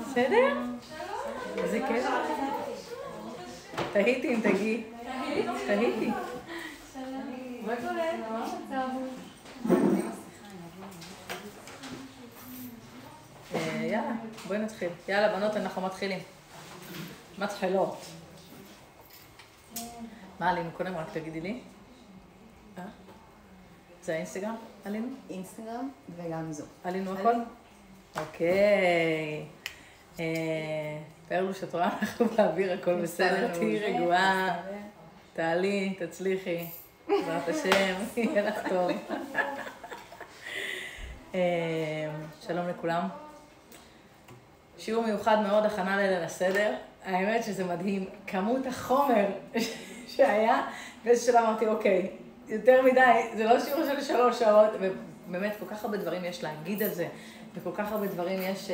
בסדר? 0.00 0.56
איזה 1.56 1.80
כיף. 1.88 2.06
תהיתי 3.92 4.34
אם 4.34 4.40
תגיעי. 4.40 4.84
תהיתי. 5.66 6.10
אה, 13.54 13.82
יאללה, 13.82 14.12
בואי 14.46 14.58
נתחיל. 14.58 14.88
יאללה, 15.08 15.36
בנות, 15.36 15.56
אנחנו 15.56 15.82
מתחילים. 15.82 16.18
מתחילות. 17.38 18.06
מה 20.40 20.50
עלינו 20.50 20.70
קודם? 20.76 20.96
רק 20.96 21.06
תגידי 21.12 21.40
לי. 21.40 21.60
אה? 22.78 22.82
זה 24.02 24.14
האינסטגרם? 24.14 24.56
עלינו? 24.84 25.08
אינסטגרם 25.30 25.88
וגם 26.16 26.52
זו. 26.52 26.64
עלינו 26.84 27.12
הכל? 27.12 27.34
אוקיי. 28.16 29.44
אה, 30.20 30.98
פרלוש, 31.28 31.62
את 31.64 31.74
רואה? 31.74 31.88
אנחנו 32.02 32.26
באוויר, 32.26 32.72
הכל 32.72 32.94
בסדר, 32.94 33.54
תהיי 33.54 33.78
רגועה. 33.78 34.56
תעלי, 35.34 35.94
תצליחי. 35.98 36.66
בעזרת 37.08 37.48
השם, 37.48 37.94
יהיה 38.16 38.42
לך 38.42 38.68
טוב. 38.68 38.90
אה, 41.34 42.10
שלום 42.40 42.68
לכולם. 42.68 43.08
שיעור 44.78 45.04
מיוחד 45.04 45.38
מאוד, 45.40 45.66
הכנה 45.66 45.96
לליל 45.96 46.22
הסדר. 46.22 46.74
האמת 47.04 47.44
שזה 47.44 47.64
מדהים, 47.64 48.04
כמות 48.26 48.66
החומר 48.66 49.26
שהיה, 50.16 50.66
באיזה 51.04 51.26
שלב 51.26 51.36
אמרתי, 51.36 51.66
אוקיי, 51.66 52.10
יותר 52.48 52.82
מדי, 52.82 53.22
זה 53.36 53.44
לא 53.44 53.60
שיעור 53.60 53.84
של 53.84 54.00
שלוש 54.00 54.38
שעות, 54.38 54.70
ובאמת, 54.80 55.56
כל 55.58 55.66
כך 55.70 55.84
הרבה 55.84 55.96
דברים 55.96 56.24
יש 56.24 56.44
להגיד 56.44 56.82
על 56.82 56.90
זה, 56.90 57.08
וכל 57.54 57.70
כך 57.74 57.92
הרבה 57.92 58.06
דברים 58.06 58.40
יש 58.42 58.68
uh, 58.68 58.72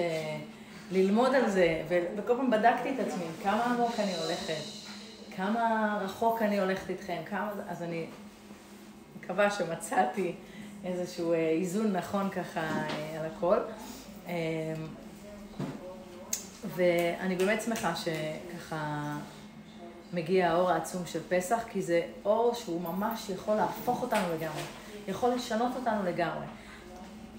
ללמוד 0.93 1.35
על 1.35 1.51
זה, 1.51 1.83
וכל 2.17 2.37
פעם 2.37 2.51
בדקתי 2.51 2.95
את 2.95 3.07
עצמי, 3.07 3.25
כמה 3.43 3.65
עמוק 3.65 3.93
אני 3.99 4.15
הולכת, 4.25 4.63
כמה 5.37 5.99
רחוק 6.03 6.43
אני 6.43 6.61
הולכת 6.61 6.91
איתכם, 6.91 7.23
כמה... 7.27 7.53
אז 7.69 7.83
אני 7.83 8.07
מקווה 9.21 9.51
שמצאתי 9.51 10.35
איזשהו 10.85 11.33
uh, 11.33 11.37
איזון 11.37 11.93
נכון 11.93 12.31
ככה 12.31 12.61
uh, 12.61 13.21
על 13.21 13.27
הכל. 13.37 13.59
Uh, 14.27 14.31
ואני 16.77 17.37
באמת 17.37 17.63
שמחה 17.63 17.93
שככה 17.97 19.17
מגיע 20.13 20.51
האור 20.51 20.71
העצום 20.71 21.07
של 21.07 21.21
פסח, 21.29 21.65
כי 21.71 21.83
זה 21.83 22.03
אור 22.25 22.55
שהוא 22.55 22.81
ממש 22.81 23.31
יכול 23.31 23.55
להפוך 23.55 24.03
אותנו 24.03 24.27
לגמרי, 24.35 24.63
יכול 25.09 25.31
לשנות 25.31 25.73
אותנו 25.77 26.05
לגמרי. 26.05 26.45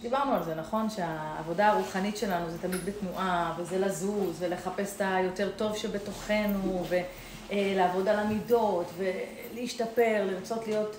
דיברנו 0.06 0.36
על 0.36 0.44
זה, 0.44 0.56
נכון? 0.56 0.90
שהעבודה 0.90 1.68
הרוחנית 1.68 2.18
שלנו 2.18 2.50
זה 2.50 2.58
תמיד 2.58 2.86
בתנועה, 2.86 3.56
וזה 3.58 3.80
לזוז, 3.80 4.36
ולחפש 4.40 4.96
את 4.96 5.02
היותר 5.06 5.50
טוב 5.58 5.78
שבתוכנו, 5.78 6.86
ולעבוד 7.50 8.08
על 8.08 8.20
המידות, 8.20 8.92
ולהשתפר, 8.98 10.26
לרצות 10.26 10.68
להיות 10.68 10.96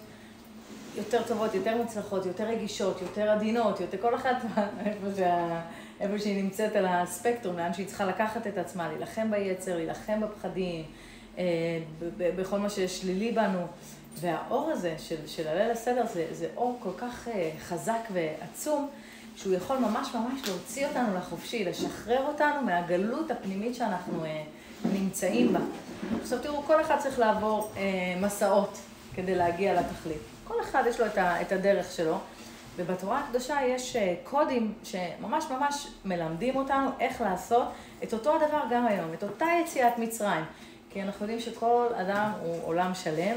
יותר 0.96 1.22
טובות, 1.22 1.54
יותר 1.54 1.76
מוצלחות, 1.76 2.26
יותר 2.26 2.44
רגישות, 2.44 3.02
יותר 3.02 3.30
עדינות, 3.30 3.80
יותר 3.80 3.98
כל 4.00 4.14
אחת 4.14 4.36
איפה, 4.86 5.06
שה, 5.16 5.60
איפה 6.00 6.18
שהיא 6.18 6.42
נמצאת 6.42 6.76
על 6.76 6.86
הספקטרום, 6.88 7.56
לאן 7.56 7.74
שהיא 7.74 7.86
צריכה 7.86 8.04
לקחת 8.04 8.46
את 8.46 8.58
עצמה, 8.58 8.88
להילחם 8.88 9.30
ביצר, 9.30 9.76
להילחם 9.76 10.20
בפחדים, 10.20 10.84
אה, 11.38 11.44
בכל 12.18 12.58
מה 12.58 12.70
ששלילי 12.70 13.32
בנו. 13.32 13.66
והאור 14.20 14.70
הזה 14.70 14.94
של, 14.98 15.26
של 15.26 15.48
הליל 15.48 15.70
הסדר 15.70 16.06
זה, 16.12 16.26
זה 16.32 16.48
אור 16.56 16.78
כל 16.82 16.90
כך 16.98 17.28
אה, 17.28 17.50
חזק 17.60 18.00
ועצום, 18.12 18.88
שהוא 19.36 19.54
יכול 19.54 19.78
ממש 19.78 20.14
ממש 20.14 20.48
להוציא 20.48 20.86
אותנו 20.86 21.14
לחופשי, 21.14 21.64
לשחרר 21.64 22.26
אותנו 22.26 22.62
מהגלות 22.62 23.30
הפנימית 23.30 23.74
שאנחנו 23.74 24.24
אה, 24.24 24.42
נמצאים 24.84 25.52
בה. 25.52 25.60
עכשיו 26.20 26.38
תראו, 26.42 26.62
כל 26.62 26.80
אחד 26.80 26.96
צריך 26.98 27.18
לעבור 27.18 27.72
מסעות 28.20 28.78
כדי 29.14 29.34
להגיע 29.34 29.80
לתכלית. 29.80 30.22
כל 30.44 30.54
אחד 30.60 30.82
יש 30.88 31.00
לו 31.00 31.06
את 31.16 31.52
הדרך 31.52 31.92
שלו, 31.92 32.18
ובתורה 32.76 33.20
הקדושה 33.20 33.56
יש 33.66 33.96
קודים 34.24 34.74
שממש 34.84 35.44
ממש 35.50 35.88
מלמדים 36.04 36.56
אותנו 36.56 36.90
איך 37.00 37.20
לעשות 37.20 37.66
את 38.02 38.12
אותו 38.12 38.36
הדבר 38.36 38.60
גם 38.70 38.86
היום, 38.86 39.14
את 39.14 39.22
אותה 39.22 39.46
יציאת 39.62 39.98
מצרים. 39.98 40.44
כי 40.90 41.02
אנחנו 41.02 41.24
יודעים 41.24 41.40
שכל 41.40 41.86
אדם 41.94 42.30
הוא 42.42 42.56
עולם 42.64 42.94
שלם, 42.94 43.36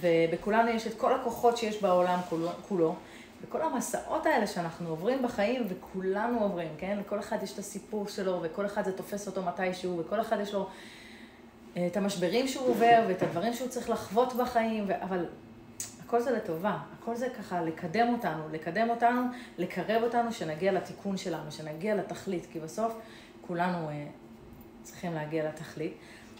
ובכולנו 0.00 0.68
יש 0.70 0.86
את 0.86 0.94
כל 0.94 1.14
הכוחות 1.14 1.56
שיש 1.56 1.82
בעולם 1.82 2.20
כולו. 2.68 2.94
וכל 3.42 3.62
המסעות 3.62 4.26
האלה 4.26 4.46
שאנחנו 4.46 4.88
עוברים 4.88 5.22
בחיים, 5.22 5.66
וכולנו 5.68 6.40
עוברים, 6.40 6.68
כן? 6.78 6.98
לכל 7.00 7.18
אחד 7.18 7.42
יש 7.42 7.52
את 7.52 7.58
הסיפור 7.58 8.08
שלו, 8.08 8.40
וכל 8.42 8.66
אחד 8.66 8.84
זה 8.84 8.92
תופס 8.92 9.26
אותו 9.26 9.42
מתישהו, 9.42 9.98
וכל 9.98 10.20
אחד 10.20 10.40
יש 10.40 10.54
לו 10.54 10.68
אה, 11.76 11.86
את 11.86 11.96
המשברים 11.96 12.48
שהוא 12.48 12.68
עובר, 12.68 13.04
ואת 13.08 13.22
הדברים 13.22 13.52
שהוא 13.52 13.68
צריך 13.68 13.90
לחוות 13.90 14.32
בחיים, 14.32 14.84
ו... 14.88 15.02
אבל 15.02 15.26
הכל 16.04 16.20
זה 16.20 16.30
לטובה, 16.30 16.78
הכל 17.00 17.16
זה 17.16 17.28
ככה 17.38 17.62
לקדם 17.62 18.08
אותנו, 18.12 18.42
לקדם 18.52 18.90
אותנו, 18.90 19.22
לקרב 19.58 20.02
אותנו, 20.02 20.32
שנגיע 20.32 20.72
לתיקון 20.72 21.16
שלנו, 21.16 21.52
שנגיע 21.52 21.94
לתכלית, 21.94 22.46
כי 22.52 22.60
בסוף 22.60 22.94
כולנו 23.46 23.88
אה, 23.88 24.06
צריכים 24.82 25.14
להגיע 25.14 25.48
לתכלית. 25.48 25.94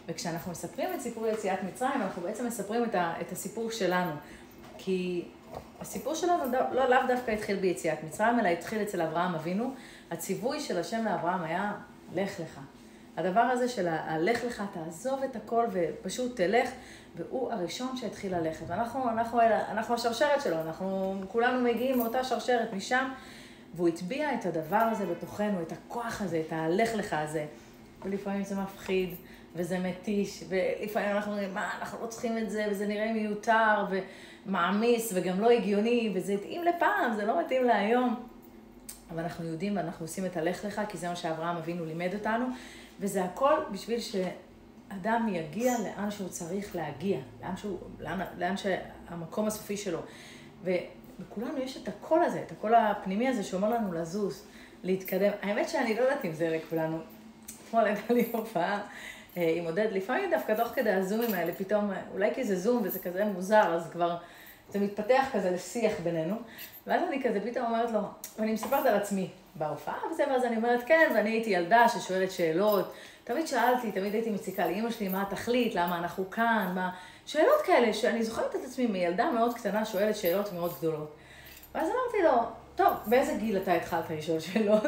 וכשאנחנו 0.06 0.52
מספרים 0.52 0.88
את 0.94 1.00
סיפור 1.00 1.26
יציאת 1.26 1.62
מצרים, 1.62 2.02
אנחנו 2.02 2.22
בעצם 2.22 2.46
מספרים 2.46 2.84
את, 2.84 2.94
ה, 2.94 3.14
את 3.20 3.32
הסיפור 3.32 3.70
שלנו. 3.70 4.12
כי 4.78 5.24
הסיפור 5.80 6.14
שלנו 6.14 6.44
לא, 6.72 6.88
לאו 6.88 6.98
דווקא 7.08 7.30
התחיל 7.30 7.56
ביציאת 7.56 8.04
מצרים, 8.04 8.40
אלא 8.40 8.48
התחיל 8.48 8.82
אצל 8.82 9.02
אברהם 9.02 9.34
אבינו. 9.34 9.74
הציווי 10.10 10.60
של 10.60 10.78
השם 10.78 11.04
לאברהם 11.04 11.42
היה, 11.42 11.72
לך 12.14 12.40
לך. 12.40 12.60
הדבר 13.16 13.40
הזה 13.40 13.68
של 13.68 13.88
הלך 13.88 14.44
לך, 14.44 14.62
תעזוב 14.74 15.22
את 15.22 15.36
הכל 15.36 15.66
ופשוט 15.72 16.36
תלך, 16.36 16.70
והוא 17.16 17.52
הראשון 17.52 17.96
שהתחיל 17.96 18.36
ללכת. 18.36 18.64
ואנחנו 18.66 19.08
אנחנו, 19.08 19.40
אנחנו 19.68 19.94
השרשרת 19.94 20.42
שלו, 20.42 20.60
אנחנו 20.60 21.14
כולנו 21.28 21.60
מגיעים 21.60 21.98
מאותה 21.98 22.24
שרשרת 22.24 22.72
משם, 22.72 23.08
והוא 23.74 23.88
הטביע 23.88 24.34
את 24.34 24.46
הדבר 24.46 24.76
הזה 24.76 25.06
בתוכנו, 25.06 25.62
את 25.62 25.72
הכוח 25.72 26.22
הזה, 26.22 26.42
את 26.46 26.52
הלך 26.52 26.94
לך 26.94 27.12
הזה. 27.12 27.46
ולפעמים 28.04 28.44
זה 28.44 28.54
מפחיד, 28.54 29.14
וזה 29.54 29.78
מתיש, 29.78 30.44
ולפעמים 30.48 31.10
אנחנו 31.10 31.32
אומרים, 31.32 31.54
מה, 31.54 31.70
אנחנו 31.80 31.98
לא 32.02 32.06
צריכים 32.06 32.38
את 32.38 32.50
זה, 32.50 32.66
וזה 32.70 32.86
נראה 32.86 33.12
מיותר, 33.12 33.84
ומעמיס, 34.46 35.12
וגם 35.14 35.40
לא 35.40 35.50
הגיוני, 35.50 36.12
וזה 36.14 36.32
התאים 36.32 36.64
לפעם, 36.64 37.14
זה 37.16 37.24
לא 37.24 37.40
מתאים 37.40 37.64
להיום. 37.64 38.26
אבל 39.10 39.22
אנחנו 39.22 39.44
יודעים 39.44 39.76
ואנחנו 39.76 40.04
עושים 40.04 40.26
את 40.26 40.36
הלך 40.36 40.64
לך, 40.64 40.80
כי 40.88 40.98
זה 40.98 41.08
מה 41.08 41.16
שאברהם 41.16 41.56
אבינו 41.56 41.84
לימד 41.84 42.14
אותנו, 42.14 42.46
וזה 43.00 43.24
הכל 43.24 43.54
בשביל 43.72 43.98
שאדם 44.00 45.28
יגיע 45.32 45.74
לאן 45.78 46.10
שהוא 46.10 46.28
צריך 46.28 46.76
להגיע, 46.76 47.18
לאן, 47.42 47.56
שהוא, 47.56 47.78
לאן, 48.00 48.20
לאן 48.38 48.54
שהמקום 48.56 49.46
הסופי 49.46 49.76
שלו. 49.76 49.98
ובכולנו 50.64 51.58
יש 51.58 51.76
את 51.76 51.88
הקול 51.88 52.22
הזה, 52.22 52.42
את 52.46 52.52
הקול 52.52 52.74
הפנימי 52.74 53.28
הזה 53.28 53.42
שאומר 53.42 53.70
לנו 53.70 53.92
לזוז, 53.92 54.46
להתקדם. 54.82 55.30
האמת 55.42 55.68
שאני 55.68 55.94
לא 55.94 56.00
יודעת 56.00 56.24
אם 56.24 56.32
זה 56.32 56.48
לכולנו. 56.48 56.98
אתמול 57.68 57.84
הייתה 57.84 58.14
לי 58.14 58.28
הופעה 58.32 58.80
עם 59.36 59.64
עודד, 59.64 59.88
לפעמים 59.92 60.30
דווקא 60.30 60.52
תוך 60.52 60.68
כדי 60.68 60.90
הזומים 60.90 61.34
האלה, 61.34 61.52
פתאום, 61.52 61.90
אולי 62.12 62.34
כי 62.34 62.44
זה 62.44 62.56
זום 62.56 62.82
וזה 62.84 62.98
כזה 62.98 63.24
מוזר, 63.24 63.74
אז 63.74 63.90
כבר 63.90 64.16
זה 64.68 64.78
מתפתח 64.78 65.24
כזה 65.32 65.50
לשיח 65.50 65.92
בינינו. 66.04 66.36
ואז 66.86 67.02
אני 67.08 67.22
כזה 67.22 67.40
פתאום 67.40 67.66
אומרת 67.66 67.90
לו, 67.90 68.00
ואני 68.38 68.52
מספרת 68.52 68.86
על 68.86 68.94
עצמי 68.94 69.30
בהופעה 69.54 69.98
וזה, 70.12 70.24
ואז 70.30 70.44
אני 70.44 70.56
אומרת, 70.56 70.82
כן, 70.86 71.12
ואני 71.14 71.30
הייתי 71.30 71.50
ילדה 71.50 71.88
ששואלת 71.88 72.30
שאלות. 72.30 72.92
תמיד 73.24 73.46
שאלתי, 73.46 73.92
תמיד 73.92 74.14
הייתי 74.14 74.30
מציקה 74.30 74.66
לאימא 74.66 74.90
שלי 74.90 75.08
מה 75.08 75.22
התכלית, 75.22 75.74
למה 75.74 75.98
אנחנו 75.98 76.30
כאן, 76.30 76.72
מה... 76.74 76.90
שאלות 77.26 77.62
כאלה, 77.66 77.92
שאני 77.92 78.22
זוכרת 78.22 78.54
את 78.54 78.60
עצמי 78.64 78.86
מילדה 78.86 79.30
מאוד 79.30 79.54
קטנה 79.54 79.84
שואלת 79.84 80.16
שאלות 80.16 80.52
מאוד 80.52 80.72
גדולות. 80.78 81.16
ואז 81.74 81.88
אמרתי 81.88 82.22
לו, 82.24 82.42
טוב, 82.76 82.92
באיזה 83.06 83.34
גיל 83.34 83.56
אתה 83.56 83.74
התחלת 83.74 84.10
לשאול 84.10 84.40
שאלות? 84.40 84.82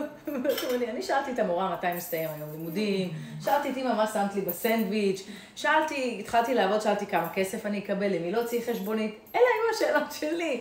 אני 0.89 1.03
שאלתי 1.03 1.33
את 1.33 1.39
המורה 1.39 1.73
מתי 1.73 1.87
מסתיים 1.97 2.31
היום 2.37 2.51
לימודים, 2.53 3.11
שאלתי 3.45 3.71
את 3.71 3.77
אמא 3.77 3.95
מה 3.95 4.07
שמת 4.07 4.35
לי 4.35 4.41
בסנדוויץ', 4.41 5.27
שאלתי, 5.57 6.17
התחלתי 6.21 6.55
לעבוד, 6.55 6.81
שאלתי 6.81 7.07
כמה 7.07 7.29
כסף 7.35 7.67
אני 7.67 7.79
אקבל, 7.79 8.07
למי 8.07 8.33
לא 8.33 8.45
צריך 8.45 8.71
חשבונית, 8.71 9.19
אלה 9.35 9.43
היו 9.43 9.77
השאלות 9.77 10.13
שלי. 10.13 10.61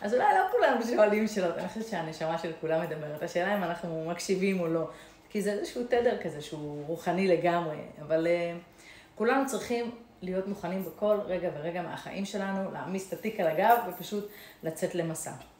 אז 0.00 0.14
אולי 0.14 0.24
לא 0.34 0.44
כולם 0.50 0.78
שואלים 0.96 1.28
שאלות, 1.28 1.58
אני 1.58 1.68
חושבת 1.68 1.86
שהנשמה 1.86 2.38
של 2.38 2.52
כולם 2.60 2.82
מדברת, 2.82 3.22
השאלה 3.22 3.56
אם 3.56 3.64
אנחנו 3.64 4.04
מקשיבים 4.10 4.60
או 4.60 4.66
לא, 4.66 4.88
כי 5.30 5.42
זה 5.42 5.52
איזשהו 5.52 5.84
תדר 5.84 6.16
כזה 6.22 6.42
שהוא 6.42 6.86
רוחני 6.86 7.28
לגמרי, 7.28 7.76
אבל 8.02 8.26
uh, 8.26 8.58
כולנו 9.14 9.46
צריכים 9.46 9.90
להיות 10.22 10.48
מוכנים 10.48 10.84
בכל 10.84 11.18
רגע 11.26 11.50
ורגע 11.54 11.82
מהחיים 11.82 12.24
שלנו, 12.24 12.72
להעמיס 12.72 13.08
את 13.08 13.18
התיק 13.18 13.40
על 13.40 13.46
הגב 13.46 13.76
ופשוט 13.88 14.28
לצאת 14.62 14.94
למסע. 14.94 15.51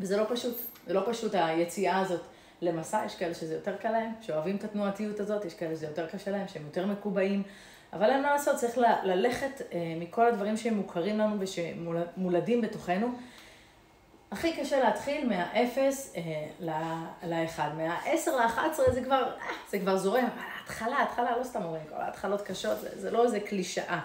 וזה 0.00 0.16
לא 0.16 0.24
פשוט, 0.28 0.56
זה 0.86 0.94
לא 0.94 1.02
פשוט 1.06 1.34
היציאה 1.34 1.98
הזאת 1.98 2.20
למסע, 2.62 3.02
יש 3.06 3.14
כאלה 3.14 3.34
שזה 3.34 3.54
יותר 3.54 3.76
קל 3.76 3.90
להם, 3.90 4.10
שאוהבים 4.20 4.56
את 4.56 4.64
התנועתיות 4.64 5.20
הזאת, 5.20 5.44
יש 5.44 5.54
כאלה 5.54 5.74
שזה 5.74 5.86
יותר 5.86 6.06
קשה 6.06 6.30
להם, 6.30 6.48
שהם 6.48 6.62
יותר 6.66 6.86
מקובעים, 6.86 7.42
אבל 7.92 8.10
אין 8.10 8.22
מה 8.22 8.30
לעשות, 8.30 8.56
צריך 8.56 8.78
ללכת 9.02 9.62
אה, 9.72 9.94
מכל 10.00 10.26
הדברים 10.26 10.56
שהם 10.56 10.74
מוכרים 10.74 11.18
לנו 11.18 11.36
ושמולדים 11.38 12.60
בתוכנו, 12.60 13.06
הכי 14.32 14.56
קשה 14.56 14.80
להתחיל 14.80 15.28
מהאפס 15.28 16.14
אה, 16.16 16.46
לאחד. 17.22 17.70
מהעשר 17.76 18.36
לאחת 18.36 18.70
עשרה 18.72 18.92
זה 18.92 19.02
כבר, 19.02 19.22
אה, 19.40 19.46
זה 19.70 19.78
כבר 19.78 19.96
זורם. 19.96 20.28
ההתחלה, 20.38 20.96
ההתחלה 20.96 21.38
לא 21.38 21.44
סתם 21.44 21.62
אומרים, 21.62 21.82
כל 21.88 21.94
ההתחלות 21.94 22.42
קשות, 22.42 22.80
זה, 22.80 22.88
זה 22.94 23.10
לא 23.10 23.24
איזה 23.24 23.40
קלישאה. 23.40 24.00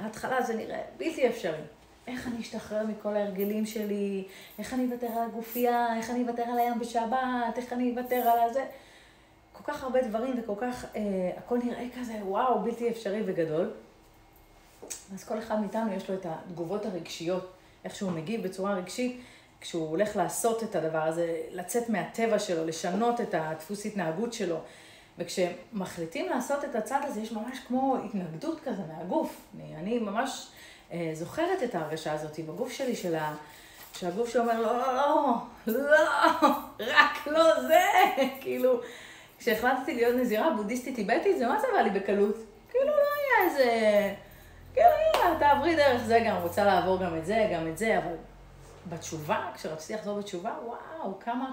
ההתחלה 0.00 0.42
זה 0.42 0.54
נראה 0.54 0.80
בלתי 0.98 1.28
אפשרי. 1.28 1.60
איך 2.06 2.28
אני 2.28 2.40
אשתחרר 2.40 2.86
מכל 2.86 3.16
ההרגלים 3.16 3.66
שלי, 3.66 4.24
איך 4.58 4.74
אני 4.74 4.84
אוותר 4.84 5.06
על 5.06 5.28
הגופייה, 5.28 5.96
איך 5.96 6.10
אני 6.10 6.22
אוותר 6.22 6.42
על 6.42 6.58
הים 6.58 6.78
בשבת, 6.78 7.56
איך 7.56 7.72
אני 7.72 7.90
אוותר 7.90 8.16
על 8.16 8.50
הזה. 8.50 8.64
כל 9.52 9.72
כך 9.72 9.82
הרבה 9.82 10.02
דברים 10.02 10.34
וכל 10.42 10.54
כך, 10.60 10.84
אה, 10.96 11.30
הכל 11.36 11.58
נראה 11.64 11.84
כזה, 12.00 12.14
וואו, 12.22 12.62
בלתי 12.62 12.90
אפשרי 12.90 13.22
וגדול. 13.26 13.70
אז 15.14 15.24
כל 15.24 15.38
אחד 15.38 15.60
מאיתנו 15.60 15.92
יש 15.92 16.10
לו 16.10 16.14
את 16.14 16.26
התגובות 16.26 16.86
הרגשיות, 16.86 17.52
איך 17.84 17.94
שהוא 17.94 18.12
מגיב 18.12 18.42
בצורה 18.42 18.74
רגשית, 18.74 19.20
כשהוא 19.60 19.88
הולך 19.88 20.16
לעשות 20.16 20.62
את 20.62 20.76
הדבר 20.76 21.02
הזה, 21.02 21.36
לצאת 21.50 21.88
מהטבע 21.88 22.38
שלו, 22.38 22.64
לשנות 22.66 23.20
את 23.20 23.34
הדפוס 23.34 23.86
התנהגות 23.86 24.32
שלו. 24.32 24.58
וכשמחליטים 25.18 26.28
לעשות 26.28 26.64
את 26.64 26.74
הצעד 26.74 27.04
הזה, 27.04 27.20
יש 27.20 27.32
ממש 27.32 27.58
כמו 27.68 27.96
התנגדות 28.04 28.60
כזה 28.64 28.82
מהגוף. 28.88 29.36
אני, 29.56 29.76
אני 29.76 29.98
ממש 29.98 30.48
זוכרת 31.12 31.62
את 31.62 31.74
ההרגשה 31.74 32.12
הזאת 32.12 32.40
בגוף 32.40 32.72
שלי, 32.72 32.96
של 32.96 33.14
ה... 33.14 33.34
שהגוף 33.94 34.28
שאומר, 34.28 34.60
לא, 34.60 34.78
לא, 34.78 34.94
לא, 34.94 35.36
לא, 35.66 36.48
רק 36.80 37.26
לא 37.26 37.60
זה. 37.60 37.82
כאילו, 38.40 38.80
כשהחלטתי 39.38 39.94
להיות 39.94 40.16
נזירה 40.16 40.50
בודהיסטית 40.50 40.94
טיבטית, 40.94 41.38
זה 41.38 41.46
מה 41.46 41.60
זה 41.60 41.66
בא 41.72 41.80
לי 41.80 41.90
בקלות? 41.90 42.36
כאילו, 42.70 42.86
לא 42.86 42.92
היה 42.92 43.50
איזה... 43.50 43.64
כאילו, 44.74 44.88
יאללה, 45.14 45.38
תעברי 45.38 45.76
דרך 45.76 46.02
זה 46.02 46.20
גם, 46.26 46.36
רוצה 46.36 46.64
לעבור 46.64 46.98
גם 47.04 47.16
את 47.16 47.26
זה, 47.26 47.48
גם 47.54 47.68
את 47.68 47.78
זה, 47.78 47.98
אבל 47.98 48.14
בתשובה, 48.88 49.50
כשרציתי 49.54 49.94
לחזור 49.94 50.18
בתשובה, 50.18 50.52
וואו, 50.64 51.18
כמה... 51.20 51.52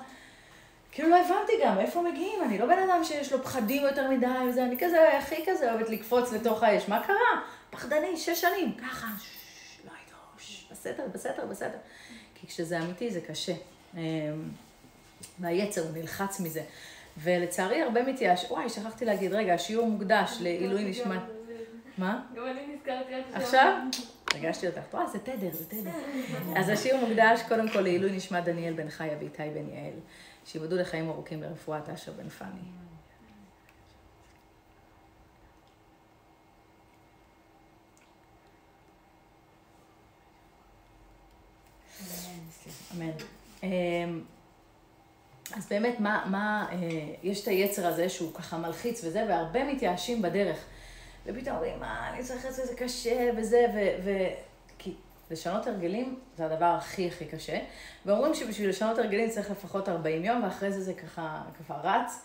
כאילו 0.92 1.10
לא 1.10 1.16
הבנתי 1.16 1.54
גם 1.66 1.80
איפה 1.80 2.02
מגיעים, 2.02 2.44
אני 2.44 2.58
לא 2.58 2.66
בן 2.66 2.90
אדם 2.90 3.04
שיש 3.04 3.34
לו 3.34 3.44
פחדים 3.44 3.84
יותר 3.84 4.10
מדי 4.10 4.28
וזה, 4.50 4.64
אני 4.64 4.78
כזה, 4.80 5.18
הכי 5.18 5.44
כזה 5.48 5.72
אוהבת 5.72 5.90
לקפוץ 5.90 6.32
לתוך 6.34 6.64
האש. 6.64 6.90
מה 6.90 7.04
קרה? 7.04 7.42
פחדני, 7.70 8.18
שש 8.18 8.42
שנים, 8.42 8.78
ככה, 8.78 9.08
לא 9.86 9.92
הייתי, 9.92 10.14
בסדר, 10.72 11.04
בסדר, 11.14 11.46
בסדר. 11.46 11.78
כי 12.36 12.48
כשזה 12.48 12.80
אמיתי 12.80 13.12
זה 13.12 13.22
קשה. 13.22 13.54
והיצר 15.40 15.82
הוא 15.82 15.92
נלחץ 15.94 16.40
מזה. 16.40 16.64
ולצערי 17.18 17.82
הרבה 17.82 18.04
מתייאש, 18.04 18.46
וואי, 18.50 18.70
שכחתי 18.70 19.06
להגיד, 19.06 19.34
רגע, 19.34 19.54
השיעור 19.54 19.88
מוקדש 19.88 20.38
לעילוי 20.42 20.84
נשמת... 20.84 21.22
מה? 21.98 22.24
גם 22.36 22.44
אני 22.46 22.76
נזכרתי 22.76 23.14
עכשיו. 23.34 23.78
ריגשתי 24.34 24.68
אותך. 24.68 24.82
וואי, 24.94 25.08
זה 25.12 25.20
תדר, 25.20 25.52
זה 25.52 25.66
תדר. 25.66 25.92
אז 26.56 26.70
השיעור 26.70 27.08
מוקדש 27.08 27.42
קודם 27.48 27.70
כל 27.70 27.82
לעילוי 27.82 28.12
נשמת 28.12 28.44
דניאל 28.44 28.74
בן 28.74 28.90
חיה 28.90 29.18
ואיתי 29.20 29.50
בן 29.54 29.70
יעל. 29.70 30.00
שיבדו 30.46 30.76
לחיים 30.76 31.10
ארוכים 31.10 31.44
לרפואת 31.44 31.90
אשר 31.90 32.12
בן 32.12 32.30
פאני. 32.30 32.89
אמן. 42.96 43.12
אמ, 43.64 44.22
אז 45.56 45.68
באמת, 45.70 46.00
מה, 46.00 46.26
מה, 46.26 46.68
אה, 46.72 46.78
יש 47.24 47.44
את 47.44 47.48
היצר 47.48 47.88
הזה 47.88 48.10
שהוא 48.10 48.34
ככה 48.34 48.58
מלחיץ 48.58 49.04
וזה, 49.04 49.26
והרבה 49.30 49.74
מתייאשים 49.74 50.22
בדרך. 50.22 50.58
ופתאום 51.26 51.56
אומרים, 51.56 51.80
מה, 51.80 52.10
אני 52.14 52.24
צריך 52.24 52.46
לעשות 52.46 52.60
את 52.60 52.70
זה 52.70 52.76
קשה 52.76 53.30
וזה, 53.38 53.66
ו... 53.76 53.80
ו... 54.04 54.12
כי 54.78 54.94
לשנות 55.32 55.68
הרגלים 55.68 56.20
זה 56.38 56.46
הדבר 56.46 56.66
הכי 56.66 57.08
הכי 57.08 57.26
קשה. 57.26 57.60
ואומרים 58.06 58.34
שבשביל 58.34 58.70
לשנות 58.70 58.98
הרגלים 58.98 59.30
צריך 59.30 59.52
לפחות 59.52 59.90
40 59.90 60.26
יום, 60.26 60.44
ואחרי 60.44 60.72
זה 60.72 60.82
זה 60.82 60.94
ככה 60.94 61.42
כבר 61.58 61.76
רץ. 61.84 62.22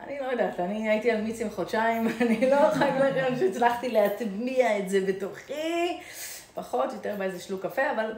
אני 0.00 0.18
לא 0.20 0.24
יודעת, 0.24 0.60
אני 0.60 0.88
הייתי 0.88 1.10
על 1.10 1.20
מיצים 1.20 1.50
חודשיים, 1.50 2.08
אני 2.20 2.50
לא 2.50 2.56
יכולה 2.56 2.98
להגיד 2.98 3.22
לכם 3.22 3.36
שהצלחתי 3.36 3.88
להטמיע 3.88 4.78
את 4.78 4.88
זה 4.90 5.00
בתוכי. 5.00 6.00
פחות, 6.54 6.92
יותר 6.92 7.14
באיזה 7.18 7.40
שלוק 7.40 7.62
קפה, 7.66 7.90
אבל 7.96 8.14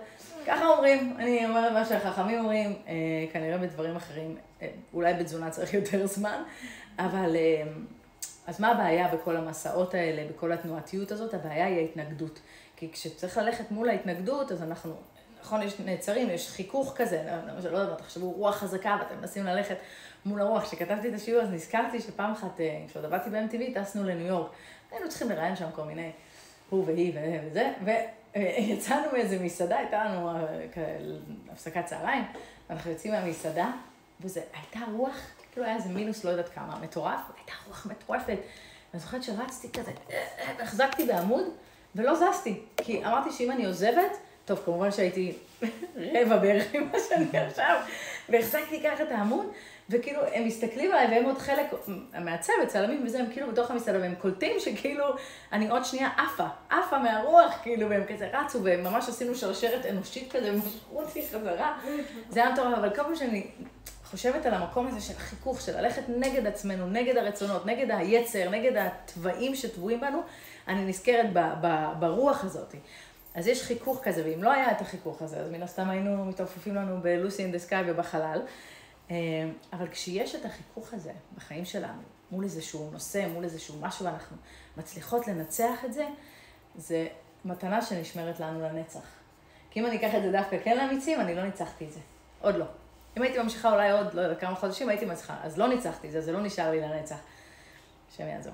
ככה 0.47 0.67
אומרים, 0.67 1.17
אני 1.19 1.47
אומרת 1.47 1.73
מה 1.73 1.85
שהחכמים 1.85 2.39
אומרים, 2.39 2.77
אה, 2.87 2.95
כנראה 3.33 3.59
בדברים 3.59 3.97
אחרים, 3.97 4.37
אה, 4.63 4.69
אולי 4.95 5.15
בתזונה 5.15 5.51
צריך 5.51 5.75
יותר 5.75 6.07
זמן, 6.07 6.43
אבל 6.99 7.37
אה, 7.37 7.63
אז 8.47 8.61
מה 8.61 8.69
הבעיה 8.69 9.09
בכל 9.09 9.37
המסעות 9.37 9.95
האלה, 9.95 10.25
בכל 10.31 10.53
התנועתיות 10.53 11.13
הזאת? 11.13 11.35
הבעיה 11.35 11.67
היא 11.67 11.79
ההתנגדות. 11.79 12.41
כי 12.77 12.93
כשצריך 12.93 13.39
ללכת 13.39 13.71
מול 13.71 13.89
ההתנגדות, 13.89 14.53
אז 14.53 14.63
אנחנו, 14.63 14.95
נכון, 15.41 15.63
יש 15.63 15.81
נעצרים, 15.81 16.31
יש 16.31 16.51
חיכוך 16.51 16.93
כזה, 16.97 17.23
לא, 17.65 17.71
לא 17.71 17.79
יודעת, 17.79 17.99
תחשבו 17.99 18.31
רוח 18.31 18.57
חזקה 18.57 18.97
ואתם 19.01 19.21
מנסים 19.21 19.45
ללכת 19.45 19.77
מול 20.25 20.41
הרוח. 20.41 20.63
כשכתבתי 20.63 21.09
את 21.09 21.15
השיעור 21.15 21.43
אז 21.43 21.51
נזכרתי 21.51 22.01
שפעם 22.01 22.33
אחת, 22.33 22.61
אה, 22.61 22.81
כשעוד 22.89 23.05
עבדתי 23.05 23.31
ב-MTV, 23.31 23.81
טסנו 23.81 24.05
לניו 24.05 24.27
יורק. 24.27 24.51
היינו 24.93 25.09
צריכים 25.09 25.29
לראיין 25.29 25.57
שם 25.57 25.71
כל 25.75 25.85
מיני, 25.85 26.11
הוא 26.71 26.85
והיא 26.87 27.13
וזה, 27.47 27.73
ויצאנו 28.37 29.07
מאיזה 29.13 29.39
מסעדה, 29.39 29.77
הייתה 29.79 30.05
לנו 30.05 30.29
אה, 30.29 30.37
הפסקת 31.53 31.87
צהריים, 31.87 32.25
ואנחנו 32.69 32.91
יוצאים 32.91 33.13
מהמסעדה, 33.13 33.71
וזו 34.21 34.41
הייתה 34.55 34.87
רוח 34.93 35.17
כאילו 35.53 35.67
היה 35.67 35.77
איזה 35.77 35.89
מינוס 35.89 36.25
לא 36.25 36.31
יודעת 36.31 36.49
כמה, 36.49 36.79
מטורף, 36.83 37.21
הייתה 37.37 37.53
רוח 37.67 37.87
מטורפת. 37.87 38.39
אני 38.95 39.01
זוכרת 39.01 39.23
שרצתי 39.23 39.69
כזה, 39.73 39.91
החזקתי 40.61 41.07
בעמוד, 41.07 41.45
ולא 41.95 42.15
זזתי. 42.15 42.61
כי 42.77 43.05
אמרתי 43.07 43.33
שאם 43.33 43.51
אני 43.51 43.67
עוזבת, 43.67 44.17
טוב, 44.45 44.63
כמובן 44.65 44.91
שהייתי 44.91 45.33
רבע 46.15 46.37
בערך 46.37 46.75
ממה 46.75 46.99
שאני 47.09 47.39
עכשיו, 47.39 47.81
והחזקתי 48.29 48.83
ככה 48.83 49.03
את 49.03 49.11
העמוד, 49.11 49.47
וכאילו, 49.91 50.21
הם 50.33 50.47
מסתכלים 50.47 50.93
עליי, 50.93 51.07
והם 51.07 51.25
עוד 51.25 51.39
חלק 51.39 51.67
מהצוות, 52.21 52.69
צלמים 52.69 53.03
וזה, 53.07 53.19
הם 53.19 53.27
כאילו 53.33 53.53
בתוך 53.53 53.71
המסעדה, 53.71 53.99
והם 54.01 54.15
קולטים 54.15 54.61
שכאילו, 54.61 55.05
אני 55.53 55.69
עוד 55.69 55.85
שנייה 55.85 56.09
עפה, 56.17 56.47
עפה 56.71 56.99
מהרוח, 56.99 57.55
כאילו, 57.63 57.91
והם 57.91 58.03
כזה 58.09 58.31
רצו, 58.33 58.59
וממש 58.63 59.09
עשינו 59.09 59.35
שרשרת 59.35 59.87
אנושית 59.87 60.33
כזה, 60.33 60.53
ומשכו 60.53 61.03
אותי 61.03 61.23
חזרה. 61.29 61.79
זה 62.31 62.43
היה 62.43 62.53
מטורף, 62.53 62.79
אבל 62.79 62.91
כל 62.91 63.03
פעם 63.03 63.17
שאני 63.17 63.47
חושבת 64.05 64.47
על 64.47 64.55
המקום 64.55 64.87
הזה 64.87 65.01
של 65.01 65.15
חיכוך, 65.15 65.61
של 65.61 65.81
ללכת 65.81 66.03
נגד 66.09 66.47
עצמנו, 66.47 66.87
נגד 66.87 67.17
הרצונות, 67.17 67.67
נגד 67.67 67.91
היצר, 67.91 68.51
נגד 68.51 68.77
התוואים 68.77 69.55
שטבועים 69.55 70.01
בנו, 70.01 70.23
אני 70.69 70.85
נזכרת 70.85 71.27
ב, 71.33 71.39
ב, 71.61 71.87
ברוח 71.99 72.45
הזאת. 72.45 72.75
אז 73.35 73.47
יש 73.47 73.63
חיכוך 73.63 74.01
כזה, 74.03 74.23
ואם 74.25 74.43
לא 74.43 74.53
היה 74.53 74.71
את 74.71 74.81
החיכוך 74.81 75.23
הזה, 75.23 75.37
אז 75.37 75.51
מן 75.51 75.63
הסתם 75.63 75.91
היינו 75.91 76.25
מתעופפים 76.25 76.75
לנו 76.75 76.99
בלוסי 77.03 77.43
אין 77.43 77.53
דה 77.53 77.59
סקאי 77.59 77.83
ובחלל. 77.87 78.41
אה, 79.11 79.17
אבל 79.73 79.89
כשיש 79.89 80.35
את 80.35 80.45
החיכוך 80.45 80.95
הזה 80.95 81.13
בחיים 81.37 81.65
שלנו, 81.65 82.03
מול 82.31 82.45
איזשהו 82.45 82.91
נושא, 82.93 83.27
מול 83.33 83.45
איזשהו 83.45 83.75
משהו, 83.81 84.05
ואנחנו 84.05 84.37
מצליחות 84.77 85.29
לנצח 85.29 85.85
את 85.85 85.93
זה, 85.93 86.07
זה 86.77 87.07
מתנה 87.45 87.83
שנשמרת 87.83 88.41
לנו 88.41 88.61
לנצח. 88.61 89.07
כי 89.71 89.81
אם 89.81 89.87
אני 89.87 89.97
אקח 89.97 90.15
את 90.17 90.23
זה 90.23 90.33
דווקא 90.33 90.57
כן 90.65 90.77
לאמיצים, 90.77 91.21
אני 91.21 91.35
לא 91.35 91.45
ניצחתי 91.45 91.85
את 91.85 91.93
זה. 91.93 92.01
עוד 92.41 92.55
לא. 92.55 92.65
אם 93.17 93.23
הייתי 93.23 93.39
ממשיכה 93.39 93.73
אולי 93.73 93.91
עוד, 93.91 94.15
לא 94.15 94.21
יודע, 94.21 94.35
כמה 94.35 94.55
חודשים, 94.55 94.89
הייתי 94.89 95.05
מצליחה. 95.05 95.37
אז 95.43 95.59
לא 95.59 95.69
ניצחתי 95.69 96.11
זה, 96.11 96.21
זה 96.21 96.33
לא 96.33 96.43
נשאר 96.43 96.71
לי 96.71 96.81
לנצח. 96.81 97.17
השם 98.13 98.29
יעזור. 98.29 98.53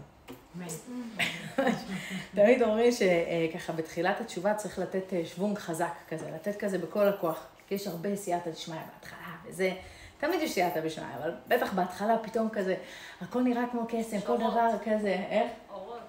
תמיד 2.35 2.63
אומרים 2.63 2.93
שככה 2.93 3.73
בתחילת 3.73 4.21
התשובה 4.21 4.55
צריך 4.55 4.79
לתת 4.79 5.13
אה, 5.13 5.23
שוונג 5.25 5.59
חזק 5.59 5.93
כזה, 6.09 6.31
לתת 6.31 6.57
כזה 6.57 6.79
בכל 6.79 7.09
הכוח. 7.09 7.47
כי 7.69 7.75
יש 7.75 7.87
הרבה 7.87 8.17
סייעתא 8.17 8.51
דשמיא 8.51 8.79
בהתחלה, 8.95 9.37
וזה, 9.45 9.73
תמיד 10.21 10.41
יש 10.41 10.53
סייעתא 10.53 10.81
דשמיא, 10.81 11.07
אבל 11.23 11.31
בטח 11.49 11.73
בהתחלה 11.73 12.19
פתאום 12.19 12.49
כזה, 12.49 12.75
הכל 13.21 13.43
נראה 13.43 13.63
כמו 13.71 13.83
קסם, 13.89 14.21
כל 14.21 14.37
דבר 14.37 14.69
כזה, 14.85 15.17
איך? 15.31 15.51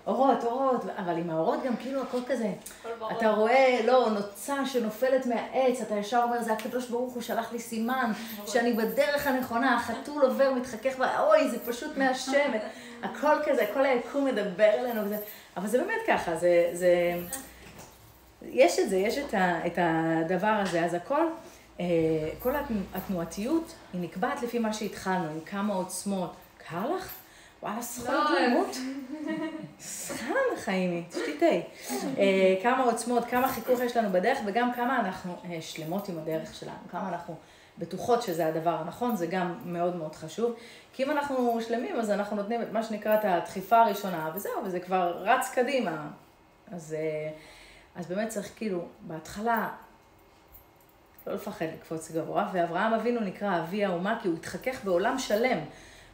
אורות, 0.08 0.44
אורות, 0.44 0.86
אבל 0.98 1.18
עם 1.18 1.30
האורות 1.30 1.64
גם 1.64 1.76
כאילו 1.76 2.02
הכל 2.02 2.18
כזה. 2.28 2.52
אתה 3.12 3.30
רואה, 3.30 3.80
לא, 3.86 4.10
נוצה 4.10 4.66
שנופלת 4.66 5.26
מהעץ, 5.26 5.82
אתה 5.82 5.96
ישר 5.96 6.22
אומר, 6.24 6.42
זה 6.42 6.54
הקדוש 6.54 6.90
ברוך 6.90 7.14
הוא 7.14 7.22
שלח 7.22 7.52
לי 7.52 7.60
סימן, 7.60 8.12
שאני 8.48 8.74
בדרך 8.74 9.28
הנכונה, 9.28 9.76
החתול 9.76 10.22
עובר, 10.22 10.54
מתחכך, 10.54 10.96
אוי, 11.20 11.50
זה 11.50 11.60
פשוט 11.66 11.98
מהשם. 11.98 12.52
הכל 13.04 13.36
כזה, 13.46 13.66
כל 13.74 13.86
היקום 13.86 14.26
מדבר 14.26 14.70
אלינו, 14.74 15.02
וזה, 15.06 15.18
אבל 15.58 15.68
זה 15.68 15.78
באמת 15.78 16.02
ככה, 16.08 16.36
זה, 16.36 16.70
זה, 16.74 17.14
יש 18.44 18.80
את 18.80 18.90
זה, 18.90 18.98
יש 18.98 19.18
את, 19.18 19.34
ה, 19.34 19.68
את 19.68 19.78
הדבר 19.78 20.62
הזה, 20.62 20.86
אז 20.86 20.94
הכל, 20.94 21.26
כל 22.40 22.54
התנועתיות, 22.94 23.74
היא 23.94 24.02
נקבעת 24.02 24.44
לפי 24.44 24.60
מה 24.60 24.74
שהתחלנו, 24.74 25.30
עם 25.30 25.40
כמה 25.46 25.74
עוצמות. 25.74 26.36
קר 26.58 26.96
לך? 26.96 27.14
וואלה, 27.64 27.82
סחון 27.82 28.16
דלימות. 28.36 28.78
סחן 29.80 30.34
חיימי, 30.58 31.04
תשתי 31.10 31.38
תה. 31.40 31.46
אה, 32.18 32.56
כמה 32.64 32.84
עוצמות, 32.84 33.26
כמה 33.26 33.48
חיכוך 33.48 33.80
יש 33.80 33.98
לנו 33.98 34.10
בדרך, 34.10 34.38
וגם 34.46 34.74
כמה 34.74 35.00
אנחנו 35.00 35.36
אה, 35.46 35.62
שלמות 35.62 36.10
עם 36.10 36.18
הדרך 36.18 36.54
שלנו, 36.56 36.80
כמה 36.92 37.10
אנחנו 37.10 37.36
בטוחות 37.78 38.22
שזה 38.22 38.48
הדבר 38.48 38.76
הנכון, 38.76 39.16
זה 39.16 39.28
גם 39.28 39.54
מאוד 39.66 39.96
מאוד 39.96 40.16
חשוב. 40.16 40.56
כי 40.94 41.04
אם 41.04 41.12
אנחנו 41.12 41.62
שלמים, 41.62 41.96
אז 41.96 42.12
אנחנו 42.12 42.36
נותנים 42.36 42.62
את 42.62 42.72
מה 42.72 42.84
שנקרא 42.84 43.16
את 43.16 43.26
הדחיפה 43.26 43.82
הראשונה, 43.82 44.32
וזהו, 44.36 44.52
וזה 44.66 44.80
כבר 44.80 45.24
רץ 45.24 45.52
קדימה. 45.54 46.08
אז, 46.72 46.96
אה, 47.00 47.32
אז 47.96 48.08
באמת 48.08 48.30
צריך 48.30 48.52
כאילו, 48.56 48.86
בהתחלה, 49.02 49.70
לא 51.28 51.34
לפחד 51.34 51.66
לקפוץ 51.76 52.12
גבוה, 52.12 52.50
ואברהם 52.54 52.94
אבינו 52.94 53.22
נקרא 53.22 53.60
אבי 53.60 53.86
האומה 53.86 54.20
כי 54.22 54.28
הוא 54.28 54.38
התחכך 54.38 54.86
בעולם 54.86 55.20
שלם. 55.20 55.58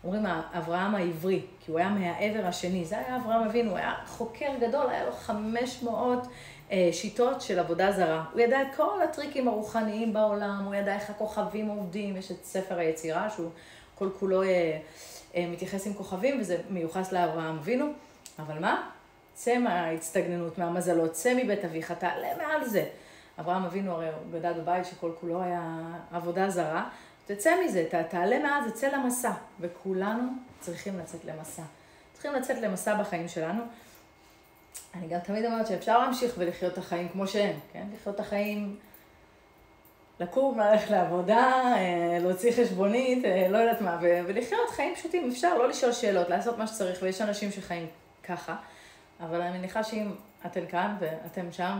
אומרים 0.04 0.26
אברהם 0.54 0.96
העברי, 0.96 1.42
כי 1.60 1.72
הוא 1.72 1.80
היה 1.80 1.90
מהעבר 1.90 2.46
השני. 2.46 2.86
זה 2.86 2.98
היה 2.98 3.16
אברהם 3.16 3.44
אבינו, 3.44 3.70
הוא 3.70 3.78
היה 3.78 3.94
חוקר 4.06 4.50
גדול, 4.62 4.90
היה 4.90 5.06
לו 5.06 5.12
500 5.12 6.28
אה, 6.72 6.90
שיטות 6.92 7.42
של 7.42 7.60
עבודה 7.60 7.92
זרה. 7.92 8.24
הוא 8.34 8.42
ידע 8.42 8.62
את 8.62 8.68
כל 8.76 9.02
הטריקים 9.02 9.48
הרוחניים 9.48 10.14
בעולם, 10.14 10.64
הוא 10.66 10.76
ידע 10.76 10.96
איך 10.96 11.10
הכוכבים 11.10 11.68
עובדים, 11.68 12.18
יש 12.18 12.32
את 12.32 12.46
ספר 12.46 12.78
היצירה 12.78 13.30
שהוא 13.30 13.50
כל 13.96 14.10
כולו 14.20 14.44
אה, 14.44 14.80
אה, 15.36 15.48
מתייחס 15.52 15.88
עם 15.88 15.94
כוכבים, 15.94 16.40
וזה 16.40 16.58
מיוחס 16.70 17.12
לאברהם 17.12 17.58
אבינו. 17.58 17.86
אבל 18.40 18.60
מה? 18.60 18.90
צא 19.34 19.58
מההצטגננות, 19.58 20.58
מהמזלות, 20.58 21.12
צא 21.12 21.34
מבית 21.34 21.66
אביך, 21.66 21.92
תעלה 21.92 22.28
מעל 22.38 22.66
זה. 22.66 22.86
אברהם 23.39 23.65
אבינו 23.65 23.91
הרי 23.91 24.08
הוא 24.08 24.39
גדל 24.39 24.53
בבית 24.53 24.86
שכל 24.86 25.12
כולו 25.20 25.41
היה 25.41 25.79
עבודה 26.12 26.50
זרה. 26.50 26.89
תצא 27.25 27.51
מזה, 27.65 27.86
ת, 27.91 27.96
תעלה 28.10 28.39
מעל 28.39 28.63
זה, 28.63 28.72
צא 28.72 28.88
למסע. 28.88 29.32
וכולנו 29.60 30.24
צריכים 30.60 31.00
לצאת 31.00 31.25
למסע. 31.25 31.63
צריכים 32.13 32.34
לצאת 32.34 32.58
למסע 32.58 33.01
בחיים 33.01 33.27
שלנו. 33.27 33.63
אני 34.96 35.08
גם 35.08 35.20
תמיד 35.20 35.46
אומרת 35.46 35.67
שאפשר 35.67 36.00
להמשיך 36.00 36.34
ולחיות 36.38 36.74
את 36.74 36.77
החיים 36.77 37.10
כמו 37.10 37.27
שהם, 37.27 37.56
כן? 37.74 37.88
לחיות 37.94 38.15
את 38.15 38.20
החיים, 38.20 38.75
לקום, 40.20 40.60
ללכת 40.60 40.89
לעבודה, 40.89 41.63
אה, 41.75 42.17
להוציא 42.22 42.51
חשבונית, 42.51 43.25
אה, 43.25 43.48
לא 43.50 43.58
יודעת 43.58 43.82
מה, 43.82 43.98
ולחיות 44.01 44.70
חיים 44.70 44.96
פשוטים. 44.96 45.29
אפשר 45.29 45.58
לא 45.58 45.70
לשאול 45.70 45.91
שאלות, 45.91 46.29
לעשות 46.29 46.58
מה 46.58 46.67
שצריך, 46.67 47.00
ויש 47.01 47.22
אנשים 47.22 47.51
שחיים 47.51 47.88
ככה. 48.24 48.56
אבל 49.20 49.41
אני 49.41 49.58
מניחה 49.58 49.84
שאם 49.84 50.12
אתן 50.46 50.65
כאן 50.70 50.96
ואתם 51.00 51.51
שם 51.51 51.79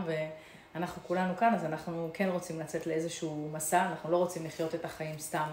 ואנחנו 0.74 1.02
כולנו 1.06 1.36
כאן, 1.36 1.54
אז 1.54 1.64
אנחנו 1.64 2.10
כן 2.14 2.28
רוצים 2.28 2.60
לצאת 2.60 2.86
לאיזשהו 2.86 3.50
מסע, 3.52 3.86
אנחנו 3.86 4.10
לא 4.10 4.16
רוצים 4.16 4.44
לחיות 4.44 4.74
את 4.74 4.84
החיים 4.84 5.18
סתם 5.18 5.48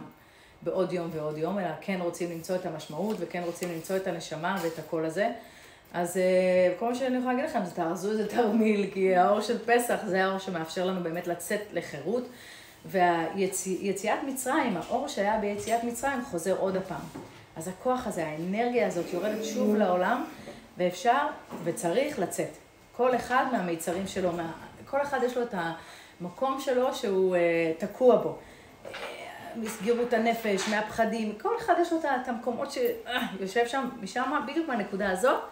בעוד 0.62 0.93
יום 0.93 1.10
ועוד 1.13 1.38
יום, 1.38 1.60
אלא 1.60 1.69
כן 1.81 2.00
רוצים 2.01 2.31
למצוא 2.31 2.55
את 2.55 2.65
המשמעות 2.65 3.17
וכן 3.19 3.43
רוצים 3.45 3.72
למצוא 3.72 3.95
את 3.95 4.07
הנשמה 4.07 4.60
ואת 4.62 4.79
הקול 4.79 5.05
הזה. 5.05 5.31
אז 5.93 6.17
אה, 6.17 6.74
כל 6.79 6.89
מה 6.89 6.95
שאני 6.95 7.17
יכולה 7.17 7.34
להגיד 7.34 7.50
לכם 7.50 7.65
זה 7.65 7.72
תארזו 7.72 8.12
איזה 8.12 8.27
תרמיל, 8.27 8.89
כי 8.93 9.15
האור 9.15 9.41
של 9.41 9.57
פסח 9.65 10.00
זה 10.05 10.25
האור 10.25 10.39
שמאפשר 10.39 10.86
לנו 10.86 11.03
באמת 11.03 11.27
לצאת 11.27 11.62
לחירות. 11.74 12.24
והיציאת 12.86 14.19
מצרים, 14.27 14.77
האור 14.77 15.07
שהיה 15.07 15.38
ביציאת 15.38 15.84
מצרים 15.84 16.25
חוזר 16.25 16.55
עוד 16.57 16.75
הפעם. 16.75 17.01
אז 17.55 17.67
הכוח 17.67 18.07
הזה, 18.07 18.27
האנרגיה 18.27 18.88
הזאת 18.88 19.13
יורדת 19.13 19.45
שוב 19.45 19.75
לעולם, 19.75 20.25
ואפשר 20.77 21.27
וצריך 21.63 22.19
לצאת. 22.19 22.50
כל 22.98 23.15
אחד 23.15 23.45
מהמיצרים 23.51 24.07
שלו, 24.07 24.31
מה, 24.31 24.51
כל 24.86 25.01
אחד 25.01 25.20
יש 25.24 25.38
לו 25.38 25.44
את 25.44 25.54
המקום 26.22 26.60
שלו 26.60 26.96
שהוא 26.96 27.36
uh, 27.36 27.39
תקוע 27.82 28.15
בו. 28.15 28.38
מסגירות 29.56 30.13
הנפש, 30.13 30.70
מהפחדים, 30.70 31.36
כל 31.42 31.58
אחד 31.58 31.74
יש 31.82 31.92
לו 31.92 32.00
את 32.00 32.27
המקומות 32.27 32.72
שיושב 32.72 33.68
שם, 33.68 33.89
משם, 34.01 34.46
בדיוק 34.48 34.68
מהנקודה 34.68 35.12
הזאת, 35.12 35.44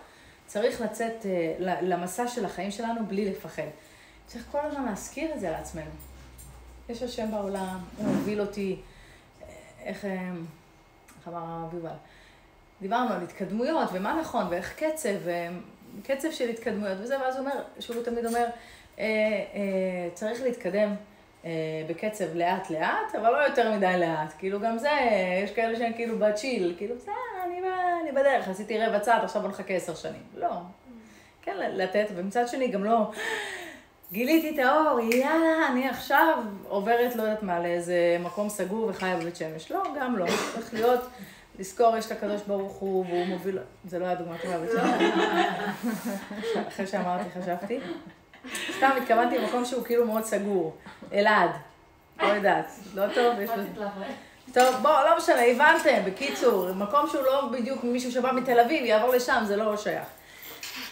צריך 0.47 0.81
לצאת 0.81 1.25
למסע 1.59 2.27
של 2.27 2.45
החיים 2.45 2.71
שלנו 2.71 3.05
בלי 3.07 3.29
לפחד. 3.31 3.63
צריך 4.27 4.43
כל 4.51 4.59
הזמן 4.63 4.85
להזכיר 4.85 5.33
את 5.33 5.39
זה 5.39 5.51
לעצמנו. 5.51 5.91
יש 6.89 7.03
השם 7.03 7.31
בעולם, 7.31 7.79
הוא 7.97 8.07
מוביל 8.07 8.41
אותי, 8.41 8.81
איך, 9.83 10.05
אה, 10.05 10.31
איך 11.19 11.27
אמר 11.27 11.67
יובל? 11.73 11.89
דיברנו 12.81 13.13
על 13.13 13.23
התקדמויות, 13.23 13.89
ומה 13.93 14.19
נכון, 14.21 14.47
ואיך 14.49 14.83
קצב, 14.83 15.17
קצב 16.03 16.31
של 16.31 16.49
התקדמויות 16.49 16.97
וזה, 17.01 17.19
ואז 17.19 17.35
הוא 17.35 17.41
אומר, 17.41 17.63
שהוא 17.79 18.03
תמיד 18.03 18.25
אומר, 18.25 18.39
אה, 18.39 18.45
אה, 18.45 18.49
צריך 20.13 20.43
להתקדם 20.43 20.95
אה, 21.45 21.51
בקצב 21.89 22.35
לאט 22.35 22.69
לאט, 22.69 23.15
אבל 23.21 23.29
לא 23.29 23.37
יותר 23.37 23.71
מדי 23.75 23.95
לאט. 23.97 24.33
כאילו 24.37 24.59
גם 24.59 24.77
זה, 24.77 24.89
יש 25.43 25.51
כאלה 25.51 25.77
שהם 25.77 25.93
כאילו 25.93 26.19
בצ'יל, 26.19 26.75
כאילו, 26.77 26.97
זה, 26.97 27.11
אני, 27.45 27.61
אני 28.01 28.11
בדרך, 28.11 28.47
עשיתי 28.47 28.79
רבע 28.79 28.99
צעד, 28.99 29.23
עכשיו 29.23 29.41
בוא 29.41 29.49
נחכה 29.49 29.73
עשר 29.73 29.95
שנים. 29.95 30.21
לא. 30.35 30.51
כן, 31.41 31.57
לתת, 31.57 32.05
ומצד 32.15 32.47
שני 32.47 32.67
גם 32.67 32.83
לא, 32.83 33.11
גיליתי 34.11 34.49
את 34.49 34.65
האור, 34.65 34.99
יאללה, 34.99 35.67
אני 35.71 35.89
עכשיו 35.89 36.43
עוברת, 36.67 37.15
לא 37.15 37.21
יודעת 37.21 37.43
מה, 37.43 37.59
לאיזה 37.59 38.17
מקום 38.19 38.49
סגור 38.49 38.87
וחיה 38.89 39.17
בבית 39.17 39.35
שמש. 39.35 39.71
לא, 39.71 39.83
גם 39.99 40.17
לא. 40.17 40.25
צריך 40.53 40.73
להיות... 40.73 41.01
לזכור, 41.59 41.97
יש 41.97 42.05
את 42.05 42.11
הקדוש 42.11 42.41
ברוך 42.41 42.73
הוא, 42.73 43.05
והוא 43.05 43.25
מוביל... 43.25 43.57
זה 43.85 43.99
לא 43.99 44.05
היה 44.05 44.15
דוגמה 44.15 44.37
טובה, 44.37 44.55
אבל 44.55 44.67
אחרי 46.67 46.87
שאמרתי, 46.87 47.29
חשבתי. 47.29 47.79
סתם 48.77 48.91
התכוונתי 49.01 49.37
למקום 49.37 49.65
שהוא 49.65 49.85
כאילו 49.85 50.05
מאוד 50.05 50.23
סגור. 50.23 50.77
אלעד. 51.13 51.49
לא 52.21 52.27
יודעת. 52.27 52.71
לא 52.93 53.05
טוב? 53.13 53.39
יש 53.39 53.49
לזה... 53.49 53.67
טוב, 54.53 54.75
בוא, 54.81 55.03
לא 55.09 55.17
משנה, 55.17 55.41
הבנתם. 55.41 56.01
בקיצור, 56.05 56.73
מקום 56.73 57.09
שהוא 57.09 57.23
לא 57.23 57.49
בדיוק 57.51 57.83
מישהו 57.83 58.11
שבא 58.11 58.31
מתל 58.31 58.59
אביב, 58.59 58.85
יעבור 58.85 59.09
לשם, 59.09 59.43
זה 59.47 59.55
לא 59.55 59.77
שייך. 59.77 60.07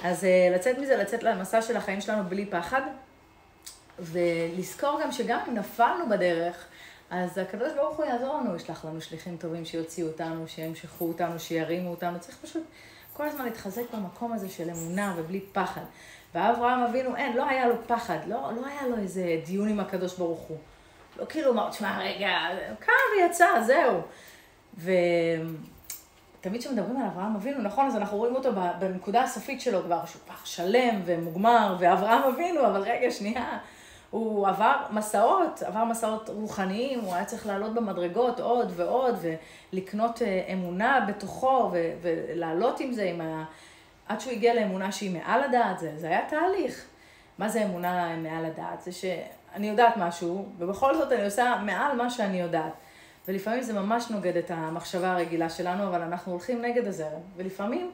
אז 0.03 0.25
אה, 0.25 0.55
לצאת 0.55 0.77
מזה, 0.77 0.97
לצאת 0.97 1.23
למסע 1.23 1.61
של 1.61 1.77
החיים 1.77 2.01
שלנו 2.01 2.29
בלי 2.29 2.45
פחד, 2.45 2.81
ולזכור 3.99 4.99
גם 5.03 5.11
שגם 5.11 5.39
אם 5.47 5.55
נפלנו 5.55 6.09
בדרך, 6.09 6.65
אז 7.09 7.37
הקדוש 7.37 7.73
ברוך 7.73 7.97
הוא 7.97 8.05
יעזור 8.05 8.37
לנו, 8.37 8.55
ישלח 8.55 8.85
לנו 8.85 9.01
שליחים 9.01 9.37
טובים 9.37 9.65
שיוציאו 9.65 10.07
אותנו, 10.07 10.47
שימשכו 10.47 11.07
אותנו, 11.07 11.39
שירימו 11.39 11.89
אותנו. 11.89 12.19
צריך 12.19 12.37
פשוט 12.41 12.63
כל 13.13 13.27
הזמן 13.27 13.45
להתחזק 13.45 13.83
במקום 13.93 14.33
הזה 14.33 14.49
של 14.49 14.69
אמונה 14.69 15.15
ובלי 15.17 15.41
פחד. 15.51 15.81
ואברהם 16.35 16.83
אבינו, 16.83 17.15
אין, 17.15 17.37
לא 17.37 17.45
היה 17.45 17.67
לו 17.67 17.75
פחד, 17.87 18.17
לא, 18.27 18.51
לא 18.55 18.65
היה 18.65 18.87
לו 18.87 18.97
איזה 18.97 19.39
דיון 19.45 19.67
עם 19.67 19.79
הקדוש 19.79 20.17
ברוך 20.17 20.39
הוא. 20.39 20.57
לא 21.19 21.25
כאילו 21.25 21.51
אמר, 21.51 21.69
תשמע, 21.69 21.99
רגע, 21.99 22.29
קם 22.79 22.91
ויצא, 23.17 23.47
זהו. 23.61 24.01
ותמיד 24.77 26.61
כשמדברים 26.61 26.97
על 26.97 27.07
אברהם 27.07 27.35
אבינו, 27.35 27.61
נכון, 27.61 27.85
אז 27.85 27.95
אנחנו 27.95 28.17
רואים 28.17 28.35
אותו 28.35 28.49
בנקודה 28.79 29.23
הסופית 29.23 29.61
שלו 29.61 29.83
כבר, 29.83 30.05
שהוא 30.05 30.21
כבר 30.25 30.35
שלם 30.43 31.01
ומוגמר, 31.05 31.75
ואברהם 31.79 32.23
אבינו, 32.23 32.65
אבל 32.67 32.81
רגע, 32.81 33.11
שנייה. 33.11 33.57
הוא 34.11 34.47
עבר 34.47 34.75
מסעות, 34.91 35.63
עבר 35.63 35.83
מסעות 35.83 36.29
רוחניים, 36.29 36.99
הוא 36.99 37.15
היה 37.15 37.25
צריך 37.25 37.47
לעלות 37.47 37.73
במדרגות 37.73 38.39
עוד 38.39 38.71
ועוד, 38.75 39.15
ולקנות 39.73 40.21
אה, 40.21 40.45
אמונה 40.53 41.05
בתוכו, 41.07 41.71
ולעלות 42.01 42.79
עם 42.79 42.93
זה, 42.93 43.03
עם 43.03 43.21
ה... 43.21 43.43
עד 44.11 44.19
שהוא 44.19 44.33
הגיע 44.33 44.53
לאמונה 44.53 44.91
שהיא 44.91 45.11
מעל 45.11 45.43
הדעת, 45.43 45.79
זה, 45.79 45.91
זה 45.97 46.07
היה 46.07 46.21
תהליך. 46.29 46.85
מה 47.37 47.49
זה 47.49 47.63
אמונה 47.63 48.15
מעל 48.15 48.45
הדעת? 48.45 48.81
זה 48.81 48.91
שאני 48.91 49.69
יודעת 49.69 49.93
משהו, 49.97 50.45
ובכל 50.57 50.97
זאת 50.97 51.11
אני 51.11 51.25
עושה 51.25 51.61
מעל 51.65 51.97
מה 51.97 52.09
שאני 52.09 52.41
יודעת. 52.41 52.73
ולפעמים 53.27 53.61
זה 53.61 53.73
ממש 53.73 54.09
נוגד 54.09 54.37
את 54.37 54.51
המחשבה 54.51 55.11
הרגילה 55.11 55.49
שלנו, 55.49 55.87
אבל 55.87 56.01
אנחנו 56.01 56.31
הולכים 56.31 56.61
נגד 56.61 56.87
הזרם. 56.87 57.21
ולפעמים 57.35 57.91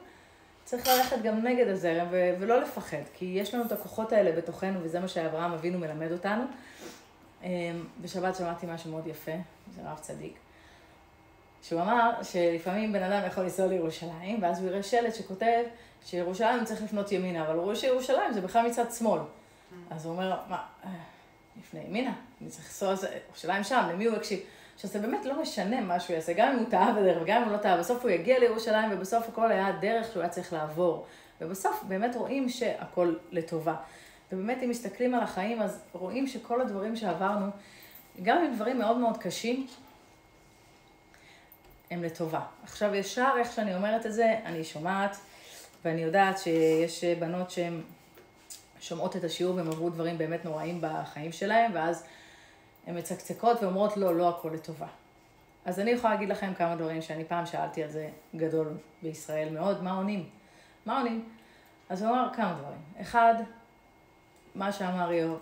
צריך 0.64 0.88
ללכת 0.88 1.22
גם 1.22 1.46
נגד 1.46 1.68
הזרם 1.68 2.06
ו- 2.10 2.34
ולא 2.40 2.60
לפחד, 2.60 3.02
כי 3.14 3.24
יש 3.24 3.54
לנו 3.54 3.64
את 3.64 3.72
הכוחות 3.72 4.12
האלה 4.12 4.32
בתוכנו, 4.36 4.80
וזה 4.82 5.00
מה 5.00 5.08
שאברהם 5.08 5.52
אבינו 5.52 5.78
מלמד 5.78 6.12
אותנו. 6.12 6.44
אמ, 7.42 7.48
בשבת 8.00 8.36
שמעתי 8.36 8.66
משהו 8.68 8.90
מאוד 8.90 9.06
יפה, 9.06 9.32
זה 9.74 9.82
רב 9.84 9.98
צדיק, 9.98 10.38
שהוא 11.62 11.80
אמר 11.80 12.10
שלפעמים 12.22 12.92
בן 12.92 13.02
אדם 13.02 13.26
יכול 13.26 13.44
לנסוע 13.44 13.66
לירושלים, 13.66 14.42
ואז 14.42 14.60
הוא 14.60 14.68
יראה 14.68 14.82
שלט 14.82 15.14
שכותב 15.14 15.62
שירושלים 16.04 16.64
צריך 16.64 16.82
לפנות 16.82 17.12
ימינה, 17.12 17.42
אבל 17.46 17.54
הוא 17.54 17.64
רואה 17.64 17.76
שירושלים 17.76 18.32
זה 18.32 18.40
בכלל 18.40 18.66
מצד 18.66 18.92
שמאל. 18.92 19.20
אז 19.90 20.06
הוא 20.06 20.12
אומר, 20.12 20.36
מה, 20.48 20.62
אה, 20.84 20.90
לפני 21.60 21.80
ימינה, 21.80 22.12
אני 22.40 22.50
צריך 22.50 22.64
לנסוע, 22.64 23.08
ירושלים 23.26 23.64
שם, 23.64 23.88
למי 23.92 24.04
הוא 24.04 24.16
יקשיב? 24.16 24.40
עכשיו 24.74 24.90
זה 24.90 24.98
באמת 24.98 25.24
לא 25.24 25.42
משנה 25.42 25.80
מה 25.80 26.00
שהוא 26.00 26.14
יעשה, 26.14 26.32
גם 26.32 26.52
אם 26.52 26.58
הוא 26.58 26.70
טעה 26.70 26.92
בדרך 26.92 27.22
וגם 27.22 27.42
אם 27.42 27.48
הוא 27.48 27.52
לא 27.52 27.58
טעה, 27.58 27.76
בסוף 27.76 28.02
הוא 28.02 28.10
יגיע 28.10 28.38
לירושלים 28.38 28.90
ובסוף 28.92 29.28
הכל 29.28 29.50
היה 29.50 29.72
דרך 29.80 30.12
שהוא 30.12 30.22
היה 30.22 30.30
צריך 30.30 30.52
לעבור. 30.52 31.06
ובסוף 31.40 31.82
באמת 31.88 32.16
רואים 32.16 32.48
שהכל 32.48 33.14
לטובה. 33.30 33.74
ובאמת 34.32 34.62
אם 34.62 34.70
מסתכלים 34.70 35.14
על 35.14 35.20
החיים 35.20 35.62
אז 35.62 35.80
רואים 35.92 36.26
שכל 36.26 36.60
הדברים 36.60 36.96
שעברנו, 36.96 37.46
גם 38.22 38.38
אם 38.38 38.54
דברים 38.54 38.78
מאוד 38.78 38.96
מאוד 38.96 39.16
קשים, 39.16 39.66
הם 41.90 42.04
לטובה. 42.04 42.40
עכשיו 42.64 42.94
ישר 42.94 43.30
איך 43.38 43.52
שאני 43.52 43.74
אומרת 43.74 44.06
את 44.06 44.12
זה, 44.12 44.36
אני 44.44 44.64
שומעת 44.64 45.16
ואני 45.84 46.00
יודעת 46.00 46.38
שיש 46.38 47.04
בנות 47.04 47.50
שהן 47.50 47.80
שומעות 48.80 49.16
את 49.16 49.24
השיעור 49.24 49.56
והן 49.56 49.66
עברו 49.66 49.90
דברים 49.90 50.18
באמת 50.18 50.44
נוראים 50.44 50.78
בחיים 50.80 51.32
שלהם, 51.32 51.70
ואז 51.74 52.04
הן 52.86 52.98
מצקצקות 52.98 53.62
ואומרות 53.62 53.96
לא, 53.96 54.16
לא 54.16 54.28
הכל 54.28 54.50
לטובה. 54.54 54.86
אז 55.64 55.80
אני 55.80 55.90
יכולה 55.90 56.14
להגיד 56.14 56.28
לכם 56.28 56.54
כמה 56.54 56.76
דברים 56.76 57.02
שאני 57.02 57.24
פעם 57.24 57.46
שאלתי 57.46 57.82
על 57.82 57.90
זה 57.90 58.08
גדול 58.36 58.68
בישראל 59.02 59.48
מאוד, 59.54 59.82
מה 59.82 59.96
עונים? 59.96 60.28
מה 60.86 60.98
עונים? 60.98 61.28
אז 61.88 62.02
הוא 62.02 62.10
אמר 62.10 62.28
כמה 62.34 62.52
דברים. 62.60 62.80
אחד, 63.00 63.34
מה 64.54 64.72
שאמר 64.72 65.10
איוב, 65.10 65.38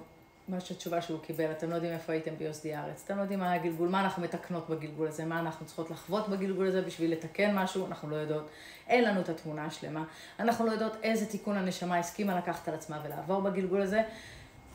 מה 0.49 0.61
שהתשובה 0.61 1.03
שהוא 1.03 1.21
קיבל, 1.21 1.51
אתם 1.51 1.71
לא 1.71 1.75
יודעים 1.75 1.93
איפה 1.93 2.13
הייתם 2.13 2.37
ביוסדי 2.39 2.75
הארץ, 2.75 3.03
אתם 3.05 3.17
לא 3.17 3.23
יודעים 3.23 3.41
מה 3.41 3.53
הגלגול, 3.53 3.89
מה 3.89 4.01
אנחנו 4.01 4.23
מתקנות 4.23 4.71
בגלגול 4.71 5.09
הזה, 5.09 5.25
מה 5.25 5.41
אנחנו 5.41 5.67
צריכות 5.67 5.91
לחוות 5.91 6.29
בגלגול 6.29 6.67
הזה 6.67 6.83
בשביל 6.83 7.13
לתקן 7.13 7.55
משהו, 7.55 7.87
אנחנו 7.87 8.11
לא 8.11 8.17
יודעות, 8.17 8.49
אין 8.89 9.05
לנו 9.05 9.21
את 9.21 9.29
התמונה 9.29 9.65
השלמה, 9.65 10.05
אנחנו 10.39 10.67
לא 10.67 10.73
יודעות 10.73 10.97
איזה 11.03 11.27
תיקון 11.27 11.57
הנשמה 11.57 11.99
הסכימה 11.99 12.39
לקחת 12.39 12.69
על 12.69 12.75
עצמה 12.75 13.01
ולעבור 13.05 13.41
בגלגול 13.41 13.83
הזה, 13.83 14.03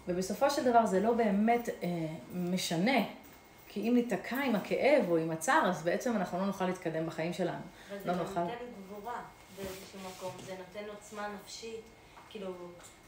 ובסופו 0.08 0.50
של 0.50 0.64
דבר 0.64 0.86
זה 0.86 1.00
לא 1.00 1.14
באמת 1.14 1.70
אה, 1.70 1.88
משנה, 2.34 2.98
כי 3.68 3.90
אם 3.90 3.96
ניתקע 3.96 4.38
עם 4.38 4.56
הכאב 4.56 5.10
או 5.10 5.18
עם 5.18 5.32
הצער, 5.32 5.70
אז 5.70 5.84
בעצם 5.84 6.16
אנחנו 6.16 6.40
לא 6.40 6.46
נוכל 6.46 6.66
להתקדם 6.66 7.06
בחיים 7.06 7.34
שלנו. 7.34 7.62
אבל 7.90 8.00
זה 8.00 8.08
לא 8.08 8.16
נוכל. 8.16 8.40
נותן 8.40 8.56
גבורה 8.88 9.22
באיזשהו 9.58 10.00
מקום, 10.10 10.32
זה 10.46 10.52
נותן 10.52 10.90
עוצמה 10.90 11.28
נפשית, 11.36 11.82
כאילו, 12.30 12.54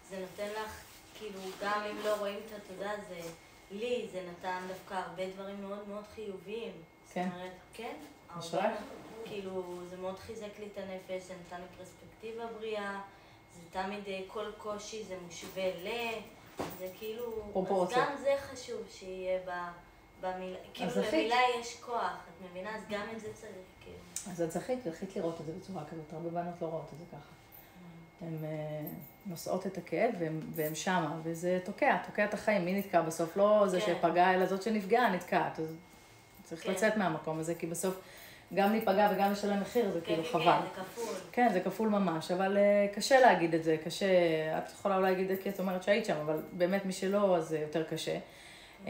זה 0.10 0.20
נותן 0.20 0.52
לך, 0.52 0.93
כאילו, 1.14 1.40
גם 1.62 1.82
אם 1.92 1.98
לא 2.04 2.16
רואים 2.20 2.40
את 2.46 2.52
התודה, 2.58 2.92
זה, 3.10 3.20
לי 3.72 4.08
זה 4.12 4.22
נתן 4.32 4.62
דווקא 4.68 4.94
הרבה 4.94 5.30
דברים 5.30 5.62
מאוד 5.62 5.88
מאוד 5.88 6.04
חיוביים. 6.16 6.72
כן. 7.14 7.26
זאת 7.26 7.34
אומרת, 7.34 7.52
כן. 7.74 7.96
הרבה, 8.30 8.76
כאילו, 9.26 9.80
זה 9.90 9.98
מאוד 9.98 10.20
חיזק 10.20 10.60
לי 10.60 10.68
את 10.74 10.78
הנפש, 10.78 11.28
זה 11.28 11.34
נתן 11.48 11.62
לי 11.62 11.68
פרספקטיבה 11.78 12.46
בריאה, 12.58 13.02
זה 13.54 13.62
תמיד, 13.72 14.08
אה, 14.08 14.20
כל 14.28 14.52
קושי 14.58 15.04
זה 15.04 15.18
מושווה 15.26 15.70
ל... 15.84 15.88
זה 16.78 16.88
כאילו... 16.98 17.50
פרופורציה. 17.54 18.04
אז 18.04 18.10
גם 18.10 18.18
זה 18.18 18.36
חשוב 18.40 18.82
שיהיה 18.90 19.40
ב... 19.48 19.52
במילה, 20.22 20.60
כאילו. 20.74 20.92
למילה 20.96 21.36
יש 21.60 21.82
כוח, 21.82 22.28
את 22.28 22.50
מבינה? 22.50 22.76
אז 22.76 22.82
גם 22.90 23.08
את 23.16 23.20
זה 23.20 23.34
צריך, 23.34 23.52
כאילו. 23.82 24.32
אז 24.32 24.42
את 24.42 24.52
זכית, 24.52 24.80
זכית 24.84 25.16
לראות 25.16 25.42
את 25.42 25.46
זה 25.46 25.52
בצורה 25.52 25.86
כזאת, 25.86 26.14
הרבה 26.14 26.30
בנות 26.30 26.62
לא 26.62 26.68
רואות 26.68 26.90
את 26.94 27.00
זה 27.00 27.06
ככה. 27.12 27.32
הן 28.22 28.46
אה, 28.46 28.86
נושאות 29.26 29.68
את 29.68 29.78
הכאב 29.78 30.10
והן, 30.20 30.40
והן 30.56 30.76
שמה, 30.76 31.20
וזה 31.24 31.60
תוקע, 31.64 31.98
תוקע 32.06 32.26
את 32.26 32.34
החיים. 32.34 32.66
מי 32.66 32.80
נתקע 32.80 33.02
בסוף? 33.02 33.38
לא 33.38 33.64
זה 33.68 33.82
כן. 33.82 33.94
שפגע, 34.00 34.34
אלא 34.34 34.46
זאת 34.46 34.62
שנפגעה 34.62 35.16
נתקעת. 35.16 35.60
אז 35.60 35.76
צריך 36.44 36.64
כן. 36.64 36.72
לצאת 36.72 36.98
מהמקום 36.98 37.40
הזה, 37.40 37.56
כי 37.56 37.68
בסוף 37.68 38.02
גם 38.54 38.72
להיפגע 38.72 39.10
וגם 39.16 39.32
לשלם 39.32 39.62
מחיר 39.62 39.92
זה 39.92 40.02
כאילו 40.02 40.24
כן, 40.24 40.30
חבל. 40.30 40.44
כן, 40.44 40.62
זה 40.62 40.84
כפול. 40.84 41.16
כן, 41.32 41.50
זה 41.54 41.60
כפול 41.60 41.90
ממש, 41.90 42.32
אבל 42.32 42.58
uh, 42.58 42.96
קשה 42.96 43.20
להגיד 43.20 43.54
את 43.54 43.64
זה, 43.64 43.78
קשה, 43.86 44.08
את 44.58 44.72
יכולה 44.72 44.98
אולי 44.98 45.12
להגיד 45.12 45.32
את 45.32 45.38
זה 45.38 45.44
כי 45.44 45.50
את 45.50 45.60
אומרת 45.60 45.84
שהיית 45.84 46.06
שם, 46.06 46.16
אבל 46.26 46.42
באמת 46.52 46.86
מי 46.86 46.94
שלא, 46.94 47.38
אז 47.38 47.48
זה 47.48 47.60
יותר 47.60 47.84
קשה. 47.84 48.18
Um, 48.86 48.90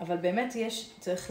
אבל 0.00 0.16
באמת 0.16 0.56
יש, 0.56 0.90
צריך, 1.00 1.30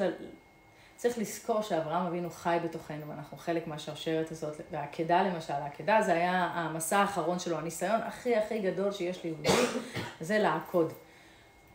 צריך 1.01 1.17
לזכור 1.17 1.62
שאברהם 1.62 2.05
אבינו 2.05 2.29
חי 2.29 2.58
בתוכנו, 2.63 3.08
ואנחנו 3.10 3.38
חלק 3.38 3.67
מהשרשרת 3.67 4.31
הזאת, 4.31 4.62
והעקדה 4.72 5.22
למשל, 5.22 5.53
העקדה 5.53 6.01
זה 6.01 6.13
היה 6.13 6.51
המסע 6.53 6.98
האחרון 6.98 7.39
שלו, 7.39 7.58
הניסיון 7.58 8.01
הכי 8.01 8.36
הכי 8.36 8.60
גדול 8.60 8.91
שיש 8.91 9.24
ליהודי, 9.24 9.50
זה 10.22 10.39
לעקוד. 10.39 10.93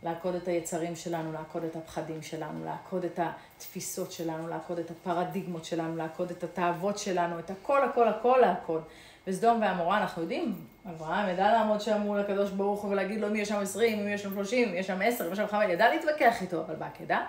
לעקוד 0.03 0.35
את 0.35 0.47
היצרים 0.47 0.95
שלנו, 0.95 1.31
לעקוד 1.31 1.63
את 1.63 1.75
הפחדים 1.75 2.21
שלנו, 2.21 2.65
לעקוד 2.65 3.05
את 3.05 3.19
התפיסות 3.19 4.11
שלנו, 4.11 4.47
לעקוד 4.47 4.79
את 4.79 4.91
הפרדיגמות 4.91 5.65
שלנו, 5.65 5.95
לעקוד 5.95 6.31
את 6.31 6.43
התאוות 6.43 6.97
שלנו, 6.97 7.39
את 7.39 7.49
הכל, 7.49 7.83
הכל, 7.83 8.07
הכל 8.07 8.37
לעקוד. 8.41 8.83
וסדום 9.27 9.61
ועמורה, 9.61 9.97
אנחנו 9.97 10.21
יודעים, 10.21 10.55
אברהם 10.89 11.29
ידע 11.29 11.51
לעמוד 11.51 11.81
שם 11.81 12.01
מול 12.01 12.19
הקדוש 12.19 12.49
ברוך 12.49 12.81
הוא 12.81 12.91
ולהגיד 12.91 13.21
לו 13.21 13.27
אם 13.27 13.35
יש 13.35 13.49
שם 13.49 13.59
20, 13.59 13.99
אם 13.99 14.07
יש 14.07 14.23
שם 14.23 14.33
30, 14.33 14.69
אם 14.69 14.75
יש 14.75 14.87
שם 14.87 14.99
10, 15.03 15.27
אם 15.27 15.31
יש 15.31 15.37
שם 15.37 15.47
5, 15.47 15.69
ידע 15.69 15.89
להתווכח 15.89 16.41
איתו, 16.41 16.61
אבל 16.61 16.75
בעקדה, 16.75 17.25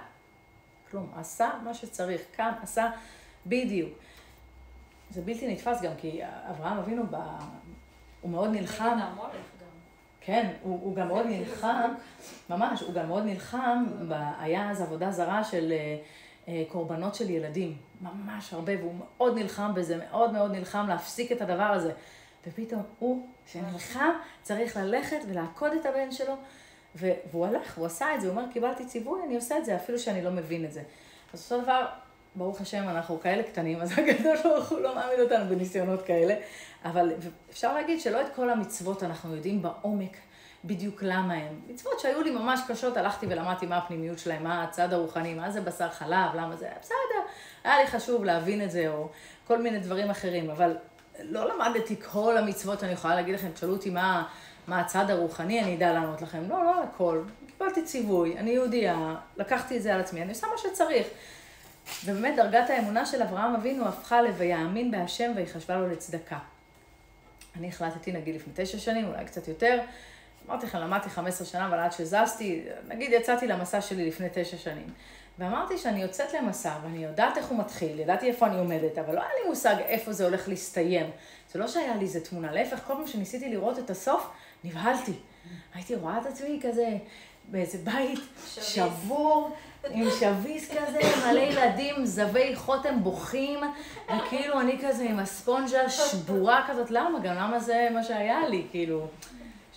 כלום, 0.90 1.10
עשה 1.16 1.50
מה 1.64 1.74
שצריך, 1.74 2.22
קם, 2.36 2.52
עשה 2.62 2.90
בדיוק. 3.46 3.98
זה 5.10 5.22
בלתי 5.22 5.52
נתפס 5.52 5.82
גם, 5.82 5.92
כי 5.98 6.20
אברהם 6.50 6.78
אבינו, 6.78 7.02
ב... 7.10 7.16
הוא 8.20 8.30
מאוד 8.30 8.50
נלחם. 8.50 8.98
כן, 10.20 10.52
הוא, 10.62 10.80
הוא 10.82 10.96
גם 10.96 11.08
מאוד 11.08 11.26
נלחם, 11.26 11.90
ממש, 12.50 12.80
הוא 12.80 12.94
גם 12.94 13.08
מאוד 13.08 13.24
נלחם, 13.24 13.84
ב, 14.08 14.12
היה 14.38 14.70
אז 14.70 14.82
עבודה 14.82 15.10
זרה 15.10 15.44
של 15.44 15.72
אה, 16.48 16.62
קורבנות 16.68 17.14
של 17.14 17.30
ילדים, 17.30 17.76
ממש 18.00 18.52
הרבה, 18.52 18.72
והוא 18.78 18.94
מאוד 18.98 19.38
נלחם 19.38 19.74
בזה, 19.74 19.96
מאוד 19.96 20.32
מאוד 20.32 20.52
נלחם 20.52 20.86
להפסיק 20.88 21.32
את 21.32 21.42
הדבר 21.42 21.62
הזה. 21.62 21.92
ופתאום 22.46 22.82
הוא, 22.98 23.26
שנלחם, 23.46 24.10
צריך 24.42 24.76
ללכת 24.76 25.18
ולעקוד 25.28 25.72
את 25.72 25.86
הבן 25.86 26.10
שלו, 26.10 26.34
והוא 26.94 27.46
הלך, 27.46 27.78
הוא 27.78 27.86
עשה 27.86 28.14
את 28.14 28.20
זה, 28.20 28.28
הוא 28.28 28.36
אומר, 28.36 28.52
קיבלתי 28.52 28.86
ציווי, 28.86 29.20
אני 29.26 29.36
עושה 29.36 29.58
את 29.58 29.64
זה, 29.64 29.76
אפילו 29.76 29.98
שאני 29.98 30.22
לא 30.22 30.30
מבין 30.30 30.64
את 30.64 30.72
זה. 30.72 30.82
אז 31.32 31.52
אותו 31.52 31.62
דבר, 31.62 31.86
ברוך 32.34 32.60
השם, 32.60 32.88
אנחנו 32.88 33.20
כאלה 33.20 33.42
קטנים, 33.42 33.80
אז 33.80 33.92
הקדוש 33.98 34.42
ברוך 34.44 34.68
הוא 34.68 34.80
לא 34.80 34.94
מעמיד 34.94 35.20
אותנו 35.20 35.48
בניסיונות 35.48 36.02
כאלה, 36.02 36.34
אבל 36.84 37.12
אפשר 37.50 37.74
להגיד 37.74 38.00
שלא 38.00 38.20
את 38.20 38.26
כל 38.34 38.50
המצוות 38.50 39.02
אנחנו 39.02 39.36
יודעים 39.36 39.62
בעומק 39.62 40.16
בדיוק 40.64 41.02
למה 41.02 41.34
הן. 41.34 41.54
מצוות 41.68 42.00
שהיו 42.00 42.22
לי 42.22 42.30
ממש 42.30 42.60
קשות, 42.68 42.96
הלכתי 42.96 43.26
ולמדתי 43.26 43.66
מה 43.66 43.76
הפנימיות 43.76 44.18
שלהם, 44.18 44.44
מה 44.44 44.64
הצד 44.64 44.92
הרוחני, 44.92 45.34
מה 45.34 45.50
זה 45.50 45.60
בשר 45.60 45.90
חלב, 45.90 46.34
למה 46.34 46.56
זה, 46.56 46.68
בסדר, 46.80 47.22
היה 47.64 47.78
לי 47.78 47.86
חשוב 47.86 48.24
להבין 48.24 48.62
את 48.62 48.70
זה, 48.70 48.88
או 48.88 49.08
כל 49.46 49.62
מיני 49.62 49.78
דברים 49.78 50.10
אחרים, 50.10 50.50
אבל 50.50 50.76
לא 51.20 51.54
למדתי 51.54 51.96
כל 52.00 52.36
המצוות, 52.36 52.84
אני 52.84 52.92
יכולה 52.92 53.14
להגיד 53.14 53.34
לכם, 53.34 53.50
תשאלו 53.50 53.72
אותי 53.72 53.90
מה, 53.90 54.28
מה 54.68 54.80
הצד 54.80 55.10
הרוחני, 55.10 55.62
אני 55.62 55.76
אדע 55.76 55.92
לענות 55.92 56.22
לכם. 56.22 56.42
לא, 56.48 56.64
לא 56.64 56.82
הכל. 56.82 57.22
קיבלתי 57.46 57.82
ציווי, 57.82 58.38
אני 58.38 58.50
יהודייה, 58.50 59.14
לקחתי 59.36 59.76
את 59.76 59.82
זה 59.82 59.94
על 59.94 60.00
עצמי, 60.00 60.22
אני 60.22 60.28
עושה 60.28 60.46
מה 60.46 60.58
שצריך. 60.58 61.06
ובאמת 62.04 62.36
דרגת 62.36 62.70
האמונה 62.70 63.06
של 63.06 63.22
אברהם 63.22 63.54
אבינו 63.54 63.88
הפכה 63.88 64.22
ל"ויאמין 64.22 64.90
בהשם 64.90 65.32
ויחשבה 65.36 65.76
לו 65.76 65.88
לצדקה". 65.88 66.38
אני 67.56 67.68
החלטתי, 67.68 68.12
נגיד, 68.12 68.34
לפני 68.34 68.52
תשע 68.56 68.78
שנים, 68.78 69.06
אולי 69.08 69.24
קצת 69.24 69.48
יותר. 69.48 69.80
אמרתי 70.48 70.66
לכם, 70.66 70.78
למדתי 70.78 71.10
15 71.10 71.46
שנה, 71.46 71.66
אבל 71.66 71.78
עד 71.78 71.92
שזזתי, 71.92 72.64
נגיד 72.88 73.12
יצאתי 73.12 73.46
למסע 73.46 73.80
שלי 73.80 74.08
לפני 74.08 74.28
תשע 74.32 74.56
שנים. 74.56 74.86
ואמרתי 75.38 75.78
שאני 75.78 76.02
יוצאת 76.02 76.34
למסע, 76.34 76.72
ואני 76.82 77.04
יודעת 77.04 77.38
איך 77.38 77.46
הוא 77.46 77.58
מתחיל, 77.58 78.00
ידעתי 78.00 78.28
איפה 78.28 78.46
אני 78.46 78.58
עומדת, 78.58 78.98
אבל 78.98 79.14
לא 79.14 79.20
היה 79.20 79.30
לי 79.42 79.48
מושג 79.48 79.74
איפה 79.78 80.12
זה 80.12 80.24
הולך 80.24 80.48
להסתיים. 80.48 81.10
זה 81.52 81.58
לא 81.58 81.68
שהיה 81.68 81.96
לי 81.96 82.04
איזה 82.04 82.20
תמונה, 82.20 82.52
להפך, 82.52 82.78
כל 82.86 82.94
פעם 82.94 83.06
שניסיתי 83.06 83.48
לראות 83.48 83.78
את 83.78 83.90
הסוף, 83.90 84.30
נבהלתי. 84.64 85.12
הייתי 85.74 85.94
רואה 85.94 86.18
את 86.18 86.26
עצמי 86.26 86.60
כזה 86.62 86.88
באיזה 87.44 87.78
בית 87.84 88.18
שביס. 88.46 88.74
שבור, 88.74 89.56
עם 89.90 90.08
שביס 90.20 90.70
כזה, 90.70 90.98
מלא 91.26 91.40
ילדים, 91.40 92.06
זבי 92.06 92.56
חוטם 92.56 93.02
בוכים, 93.02 93.60
וכאילו 94.16 94.60
אני 94.60 94.78
כזה 94.82 95.04
עם 95.04 95.18
הספונג'ה 95.18 95.90
שבורה 95.90 96.64
כזאת, 96.68 96.90
למה? 96.90 97.18
גם 97.18 97.34
למה 97.34 97.60
זה 97.60 97.88
מה 97.94 98.02
שהיה 98.02 98.48
לי, 98.48 98.66
כאילו. 98.70 99.06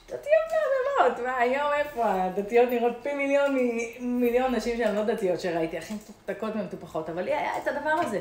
דתיות 0.06 0.48
מהממות, 0.52 1.20
מה, 1.20 1.38
היום 1.38 1.68
איפה? 1.80 2.04
הדתיות 2.06 2.70
נראות 2.70 2.94
פי 3.04 3.14
מיליון 3.14 3.58
ממיליון 4.00 4.56
נשים 4.56 4.78
שהן 4.78 4.96
לא 4.96 5.04
דתיות 5.04 5.40
שראיתי, 5.40 5.78
הכי 5.78 5.94
מתוקתקות 5.94 6.54
ומטופחות, 6.56 7.10
אבל 7.10 7.22
לי 7.22 7.34
היה 7.34 7.58
את 7.58 7.68
הדבר 7.68 7.90
הזה. 7.90 8.20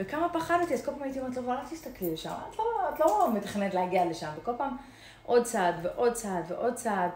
וכמה 0.00 0.28
פחדתי, 0.28 0.74
אז 0.74 0.84
כל 0.84 0.92
פעם 0.92 1.02
הייתי 1.02 1.20
אומרת 1.20 1.36
לו, 1.36 1.42
אבל 1.42 1.52
אל 1.52 1.66
תסתכלי 1.70 2.12
לשם, 2.12 2.30
את 2.50 2.58
לא, 2.58 2.64
את 2.94 3.00
לא 3.00 3.28
מתכננת 3.34 3.74
להגיע 3.74 4.04
לשם, 4.04 4.30
וכל 4.36 4.52
פעם 4.58 4.76
עוד 5.26 5.44
צעד 5.44 5.74
ועוד 5.82 6.12
צעד 6.12 6.44
ועוד 6.48 6.74
צעד, 6.74 7.10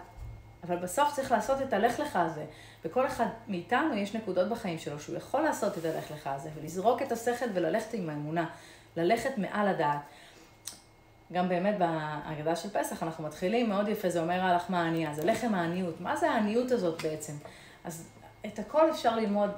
אבל 0.64 0.76
בסוף 0.76 1.12
צריך 1.14 1.32
לעשות 1.32 1.62
את 1.62 1.72
הלך 1.72 2.00
לך 2.00 2.16
הזה. 2.16 2.44
וכל 2.84 3.06
אחד 3.06 3.26
מאיתנו 3.48 3.94
יש 3.94 4.14
נקודות 4.14 4.48
בחיים 4.48 4.78
שלו 4.78 5.00
שהוא 5.00 5.16
יכול 5.16 5.40
לעשות 5.40 5.78
את 5.78 5.84
הלך 5.84 6.10
לך 6.10 6.26
הזה, 6.26 6.50
ולזרוק 6.54 7.02
את 7.02 7.12
השכל 7.12 7.46
וללכת 7.54 7.94
עם 7.94 8.10
האמונה, 8.10 8.46
ללכת 8.96 9.38
מעל 9.38 9.68
הדעת. 9.68 10.00
גם 11.32 11.48
באמת 11.48 11.78
בהגדה 11.78 12.56
של 12.56 12.70
פסח 12.70 13.02
אנחנו 13.02 13.24
מתחילים 13.24 13.68
מאוד 13.68 13.88
יפה, 13.88 14.10
זה 14.10 14.20
אומר 14.20 14.40
הלך 14.40 14.70
הענייה, 14.70 15.14
זה 15.14 15.24
לחם 15.24 15.54
העניות. 15.54 16.00
מה 16.00 16.16
זה 16.16 16.30
העניות 16.30 16.70
הזאת 16.70 17.02
בעצם? 17.02 17.32
אז 17.84 18.08
את 18.46 18.58
הכל 18.58 18.90
אפשר 18.90 19.16
ללמוד 19.16 19.50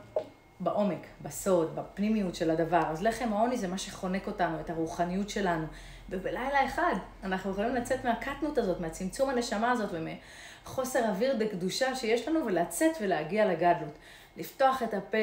בעומק, 0.60 1.06
בסוד, 1.22 1.76
בפנימיות 1.76 2.34
של 2.34 2.50
הדבר. 2.50 2.82
אז 2.86 3.02
לחם 3.02 3.32
העוני 3.32 3.56
זה 3.56 3.68
מה 3.68 3.78
שחונק 3.78 4.26
אותנו, 4.26 4.60
את 4.60 4.70
הרוחניות 4.70 5.30
שלנו. 5.30 5.66
ובלילה 6.10 6.66
אחד 6.66 6.94
אנחנו 7.24 7.50
יכולים 7.50 7.74
לצאת 7.74 8.04
מהקטנות 8.04 8.58
הזאת, 8.58 8.80
מהצמצום 8.80 9.30
הנשמה 9.30 9.70
הזאת 9.70 9.90
ומחוסר 9.92 11.08
אוויר 11.08 11.36
בקדושה 11.40 11.94
שיש 11.94 12.28
לנו 12.28 12.46
ולצאת 12.46 12.92
ולהגיע 13.00 13.46
לגדלות. 13.46 13.98
לפתוח 14.36 14.82
את 14.82 14.94
הפה, 14.94 15.18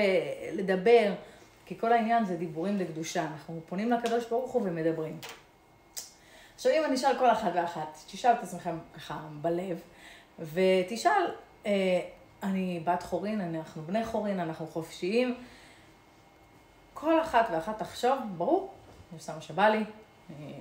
לדבר, 0.53 1.13
כי 1.65 1.77
כל 1.79 1.93
העניין 1.93 2.25
זה 2.25 2.35
דיבורים 2.35 2.77
לקדושה. 2.77 3.21
אנחנו 3.21 3.61
פונים 3.65 3.91
לקדוש 3.91 4.25
ברוך 4.29 4.51
הוא 4.51 4.61
ומדברים. 4.65 5.17
עכשיו, 6.55 6.71
אם 6.71 6.85
אני 6.85 6.95
אשאל 6.95 7.19
כל 7.19 7.31
אחת 7.31 7.51
ואחת, 7.55 7.97
תשאל 8.11 8.31
את 8.31 8.43
עצמכם 8.43 8.77
ככה 8.95 9.19
בלב, 9.41 9.81
ותשאל, 10.39 11.31
אה, 11.65 11.71
אני 12.43 12.81
בת 12.83 13.03
חורין, 13.03 13.41
אנחנו 13.41 13.81
בני 13.81 14.05
חורין, 14.05 14.39
אנחנו 14.39 14.67
חופשיים. 14.67 15.35
כל 16.93 17.21
אחת 17.21 17.47
ואחת 17.51 17.79
תחשוב, 17.79 18.17
ברור, 18.37 18.73
אני 19.11 19.17
עושה 19.19 19.35
מה 19.35 19.41
שבא 19.41 19.67
לי, 19.69 19.83
אני 20.29 20.53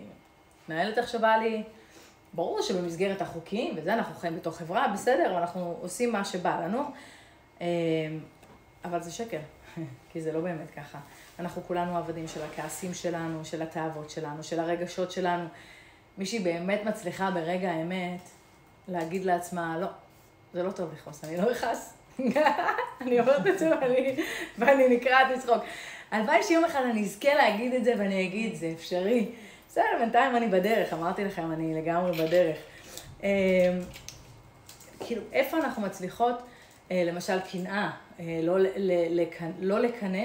מנהלת 0.69 0.99
איך 0.99 1.09
שבא 1.09 1.37
לי. 1.37 1.63
ברור 2.33 2.63
שבמסגרת 2.63 3.23
החוקים, 3.23 3.75
וזה, 3.77 3.95
אנחנו 3.95 4.15
חיים 4.15 4.37
בתוך 4.37 4.57
חברה, 4.57 4.89
בסדר, 4.89 5.39
אנחנו 5.39 5.77
עושים 5.81 6.13
מה 6.13 6.25
שבא 6.25 6.61
לנו, 6.65 6.83
אה, 7.61 7.67
אבל 8.85 9.03
זה 9.03 9.13
שקר, 9.13 9.41
כי 10.13 10.21
זה 10.21 10.33
לא 10.33 10.41
באמת 10.41 10.71
ככה. 10.71 10.99
אנחנו 11.39 11.63
כולנו 11.63 11.97
עבדים 11.99 12.29
של 12.29 12.43
הכעסים 12.43 12.95
שלנו, 12.95 13.45
של 13.45 13.63
התאוות 13.63 14.11
שלנו, 14.11 14.43
של 14.43 14.61
הרגשות 14.61 15.11
שלנו. 15.11 15.49
מישהי 16.19 16.39
באמת 16.39 16.81
מצליחה 16.85 17.31
ברגע 17.31 17.71
האמת 17.71 18.21
להגיד 18.89 19.25
לעצמה, 19.25 19.79
לא, 19.79 19.87
זה 20.53 20.63
לא 20.63 20.71
טוב 20.71 20.93
לכעוס, 20.93 21.25
אני 21.25 21.37
לא 21.37 21.53
אכעס. 21.53 21.95
אני 23.01 23.21
אומרת 23.21 23.47
את 23.47 23.59
זה 23.59 23.71
ואני, 23.81 24.17
ואני 24.59 24.97
נקרעת 24.97 25.27
לצחוק. 25.31 25.63
הלוואי 26.11 26.43
שיום 26.43 26.65
אחד 26.65 26.81
אני 26.91 27.05
אזכה 27.05 27.35
להגיד 27.35 27.75
את 27.75 27.85
זה 27.85 27.95
ואני 27.99 28.27
אגיד, 28.27 28.55
זה 28.55 28.73
אפשרי. 28.77 29.29
בסדר, 29.69 29.85
בינתיים 29.99 30.37
אני 30.37 30.49
בדרך, 30.49 30.93
אמרתי 30.93 31.25
לכם, 31.25 31.53
אני 31.53 31.75
לגמרי 31.75 32.13
בדרך. 32.13 32.57
אמ, 33.23 33.29
כאילו, 35.07 35.23
איפה 35.33 35.57
אנחנו 35.57 35.83
מצליחות, 35.83 36.43
אה, 36.91 37.03
למשל, 37.07 37.41
קנאה, 37.41 37.91
אה, 38.21 38.41
לא, 38.43 38.59
לא 39.61 39.81
לקנא 39.81 40.25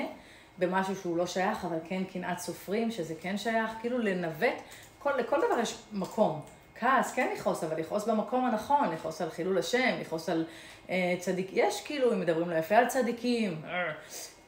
במשהו 0.58 0.96
שהוא 0.96 1.18
לא 1.18 1.28
שייך, 1.28 1.66
אבל 1.66 1.78
כן 1.88 2.04
קנאת 2.04 2.40
סופרים, 2.40 2.92
שזה 2.92 3.14
כן 3.22 3.38
שייך, 3.38 3.72
כאילו 3.82 3.98
לנווט, 3.98 4.62
כל, 5.00 5.12
לכל 5.18 5.38
דבר 5.38 5.60
יש 5.60 5.78
מקום. 5.92 6.42
כעס, 6.82 7.14
כן 7.14 7.30
לכעוס, 7.34 7.64
אבל 7.64 7.80
לכעוס 7.80 8.06
במקום 8.06 8.46
הנכון, 8.46 8.90
לכעוס 8.94 9.22
על 9.22 9.30
חילול 9.30 9.58
השם, 9.58 9.96
לכעוס 10.02 10.30
על 10.30 10.46
אה, 10.90 11.16
צדיק, 11.20 11.50
יש 11.54 11.82
כאילו, 11.82 12.14
אם 12.14 12.20
מדברים 12.20 12.50
לא 12.50 12.56
יפה 12.56 12.76
על 12.76 12.88
צדיקים, 12.88 13.62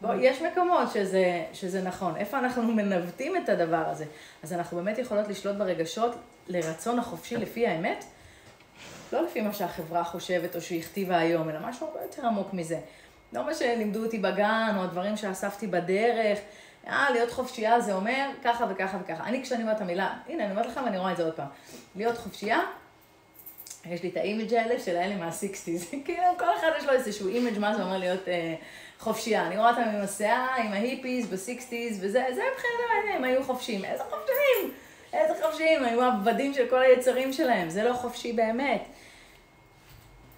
בוא, 0.02 0.13
יש 0.22 0.41
מקומות 0.41 0.91
שזה, 0.93 1.43
שזה 1.54 1.82
נכון. 1.82 2.15
איפה 2.15 2.39
אנחנו 2.39 2.63
מנווטים 2.76 3.38
את 3.38 3.50
הדבר 3.50 3.84
הזה? 3.88 4.06
אז 4.43 4.54
אנחנו 4.54 4.78
באמת 4.78 4.98
יכולות 4.98 5.28
לשלוט 5.28 5.56
ברגשות 5.56 6.15
לרצון 6.48 7.00
החופשי 7.00 7.38
לפי 7.38 7.67
האמת, 7.67 8.06
לא 9.13 9.22
לפי 9.22 9.41
מה 9.41 9.54
שהחברה 9.54 10.04
חושבת 10.04 10.56
או 10.56 10.62
שהכתיבה 10.62 11.17
היום, 11.17 11.50
אלא 11.50 11.60
משהו 11.60 11.88
הרבה 11.88 12.02
יותר 12.02 12.26
עמוק 12.26 12.54
מזה. 12.54 12.80
לא 13.34 13.46
מה 13.46 13.54
שלימדו 13.54 14.04
אותי 14.04 14.19
בגן, 14.19 14.76
או 14.78 14.84
הדברים 14.84 15.17
שאספתי 15.17 15.67
בדרך. 15.67 16.39
אה, 16.88 17.08
להיות 17.12 17.32
חופשייה 17.32 17.82
זה 17.82 17.93
אומר 17.93 18.30
ככה 18.43 18.65
וככה 18.69 18.98
וככה. 19.04 19.24
אני, 19.24 19.43
כשאני 19.43 19.62
אומרת 19.62 19.76
את 19.76 19.82
המילה, 19.82 20.13
הנה, 20.30 20.43
אני 20.43 20.52
אומרת 20.52 20.65
לכם, 20.65 20.88
אני 20.88 20.98
רואה 20.98 21.12
את 21.12 21.17
זה 21.17 21.24
עוד 21.24 21.34
פעם. 21.34 21.48
להיות 21.96 22.17
חופשייה, 22.17 22.60
יש 23.86 24.04
לי 24.04 24.10
את 24.10 24.17
ה 24.17 24.23
image 24.23 24.54
האלה 24.54 24.80
של 24.80 24.98
האלה 24.98 25.15
מה 25.15 25.30
sixties. 25.30 25.89
כאילו, 26.06 26.24
כל 26.39 26.46
אחד 26.60 26.67
יש 26.78 26.86
לו 26.86 26.91
איזשהו 26.91 27.28
image 27.28 27.60
מה 27.60 27.76
זה 27.76 27.84
אומר 27.84 27.98
להיות 27.98 28.28
אה, 28.28 28.56
חופשייה. 29.00 29.48
אני 29.48 29.58
רואה 29.58 29.69
אותם 29.69 29.82
עם 29.82 30.02
השיער, 30.02 30.48
עם 30.58 30.74
ההיפיז, 30.74 31.28
ב 31.28 31.35
sixties, 31.35 31.97
וזה, 31.98 32.26
זה 32.36 32.41
מבחינתם, 32.54 33.17
הם 33.17 33.24
היו 33.24 33.43
חופשיים. 33.43 33.86
איזה 33.86 34.04
חופשיים? 34.04 34.74
איזה 35.13 35.34
חופשיים? 35.46 35.84
היו 35.84 36.02
העבדים 36.02 36.54
של 36.54 36.69
כל 36.69 36.82
היצרים 36.82 37.34
שלהם. 37.34 37.69
זה 37.69 37.84
לא 37.84 37.93
חופשי 37.93 38.34
באמת. 38.34 38.84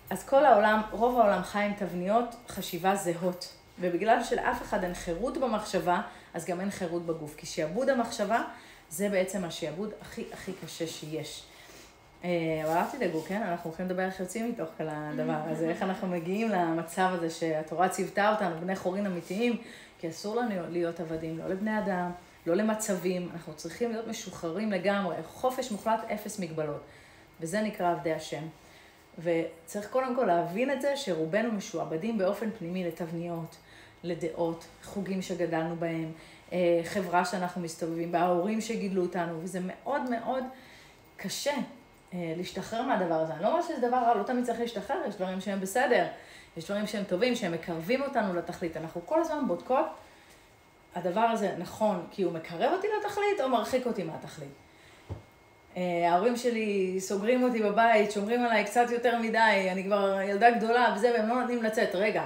אז 0.10 0.23
כל 0.23 0.45
העולם, 0.45 0.81
רוב 0.91 1.19
העולם 1.19 1.43
חי 1.43 1.60
עם 1.60 1.73
תבניות 1.73 2.36
חשיבה 2.47 2.95
זהות. 2.95 3.53
ובגלל 3.79 4.23
שלאף 4.23 4.62
אחד 4.62 4.84
אין 4.84 4.93
חירות 4.93 5.38
במחשבה, 5.38 6.01
אז 6.35 6.45
גם 6.45 6.61
אין 6.61 6.69
חירות 6.69 7.05
בגוף. 7.05 7.35
כי 7.37 7.45
שעבוד 7.45 7.89
המחשבה, 7.89 8.43
זה 8.89 9.09
בעצם 9.09 9.45
השעבוד 9.45 9.91
הכי 10.01 10.25
הכי 10.33 10.51
קשה 10.65 10.87
שיש. 10.87 11.43
אה, 12.23 12.29
אבל 12.63 12.77
אל 12.77 12.85
תדאגו, 12.91 13.21
כן? 13.21 13.41
אנחנו 13.41 13.69
הולכים 13.69 13.85
לדבר 13.85 14.05
איך 14.05 14.19
יוצאים 14.19 14.49
מתוך 14.49 14.69
כל 14.77 14.83
הדבר 14.89 15.37
הזה, 15.49 15.69
איך 15.69 15.81
אנחנו 15.81 16.07
מגיעים 16.07 16.49
למצב 16.49 17.09
הזה 17.11 17.29
שהתורה 17.29 17.89
ציוותה 17.89 18.31
אותנו, 18.31 18.61
בני 18.61 18.75
חורין 18.75 19.05
אמיתיים, 19.05 19.57
כי 19.99 20.09
אסור 20.09 20.35
לנו 20.35 20.55
להיות 20.69 20.99
עבדים, 20.99 21.37
לא 21.37 21.47
לבני 21.47 21.79
אדם, 21.79 22.11
לא 22.45 22.55
למצבים, 22.55 23.29
אנחנו 23.33 23.53
צריכים 23.53 23.91
להיות 23.91 24.07
משוחררים 24.07 24.71
לגמרי, 24.71 25.15
חופש 25.25 25.71
מוחלט, 25.71 25.99
אפס 26.13 26.39
מגבלות. 26.39 26.81
וזה 27.41 27.61
נקרא 27.61 27.91
עבדי 27.91 28.13
השם. 28.13 28.43
וצריך 29.19 29.89
קודם 29.89 30.15
כל 30.15 30.25
להבין 30.25 30.71
את 30.71 30.81
זה 30.81 30.97
שרובנו 30.97 31.51
משועבדים 31.51 32.17
באופן 32.17 32.49
פנימי 32.59 32.83
לתבניות, 32.83 33.55
לדעות, 34.05 34.65
חוגים 34.83 35.21
שגדלנו 35.21 35.75
בהם, 35.75 36.11
אה, 36.53 36.81
חברה 36.83 37.25
שאנחנו 37.25 37.61
מסתובבים 37.61 38.11
בה, 38.11 38.19
ההורים 38.19 38.61
שגידלו 38.61 39.01
אותנו, 39.01 39.39
וזה 39.41 39.59
מאוד 39.63 40.01
מאוד 40.09 40.43
קשה 41.17 41.53
אה, 42.13 42.33
להשתחרר 42.37 42.81
מהדבר 42.81 43.15
הזה. 43.15 43.33
אני 43.33 43.43
לא 43.43 43.47
אומרת 43.47 43.63
שזה 43.63 43.87
דבר 43.87 43.97
רע, 43.97 44.15
לא 44.15 44.23
תמיד 44.23 44.45
צריך 44.45 44.59
להשתחרר, 44.59 44.97
יש 45.07 45.15
דברים 45.15 45.41
שהם 45.41 45.59
בסדר, 45.59 46.07
יש 46.57 46.65
דברים 46.65 46.87
שהם 46.87 47.03
טובים, 47.03 47.35
שהם 47.35 47.51
מקרבים 47.51 48.01
אותנו 48.01 48.33
לתכלית. 48.33 48.77
אנחנו 48.77 49.01
כל 49.05 49.21
הזמן 49.21 49.47
בודקות, 49.47 49.85
הדבר 50.95 51.21
הזה 51.21 51.55
נכון 51.57 52.07
כי 52.11 52.23
הוא 52.23 52.33
מקרב 52.33 52.71
אותי 52.73 52.87
לתכלית 52.99 53.41
או 53.41 53.49
מרחיק 53.49 53.85
אותי 53.85 54.03
מהתכלית. 54.03 54.49
אה, 55.77 56.11
ההורים 56.11 56.35
שלי 56.37 56.95
סוגרים 56.99 57.43
אותי 57.43 57.63
בבית, 57.63 58.11
שומרים 58.11 58.45
עליי 58.45 58.65
קצת 58.65 58.85
יותר 58.91 59.19
מדי, 59.19 59.67
אני 59.71 59.83
כבר 59.83 60.21
ילדה 60.21 60.51
גדולה 60.51 60.93
וזה, 60.95 61.11
והם 61.13 61.29
לא 61.29 61.41
נותנים 61.41 61.63
לצאת. 61.63 61.95
רגע, 61.95 62.25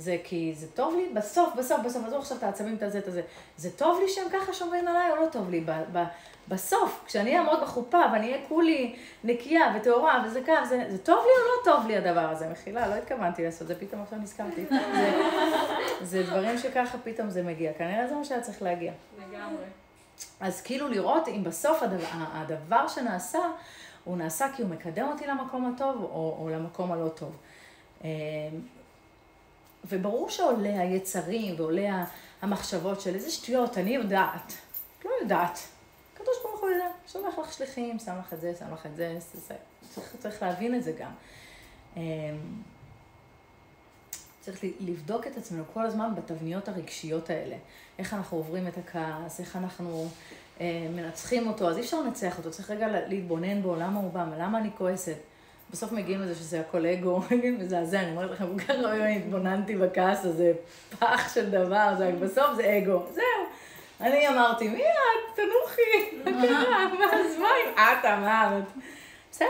זה 0.00 0.16
כי 0.24 0.52
זה 0.56 0.66
טוב 0.74 0.94
לי? 0.96 1.08
בסוף, 1.14 1.54
בסוף, 1.56 1.80
בסוף, 1.84 2.04
עזוב 2.06 2.20
עכשיו 2.20 2.36
את 2.36 2.42
העצבים, 2.42 2.76
את 2.76 2.82
הזה, 2.82 2.98
את 2.98 3.08
הזה. 3.08 3.22
זה 3.56 3.70
טוב 3.70 4.00
לי 4.00 4.08
שהם 4.08 4.26
ככה 4.32 4.52
שומרים 4.52 4.88
עליי 4.88 5.10
או 5.10 5.16
לא 5.16 5.26
טוב 5.32 5.50
לי? 5.50 5.60
ב, 5.60 5.70
ב, 5.92 6.04
בסוף, 6.48 7.02
כשאני 7.06 7.38
אעמוד 7.38 7.60
בחופה 7.62 7.98
ואני 8.12 8.32
אהיה 8.32 8.46
כולי 8.48 8.96
נקייה 9.24 9.74
וטהורה 9.76 10.22
וזה 10.26 10.40
כך, 10.46 10.64
זה, 10.68 10.84
זה 10.88 10.98
טוב 10.98 11.18
לי 11.18 11.30
או 11.42 11.72
לא 11.72 11.72
טוב 11.72 11.86
לי 11.86 11.96
הדבר 11.96 12.20
הזה? 12.20 12.48
מחילה, 12.48 12.88
לא 12.88 12.94
התכוונתי 12.94 13.44
לעשות 13.44 13.68
זה, 13.68 13.80
פתאום 13.80 14.02
עכשיו 14.02 14.18
נזכרתי. 14.18 14.64
זה, 14.70 15.22
זה 16.02 16.22
דברים 16.22 16.58
שככה 16.58 16.98
פתאום 16.98 17.30
זה 17.30 17.42
מגיע. 17.42 17.72
כנראה 17.72 18.08
זה 18.08 18.14
מה 18.14 18.24
שהיה 18.24 18.40
צריך 18.40 18.62
להגיע. 18.62 18.92
לגמרי. 19.18 19.64
אז 20.40 20.62
כאילו 20.62 20.88
לראות 20.88 21.28
אם 21.28 21.44
בסוף 21.44 21.82
הדבר, 21.82 22.06
הדבר 22.32 22.88
שנעשה, 22.88 23.40
הוא 24.04 24.16
נעשה 24.16 24.46
כי 24.56 24.62
הוא 24.62 24.70
מקדם 24.70 25.08
אותי 25.08 25.26
למקום 25.26 25.72
הטוב 25.74 26.02
או, 26.02 26.36
או 26.40 26.48
למקום 26.52 26.92
הלא 26.92 27.08
טוב. 27.08 27.36
וברור 29.84 30.30
שעולה 30.30 30.80
היצרים 30.80 31.54
ועולה 31.56 32.04
המחשבות 32.42 33.00
של 33.00 33.14
איזה 33.14 33.30
שטויות, 33.30 33.78
אני 33.78 33.90
יודעת. 33.90 34.52
את 34.98 35.04
לא 35.04 35.10
יודעת. 35.22 35.58
הקדוש 36.14 36.36
ברוך 36.42 36.60
הוא 36.60 36.70
יודע, 36.70 36.86
שולח 37.06 37.38
לך 37.38 37.52
שליחים, 37.52 37.98
שם 37.98 38.18
לך 38.18 38.32
את 38.32 38.40
זה, 38.40 38.52
שם 38.58 38.74
לך 38.74 38.86
את 38.86 38.96
זה, 38.96 39.16
זה, 39.18 39.40
זה. 39.40 39.54
צריך, 39.94 40.16
צריך 40.18 40.42
להבין 40.42 40.74
את 40.74 40.84
זה 40.84 40.92
גם. 40.92 41.10
אמ, 41.96 42.02
צריך 44.40 44.64
לבדוק 44.80 45.26
את 45.26 45.36
עצמנו 45.36 45.64
כל 45.74 45.86
הזמן 45.86 46.14
בתבניות 46.14 46.68
הרגשיות 46.68 47.30
האלה. 47.30 47.56
איך 47.98 48.14
אנחנו 48.14 48.36
עוברים 48.36 48.66
את 48.68 48.78
הכעס, 48.78 49.40
איך 49.40 49.56
אנחנו 49.56 50.08
אה, 50.60 50.86
מנצחים 50.94 51.48
אותו, 51.48 51.68
אז 51.68 51.76
אי 51.76 51.82
אפשר 51.82 52.00
לנצח 52.00 52.38
אותו, 52.38 52.50
צריך 52.50 52.70
רגע 52.70 52.86
להתבונן 53.06 53.62
בו, 53.62 53.76
למה 53.76 54.00
הוא 54.00 54.12
בא, 54.12 54.26
למה 54.38 54.58
אני 54.58 54.70
כועסת. 54.78 55.16
בסוף 55.70 55.92
מגיעים 55.92 56.22
לזה 56.22 56.34
שזה 56.34 56.60
הכל 56.60 56.86
אגו, 56.86 57.20
מזעזע, 57.58 58.00
אני 58.00 58.10
אומרת 58.10 58.30
לכם, 58.30 58.58
כך 58.58 58.70
הרבה 58.70 58.98
פעמים 58.98 59.18
התבוננתי 59.18 59.76
בכעס 59.76 60.24
הזה, 60.24 60.52
פח 60.98 61.34
של 61.34 61.50
דבר, 61.50 61.94
זה, 61.98 62.12
בסוף 62.20 62.54
זה 62.56 62.78
אגו, 62.78 63.06
זהו. 63.12 63.24
אני 64.00 64.28
אמרתי, 64.28 64.68
מי 64.68 64.82
את? 64.82 65.36
תנוחי, 65.36 66.32
אז 67.12 67.38
מה 67.38 67.48
אם 67.48 67.72
את 67.78 68.04
אמרת? 68.04 68.64
בסדר. 69.30 69.46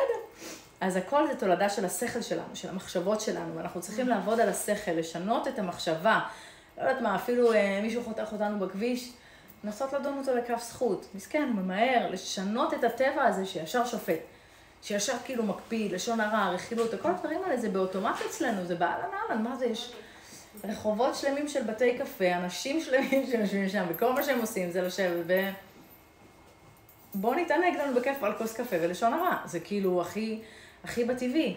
אז 0.80 0.96
הכל 0.96 1.26
זה 1.26 1.36
תולדה 1.36 1.68
של 1.68 1.84
השכל 1.84 2.22
שלנו, 2.22 2.56
של 2.56 2.68
המחשבות 2.68 3.20
שלנו, 3.20 3.56
ואנחנו 3.56 3.80
צריכים 3.80 4.08
לעבוד 4.08 4.40
על 4.40 4.48
השכל, 4.48 4.92
לשנות 4.92 5.48
את 5.48 5.58
המחשבה. 5.58 6.20
לא 6.78 6.82
יודעת 6.82 7.02
מה, 7.02 7.16
אפילו 7.16 7.52
אה, 7.52 7.80
מישהו 7.82 8.02
חותך 8.02 8.32
אותנו 8.32 8.58
בכביש, 8.58 9.12
לנסות 9.64 9.92
לדון 9.92 10.18
אותו 10.18 10.34
לכף 10.34 10.62
זכות. 10.62 11.06
מסכן, 11.14 11.52
ממהר, 11.54 12.10
לשנות 12.10 12.74
את 12.74 12.84
הטבע 12.84 13.24
הזה 13.24 13.46
שישר 13.46 13.84
שופט. 13.86 14.20
שישר 14.82 15.16
כאילו 15.24 15.42
מקפיד, 15.42 15.92
לשון 15.92 16.20
הרע, 16.20 16.50
רכילות, 16.50 16.90
כל 17.02 17.10
הדברים 17.10 17.40
האלה 17.44 17.56
זה 17.56 17.68
באוטומט 17.68 18.16
אצלנו, 18.30 18.66
זה 18.66 18.74
באהלן 18.74 19.08
אהלן, 19.14 19.42
מה 19.42 19.56
זה, 19.56 19.66
יש 19.66 19.92
רחובות 20.64 21.14
שלמים 21.14 21.48
של 21.48 21.62
בתי 21.62 21.98
קפה, 21.98 22.32
אנשים 22.32 22.80
שלמים 22.80 23.26
שיושבים 23.30 23.68
שם, 23.68 23.84
וכל 23.88 24.12
מה 24.12 24.22
שהם 24.22 24.40
עושים 24.40 24.70
זה 24.70 24.82
לשבת 24.82 25.24
ו... 25.26 25.48
בואו 27.14 27.34
נתענג 27.34 27.76
לנו 27.76 28.00
בכיף 28.00 28.22
על 28.22 28.32
כוס 28.38 28.52
קפה 28.52 28.76
ולשון 28.80 29.12
הרע, 29.12 29.36
זה 29.44 29.60
כאילו 29.60 30.00
הכי, 30.00 30.40
הכי 30.84 31.04
בטבעי. 31.04 31.56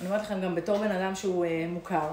אני 0.00 0.08
אומרת 0.08 0.22
לכם, 0.22 0.40
גם 0.40 0.54
בתור 0.54 0.78
בן 0.78 0.90
אדם 0.90 1.14
שהוא 1.14 1.44
אה, 1.44 1.66
מוכר, 1.68 2.10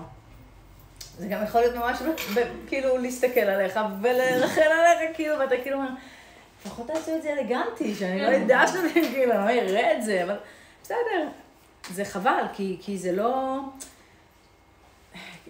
זה 1.17 1.28
גם 1.28 1.43
יכול 1.43 1.62
להיות 1.62 1.76
ממש, 1.76 2.02
ב, 2.36 2.39
כאילו, 2.67 2.98
להסתכל 2.98 3.39
עליך 3.39 3.80
ולרחל 4.02 4.62
עליך, 4.62 5.15
כאילו, 5.15 5.39
ואתה 5.39 5.56
כאילו 5.63 5.78
אומר, 5.78 5.89
לפחות 6.65 6.88
תעשו 6.88 7.15
את 7.15 7.21
זה 7.21 7.34
אלגנטי, 7.34 7.95
שאני 7.95 8.21
לא 8.21 8.38
אדע 8.38 8.67
שאתם 8.67 8.89
כאילו, 8.91 9.34
אני 9.34 9.56
לא 9.56 9.62
אראה 9.62 9.97
את 9.97 10.04
זה, 10.04 10.23
אבל 10.23 10.38
בסדר. 10.84 11.28
זה 11.93 12.06
חבל, 12.06 12.43
כי, 12.54 12.78
כי 12.82 12.97
זה 12.97 13.12
לא... 13.12 13.60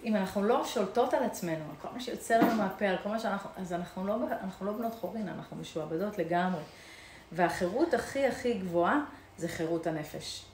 אם 0.04 0.16
אנחנו 0.16 0.42
לא 0.42 0.64
שולטות 0.64 1.14
על 1.14 1.24
עצמנו, 1.24 1.64
על 1.70 1.76
כל 1.82 1.88
מה 1.94 2.00
שיוצא 2.00 2.36
לנו 2.36 2.54
מהפה, 2.54 2.86
על 2.86 2.96
כל 3.02 3.08
מה 3.08 3.18
שאנחנו... 3.18 3.50
אז 3.56 3.72
אנחנו 3.72 4.06
לא, 4.06 4.16
אנחנו 4.42 4.66
לא 4.66 4.72
בנות 4.72 4.94
חורין, 4.94 5.28
אנחנו 5.28 5.56
משועבדות 5.56 6.18
לגמרי. 6.18 6.62
והחירות 7.32 7.94
הכי 7.94 8.26
הכי 8.26 8.54
גבוהה 8.54 9.00
זה 9.38 9.48
חירות 9.48 9.86
הנפש. 9.86 10.44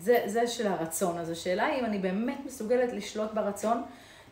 זה, 0.00 0.22
זה 0.26 0.46
של 0.46 0.66
הרצון. 0.66 1.18
אז 1.18 1.30
השאלה 1.30 1.64
היא 1.64 1.80
אם 1.80 1.84
אני 1.84 1.98
באמת 1.98 2.38
מסוגלת 2.46 2.92
לשלוט 2.92 3.32
ברצון, 3.34 3.82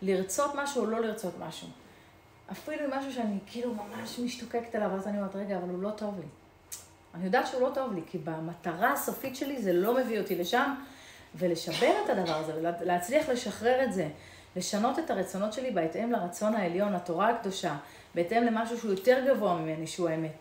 לרצות 0.02 0.50
משהו 0.54 0.84
או 0.84 0.86
לא 0.90 1.00
לרצות 1.00 1.34
משהו. 1.38 1.68
אפילו 2.52 2.88
משהו 2.96 3.12
שאני 3.12 3.38
כאילו 3.46 3.74
ממש 3.74 4.18
משתוקקת 4.18 4.74
עליו, 4.74 4.90
אז 4.94 5.06
אני 5.06 5.18
אומרת, 5.18 5.36
רגע, 5.36 5.56
אבל 5.56 5.68
הוא 5.68 5.82
לא 5.82 5.90
טוב 5.90 6.14
לי. 6.20 6.26
אני 7.14 7.24
יודעת 7.24 7.46
שהוא 7.46 7.60
לא 7.62 7.70
טוב 7.74 7.94
לי, 7.94 8.00
כי 8.06 8.18
במטרה 8.18 8.92
הסופית 8.92 9.36
שלי 9.36 9.62
זה 9.62 9.72
לא 9.72 9.94
מביא 9.94 10.20
אותי 10.20 10.34
לשם, 10.34 10.74
ולשבר 11.34 11.92
את 12.04 12.10
הדבר 12.10 12.36
הזה, 12.36 12.52
ולהצליח 12.80 13.28
לשחרר 13.28 13.84
את 13.84 13.92
זה, 13.92 14.08
לשנות 14.56 14.98
את 14.98 15.10
הרצונות 15.10 15.52
שלי 15.52 15.70
בהתאם 15.70 16.12
לרצון 16.12 16.54
העליון, 16.54 16.92
לתורה 16.92 17.30
הקדושה, 17.30 17.76
בהתאם 18.14 18.44
למשהו 18.44 18.78
שהוא 18.78 18.90
יותר 18.90 19.24
גבוה 19.28 19.54
ממני, 19.54 19.86
שהוא 19.86 20.08
האמת. 20.08 20.32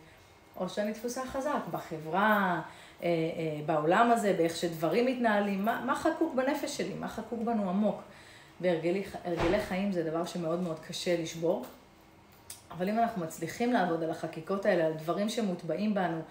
או 0.58 0.69
שאני 0.69 0.93
תפוסה 0.93 1.26
חזק 1.26 1.60
בחברה, 1.72 2.62
אה, 3.04 3.08
אה, 3.08 3.62
בעולם 3.65 4.12
הזה, 4.12 4.34
באיך 4.38 4.56
שדברים 4.56 5.06
מתנהלים, 5.06 5.65
מה, 5.65 5.82
מה 5.86 5.95
חקוק 5.95 6.36
בנפש 6.36 6.78
שלי, 6.78 6.93
מה 6.93 7.08
חקוק 7.08 7.39
בנו 7.43 7.69
עמוק. 7.69 8.02
והרגלי 8.62 9.04
חיים 9.67 9.91
זה 9.91 10.04
דבר 10.04 10.26
שמאוד 10.26 10.60
מאוד 10.60 10.80
קשה 10.88 11.22
לשבור. 11.22 11.65
אבל 12.71 12.89
אם 12.89 12.99
אנחנו 12.99 13.21
מצליחים 13.21 13.73
לעבוד 13.73 14.03
על 14.03 14.12
החקיקות 14.12 14.65
האלה, 14.65 14.86
על 14.86 14.93
דברים 14.93 15.29
שמוטבעים 15.29 15.93
בנו, 15.93 16.21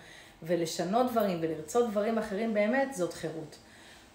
ולשנות 0.42 1.11
דברים 1.11 1.38
ולרצות 1.42 1.90
דברים 1.90 2.18
אחרים 2.18 2.55
באמת, 2.55 2.94
זאת 2.94 3.12
חירות. 3.12 3.59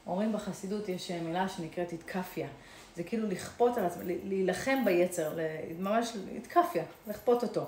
אומרים 0.07 0.33
בחסידות, 0.33 0.89
יש 0.89 1.11
מילה 1.11 1.49
שנקראת 1.49 1.93
התקפיה. 1.93 2.47
זה 2.95 3.03
כאילו 3.03 3.27
לכפות 3.27 3.77
על 3.77 3.85
עצמם, 3.85 4.01
להילחם 4.05 4.85
ביצר, 4.85 5.37
ממש 5.79 6.13
התקפיה, 6.37 6.83
לכפות 7.07 7.43
אותו. 7.43 7.65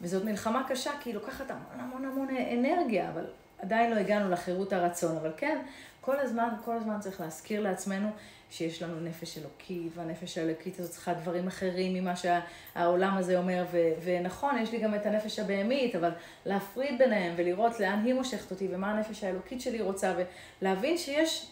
וזאת 0.00 0.24
מלחמה 0.24 0.62
קשה, 0.68 0.90
כי 1.00 1.10
היא 1.10 1.14
לוקחת 1.14 1.50
המון 1.50 1.80
המון 1.80 2.04
המון 2.04 2.28
אנרגיה, 2.52 3.08
אבל 3.08 3.24
עדיין 3.62 3.90
לא 3.90 3.96
הגענו 3.96 4.30
לחירות 4.30 4.72
הרצון. 4.72 5.16
אבל 5.16 5.32
כן, 5.36 5.58
כל 6.00 6.20
הזמן, 6.20 6.48
כל 6.64 6.76
הזמן 6.76 7.00
צריך 7.00 7.20
להזכיר 7.20 7.60
לעצמנו 7.60 8.08
שיש 8.50 8.82
לנו 8.82 9.00
נפש 9.00 9.38
אלוקית, 9.38 9.92
והנפש 9.94 10.38
האלוקית 10.38 10.80
הזאת 10.80 10.92
צריכה 10.92 11.14
דברים 11.14 11.46
אחרים 11.46 11.94
ממה 11.94 12.14
שהעולם 12.16 13.16
הזה 13.16 13.38
אומר, 13.38 13.64
ו- 13.72 13.92
ונכון, 14.04 14.58
יש 14.58 14.72
לי 14.72 14.78
גם 14.78 14.94
את 14.94 15.06
הנפש 15.06 15.38
הבהמית, 15.38 15.96
אבל 15.96 16.10
להפריד 16.46 16.98
ביניהם 16.98 17.34
ולראות 17.36 17.80
לאן 17.80 18.02
היא 18.04 18.14
מושכת 18.14 18.50
אותי 18.50 18.68
ומה 18.70 18.90
הנפש 18.90 19.24
האלוקית 19.24 19.60
שלי 19.60 19.80
רוצה, 19.80 20.14
ולהבין 20.62 20.98
שיש... 20.98 21.46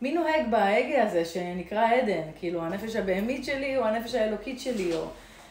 מי 0.00 0.12
נוהג 0.12 0.50
בהגה 0.50 1.02
הזה 1.02 1.24
שנקרא 1.24 1.86
עדן? 1.94 2.22
כאילו, 2.38 2.62
הנפש 2.62 2.96
הבהמית 2.96 3.44
שלי 3.44 3.76
או 3.76 3.84
הנפש 3.84 4.14
האלוקית 4.14 4.60
שלי, 4.60 4.94
או... 4.94 5.06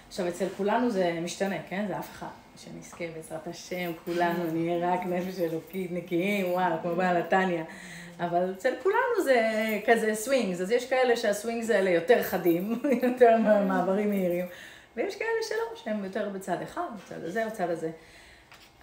עכשיו, 0.08 0.28
אצל 0.28 0.48
כולנו 0.58 0.90
זה 0.90 1.20
משתנה, 1.22 1.56
כן? 1.70 1.86
זה 1.88 2.00
אף 2.00 2.12
אחד. 2.12 2.45
שנזכה 2.58 3.06
בעזרת 3.16 3.48
השם, 3.48 3.92
כולנו 4.06 4.52
נהיה 4.52 4.94
רק 4.94 5.00
נפש 5.06 5.40
אלוקית, 5.40 5.92
נקיים, 5.92 6.52
וואלה, 6.52 6.78
כמו 6.82 6.96
בעל 6.96 7.18
התניא. 7.18 7.64
אבל 8.20 8.54
אצל 8.58 8.74
כולנו 8.84 9.24
זה 9.24 9.40
כזה 9.88 10.16
סווינגס, 10.16 10.62
אז 10.62 10.72
יש 10.72 10.90
כאלה 10.90 11.18
שהסווינגס 11.18 11.70
האלה 11.70 11.90
יותר 11.90 12.24
חדים, 12.24 12.82
יותר 13.10 13.38
מעברים 13.68 14.10
מהירים, 14.10 14.46
ויש 14.96 15.16
כאלה 15.16 15.30
שלא, 15.50 15.76
שהם 15.84 16.04
יותר 16.04 16.30
בצד 16.30 16.62
אחד, 16.62 16.88
בצד 17.06 17.24
הזה 17.24 17.46
או 17.46 17.50
בצד 17.50 17.70
הזה. 17.70 17.92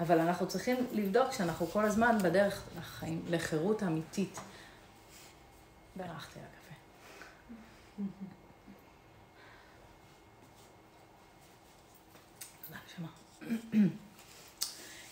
אבל 0.01 0.21
אנחנו 0.21 0.49
צריכים 0.49 0.77
לבדוק 0.93 1.33
שאנחנו 1.33 1.67
כל 1.67 1.85
הזמן 1.85 2.19
בדרך 2.23 2.63
לחיים, 2.79 3.23
לחירות 3.29 3.83
אמיתית. 3.83 4.41
ברחתי 5.97 6.39
על 6.39 6.45
הקפה. 6.45 6.75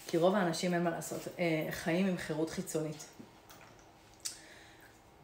כי 0.07 0.17
רוב 0.17 0.35
האנשים, 0.35 0.75
אין 0.75 0.85
מה 0.85 0.91
לעשות, 0.91 1.29
אה, 1.39 1.69
חיים 1.71 2.07
עם 2.07 2.17
חירות 2.17 2.51
חיצונית. 2.51 3.05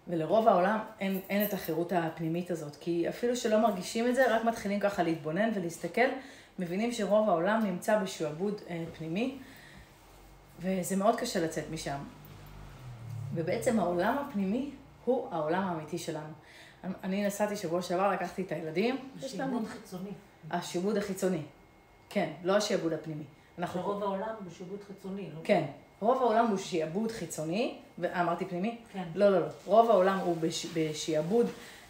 ולרוב 0.09 0.48
העולם 0.48 0.79
אין, 1.00 1.20
אין 1.29 1.44
את 1.44 1.52
החירות 1.52 1.92
הפנימית 1.92 2.50
הזאת, 2.50 2.76
כי 2.81 3.09
אפילו 3.09 3.37
שלא 3.37 3.62
מרגישים 3.62 4.09
את 4.09 4.14
זה, 4.14 4.37
רק 4.37 4.44
מתחילים 4.44 4.81
ככה 4.81 5.02
להתבונן 5.02 5.50
ולהסתכל, 5.55 6.09
מבינים 6.59 6.92
שרוב 6.92 7.29
העולם 7.29 7.61
נמצא 7.64 7.98
בשועבוד 7.98 8.61
אה, 8.70 8.85
פנימי, 8.98 9.38
וזה 10.61 10.96
מאוד 10.96 11.16
קשה 11.16 11.40
לצאת 11.40 11.64
משם. 11.70 11.98
ובעצם 13.35 13.81
העולם 13.81 14.18
הפנימי 14.18 14.70
הוא 15.05 15.29
העולם 15.31 15.62
האמיתי 15.62 15.98
שלנו. 15.98 16.33
אני 17.05 17.26
נסעתי 17.26 17.57
שבוע 17.57 17.83
שעבר, 17.83 18.12
לקחתי 18.12 18.42
את 18.42 18.52
הילדים. 18.52 19.09
שיעבוד 19.20 19.66
חיצוני. 19.66 20.11
השיבוד 20.50 20.96
החיצוני. 20.96 21.42
כן, 22.10 22.30
לא 22.44 22.56
השיעבוד 22.56 22.92
הפנימי. 22.92 23.24
אנחנו... 23.58 23.82
רוב 23.82 24.02
העולם 24.02 24.34
הוא 24.44 24.52
שיעבוד 24.56 24.80
חיצוני, 24.86 25.28
לא? 25.34 25.40
כן. 25.44 25.64
רוב 26.00 26.22
העולם 26.22 26.46
הוא 26.46 26.58
שיעבוד 26.58 27.10
חיצוני, 27.10 27.74
אמרתי 28.04 28.44
פנימי? 28.44 28.78
כן. 28.92 29.04
לא, 29.14 29.28
לא, 29.30 29.40
לא. 29.40 29.46
רוב 29.66 29.90
העולם 29.90 30.18
הוא 30.18 30.36
בש, 30.40 30.66
בשיעבוד 30.74 31.46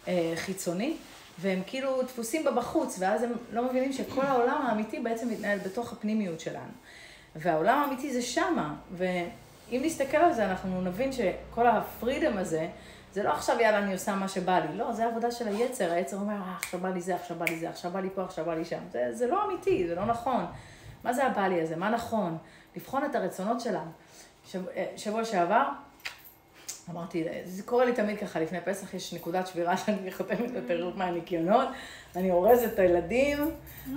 אה, 0.07 0.33
חיצוני, 0.35 0.97
והם 1.39 1.61
כאילו 1.67 2.01
דפוסים 2.01 2.43
בבחוץ, 2.43 2.97
ואז 2.99 3.23
הם 3.23 3.31
לא 3.53 3.63
מבינים 3.63 3.93
שכל 3.93 4.25
העולם 4.25 4.61
האמיתי 4.61 4.99
בעצם 4.99 5.29
מתנהל 5.29 5.59
בתוך 5.59 5.93
הפנימיות 5.93 6.39
שלנו. 6.39 6.71
והעולם 7.35 7.79
האמיתי 7.79 8.13
זה 8.13 8.21
שמה, 8.21 8.75
ואם 8.91 9.81
נסתכל 9.83 10.17
על 10.17 10.33
זה, 10.33 10.45
אנחנו 10.45 10.81
נבין 10.81 11.11
שכל 11.11 11.67
הפרידם 11.67 12.37
הזה, 12.37 12.67
זה 13.17 13.23
לא 13.23 13.29
עכשיו 13.29 13.59
יאללה 13.59 13.77
אני 13.79 13.93
עושה 13.93 14.15
מה 14.15 14.27
שבא 14.27 14.59
לי, 14.59 14.77
לא, 14.77 14.93
זה 14.93 15.05
עבודה 15.05 15.31
של 15.31 15.47
היצר, 15.47 15.91
היצר 15.91 16.17
אומר, 16.17 16.33
אה, 16.33 16.55
עכשיו 16.57 16.79
בא 16.79 16.89
לי 16.89 17.01
זה, 17.01 17.15
עכשיו 17.15 17.37
בא 17.37 17.45
לי 17.45 17.59
זה, 17.59 17.69
עכשיו 17.69 17.91
בא 17.91 17.99
לי 17.99 18.09
פה, 18.15 18.23
עכשיו 18.23 18.45
בא 18.45 18.53
לי 18.53 18.65
שם. 18.65 18.79
זה, 18.91 19.09
זה 19.11 19.27
לא 19.27 19.45
אמיתי, 19.45 19.87
זה 19.87 19.95
לא 19.95 20.05
נכון. 20.05 20.45
מה 21.03 21.13
זה 21.13 21.25
הבא 21.25 21.47
לי 21.47 21.61
הזה? 21.61 21.75
מה 21.75 21.89
נכון? 21.89 22.37
לבחון 22.75 23.05
את 23.05 23.15
הרצונות 23.15 23.61
שלנו. 23.61 23.91
אה, 24.55 24.85
שבוע 24.97 25.25
שעבר, 25.25 25.63
אמרתי, 26.89 27.27
זה 27.43 27.63
קורה 27.63 27.85
לי 27.85 27.93
תמיד 27.93 28.19
ככה, 28.19 28.39
לפני 28.39 28.61
פסח 28.61 28.93
יש 28.93 29.13
נקודת 29.13 29.47
שבירה 29.47 29.77
שאני 29.85 30.11
חותמת 30.11 30.51
הפירוט 30.63 30.95
מהניקיונות, 30.95 31.67
אני 32.15 32.31
אורזת 32.31 32.73
את 32.73 32.79
הילדים, 32.79 33.51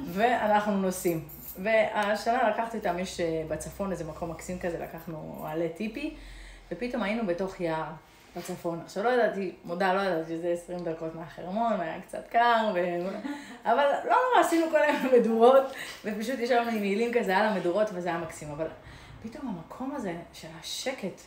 ואנחנו 0.06 0.76
נוסעים. 0.76 1.24
והשנה 1.62 2.50
לקחתי 2.50 2.78
אותם, 2.78 2.98
יש 2.98 3.20
אה, 3.20 3.42
בצפון 3.48 3.92
איזה 3.92 4.04
מקום 4.04 4.30
מקסים 4.30 4.58
כזה, 4.58 4.78
לקחנו 4.78 5.44
עלי 5.46 5.68
טיפי, 5.68 6.14
ופתאום 6.72 7.02
היינו 7.02 7.26
בתוך 7.26 7.60
יער. 7.60 7.92
בצפון. 8.36 8.80
עכשיו 8.84 9.04
לא 9.04 9.08
ידעתי, 9.08 9.52
מודה, 9.64 9.92
לא 9.92 10.00
ידעתי 10.00 10.36
שזה 10.36 10.48
20 10.48 10.78
דקות 10.78 11.14
מהחרמון, 11.14 11.80
היה 11.80 12.00
קצת 12.00 12.28
קר, 12.28 12.70
ו... 12.74 12.78
אבל 13.64 13.84
לא 14.04 14.16
נורא, 14.28 14.46
עשינו 14.46 14.70
כל 14.70 14.82
היום 14.82 14.96
מדורות, 15.20 15.62
ופשוט 16.04 16.38
ישבנו 16.38 16.70
עם 16.70 16.78
מעילים 16.78 17.12
כזה 17.14 17.36
על 17.36 17.46
המדורות, 17.46 17.88
וזה 17.92 18.08
היה 18.08 18.18
מקסים. 18.18 18.50
אבל 18.50 18.66
פתאום 19.22 19.48
המקום 19.48 19.94
הזה 19.96 20.14
של 20.32 20.48
השקט, 20.60 21.20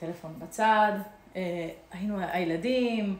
טלפון 0.00 0.34
בצד, 0.38 0.92
אה, 1.36 1.68
היינו 1.92 2.18
הילדים, 2.32 3.16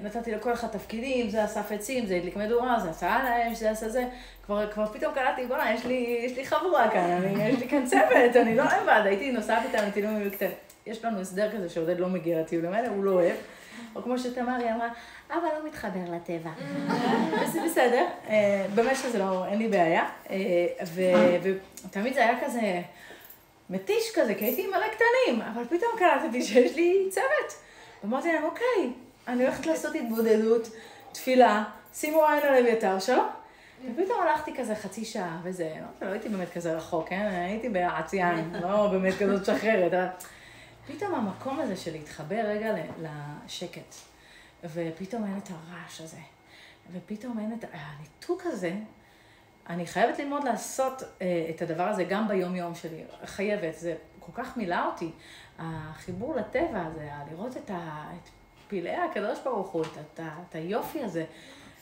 נתתי 0.00 0.32
לכל 0.32 0.52
אחד 0.52 0.68
תפקידים, 0.68 1.30
זה 1.30 1.44
אסף 1.44 1.72
עצים, 1.72 2.06
זה 2.06 2.16
הדליק 2.16 2.36
מדורה, 2.36 2.80
זה 2.80 2.90
עשה 2.90 3.14
על 3.14 3.26
האש, 3.26 3.58
זה 3.58 3.70
עשה 3.70 3.88
זה. 3.88 4.08
כבר, 4.46 4.72
כבר 4.72 4.86
פתאום 4.86 5.14
קלטתי, 5.14 5.46
בוא'נה, 5.46 5.74
יש 5.74 5.84
יש 6.24 6.36
לי 6.36 6.46
חבורה 6.46 6.90
כאן, 6.90 7.10
אני, 7.10 7.44
יש 7.44 7.58
לי 7.60 7.68
כאן 7.68 7.86
צוות, 7.86 8.36
אני 8.36 8.56
לא 8.56 8.64
לבד, 8.64 9.02
הייתי 9.04 9.32
נוסעת 9.32 9.62
איתם 9.64 9.86
לטיולים 9.88 10.30
קטנים. 10.30 10.71
יש 10.86 11.04
לנו 11.04 11.20
הסדר 11.20 11.56
כזה 11.56 11.68
שעודד 11.68 12.00
לא 12.00 12.08
מגיע 12.08 12.40
לטיולים 12.40 12.72
האלה, 12.72 12.88
הוא 12.88 13.04
לא 13.04 13.10
אוהב. 13.10 13.36
או 13.96 14.02
כמו 14.02 14.18
שתמרי 14.18 14.72
אמרה, 14.72 14.88
אבא 15.30 15.46
לא 15.58 15.66
מתחבר 15.66 16.00
לטבע. 16.10 16.50
וזה 17.42 17.60
בסדר, 17.66 18.06
אה, 18.28 18.66
באמת 18.74 18.96
שזה 18.96 19.18
לא, 19.18 19.46
אין 19.46 19.58
לי 19.58 19.68
בעיה. 19.68 20.08
אה, 20.30 20.36
ותמיד 21.84 22.14
זה 22.14 22.20
היה 22.20 22.44
כזה 22.44 22.80
מתיש 23.70 24.12
כזה, 24.14 24.34
כי 24.34 24.44
הייתי 24.44 24.66
מלא 24.66 24.86
קטנים, 24.88 25.42
אבל 25.42 25.64
פתאום 25.64 25.90
קלטתי 25.98 26.42
שיש 26.42 26.76
לי 26.76 27.06
צוות. 27.10 27.62
ואמרתי 28.02 28.32
להם, 28.32 28.44
אוקיי, 28.44 28.92
אני 29.28 29.44
הולכת 29.44 29.66
לעשות 29.66 29.94
התבודדות, 29.94 30.68
תפילה, 31.12 31.64
שימו 31.94 32.26
עין 32.26 32.42
על 32.42 32.66
אביתר, 32.66 32.98
שלום. 32.98 33.26
ופתאום 33.94 34.20
הלכתי 34.20 34.54
כזה 34.56 34.74
חצי 34.74 35.04
שעה 35.04 35.40
וזה, 35.42 35.72
לא, 35.80 36.06
לא 36.06 36.12
הייתי 36.12 36.28
באמת 36.28 36.52
כזה 36.52 36.72
רחוק, 36.72 37.08
כן? 37.08 37.28
הייתי 37.32 37.68
בעציין, 37.68 38.52
לא 38.62 38.86
באמת 38.86 39.14
כזאת 39.18 39.44
שחררת, 39.44 39.92
אבל 39.94 40.06
פתאום 40.86 41.14
המקום 41.14 41.60
הזה 41.60 41.76
של 41.76 41.92
להתחבר 41.92 42.40
רגע 42.44 42.74
לשקט, 42.98 43.94
ופתאום 44.64 45.24
אין 45.24 45.38
את 45.38 45.48
הרעש 45.50 46.00
הזה, 46.00 46.18
ופתאום 46.92 47.38
אין 47.38 47.52
את 47.58 47.64
הניתוק 47.72 48.42
הזה, 48.46 48.72
אני 49.68 49.86
חייבת 49.86 50.18
ללמוד 50.18 50.44
לעשות 50.44 51.02
אה, 51.02 51.46
את 51.50 51.62
הדבר 51.62 51.82
הזה 51.82 52.04
גם 52.04 52.28
ביום-יום 52.28 52.74
שלי, 52.74 53.04
חייבת, 53.24 53.78
זה 53.78 53.96
כל 54.20 54.32
כך 54.34 54.56
מילא 54.56 54.86
אותי. 54.86 55.10
החיבור 55.58 56.34
לטבע 56.34 56.86
הזה, 56.86 57.10
לראות 57.30 57.56
את, 57.56 57.70
ה, 57.70 58.10
את 58.16 58.28
פלאי 58.68 58.96
הקדוש 58.96 59.38
ברוך 59.44 59.68
הוא, 59.68 59.82
את, 59.82 59.98
את, 59.98 60.20
את 60.48 60.54
היופי 60.54 61.02
הזה, 61.02 61.24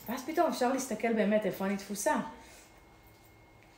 ואז 0.09 0.25
פתאום 0.25 0.49
אפשר 0.49 0.73
להסתכל 0.73 1.13
באמת 1.13 1.45
איפה 1.45 1.65
אני 1.65 1.77
תפוסה. 1.77 2.15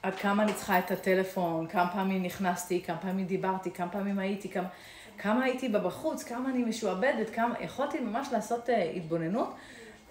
עד 0.04 0.16
כמה 0.16 0.44
אני 0.44 0.54
צריכה 0.54 0.80
את 0.80 0.92
הטלפון, 0.92 1.68
כמה 1.68 1.92
פעמים 1.94 2.24
נכנסתי, 2.24 2.82
כמה 2.82 2.98
פעמים 2.98 3.26
דיברתי, 3.26 3.72
כמה 3.72 3.90
פעמים 3.90 4.20
הייתי, 4.20 4.50
כמה... 4.50 4.68
כמה 5.17 5.43
הייתי 5.43 5.69
בה 5.69 5.80
בחוץ, 5.80 6.23
כמה 6.23 6.49
אני 6.49 6.63
משועבדת, 6.63 7.30
כמה, 7.30 7.56
יכולתי 7.62 7.99
ממש 7.99 8.28
לעשות 8.32 8.69
uh, 8.69 8.71
התבוננות, 8.95 9.56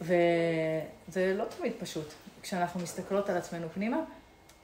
וזה 0.01 1.35
לא 1.37 1.45
תמיד 1.59 1.73
פשוט. 1.79 2.13
כשאנחנו 2.43 2.81
מסתכלות 2.81 3.31
על 3.31 3.37
עצמנו 3.37 3.69
פנימה, 3.69 3.97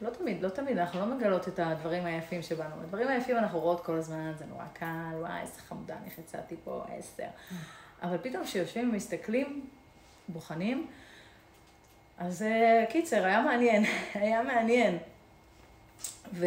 לא 0.01 0.11
תמיד, 0.11 0.42
לא 0.42 0.48
תמיד, 0.48 0.79
אנחנו 0.79 1.01
לא 1.01 1.07
מגלות 1.07 1.48
את 1.48 1.59
הדברים 1.59 2.05
היפים 2.05 2.42
שבנו. 2.42 2.74
הדברים 2.83 3.09
היפים 3.09 3.37
אנחנו 3.37 3.61
רואות 3.61 3.85
כל 3.85 3.94
הזמן, 3.94 4.33
זה 4.38 4.44
נורא 4.46 4.64
קל, 4.72 5.14
וואי, 5.18 5.40
איזה 5.40 5.61
חמודה, 5.61 5.96
אני 6.03 6.11
חצאתי 6.11 6.55
פה 6.64 6.85
עשר. 6.98 7.29
אבל 8.03 8.18
פתאום 8.22 8.44
כשיושבים 8.44 8.90
ומסתכלים, 8.90 9.66
בוחנים, 10.29 10.87
אז 12.18 12.42
uh, 12.42 12.92
קיצר, 12.92 13.24
היה 13.24 13.42
מעניין, 13.42 13.85
היה 14.14 14.42
מעניין. 14.42 14.98
ו... 16.33 16.46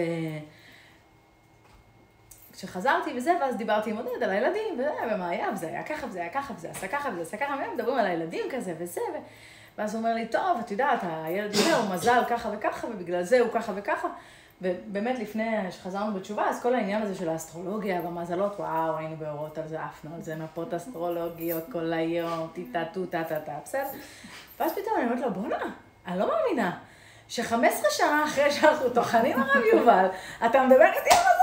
כשחזרתי 2.61 3.13
וזה, 3.17 3.33
ואז 3.41 3.55
דיברתי 3.55 3.89
עם 3.89 3.97
עודד 3.97 4.23
על 4.23 4.29
הילדים, 4.29 4.73
וזה, 4.73 4.89
ומה 5.11 5.29
היה, 5.29 5.49
וזה 5.53 5.67
היה 5.67 5.83
ככה, 5.83 6.07
וזה 6.07 6.19
היה 6.19 6.29
ככה, 6.29 6.53
וזה 6.57 6.69
עשה 6.69 6.87
ככה, 6.87 7.09
וזה 7.09 7.21
עשה 7.21 7.37
ככה, 7.37 7.55
והם 7.59 7.73
מדברים 7.73 7.97
על 7.97 8.05
הילדים 8.05 8.45
כזה, 8.51 8.73
וזה, 8.77 9.01
ו... 9.01 9.17
ואז 9.77 9.95
הוא 9.95 9.99
אומר 9.99 10.13
לי, 10.13 10.27
טוב, 10.27 10.59
את 10.59 10.71
יודעת, 10.71 10.99
הילד 11.03 11.53
הזה 11.53 11.75
הוא 11.75 11.93
מזל 11.93 12.23
ככה 12.29 12.49
וככה, 12.53 12.87
ובגלל 12.87 13.23
זה 13.23 13.39
הוא 13.39 13.49
ככה 13.53 13.71
וככה. 13.75 14.07
ובאמת, 14.61 15.19
לפני 15.19 15.71
שחזרנו 15.71 16.13
בתשובה, 16.13 16.49
אז 16.49 16.61
כל 16.61 16.75
העניין 16.75 17.01
הזה 17.01 17.15
של 17.15 17.29
האסטרולוגיה 17.29 18.01
והמזלות, 18.01 18.59
וואו, 18.59 18.97
היינו 18.97 19.15
באורות 19.15 19.57
על 19.57 19.67
זה, 19.67 19.83
עפנו 19.83 20.15
על 20.15 20.21
זה, 20.21 20.35
מפות 20.35 20.73
אסטרולוגיות 20.73 21.63
כל 21.71 21.93
היום, 21.93 22.47
טיטה 22.53 22.83
טו 22.93 23.05
טה 23.05 23.23
טה 23.23 23.39
טה, 23.39 23.53
בסדר? 23.63 23.87
ואז 24.59 24.71
פתאום 24.71 24.95
אני 24.97 25.05
אומרת 25.05 25.19
לו, 25.19 25.33
בואנה, 25.33 25.65
אני 26.07 26.19
לא 26.19 26.27
מאמינה. 26.27 26.77
ש-15 27.27 27.89
שנה 27.89 28.23
אחרי 28.25 28.51
שאנחנו 28.51 28.89
טוחנים 28.89 29.39
הרב 29.39 29.63
יובל, 29.73 30.05
אתה 30.45 30.63
מדבר 30.63 30.85
איתי 30.85 31.15
על 31.15 31.40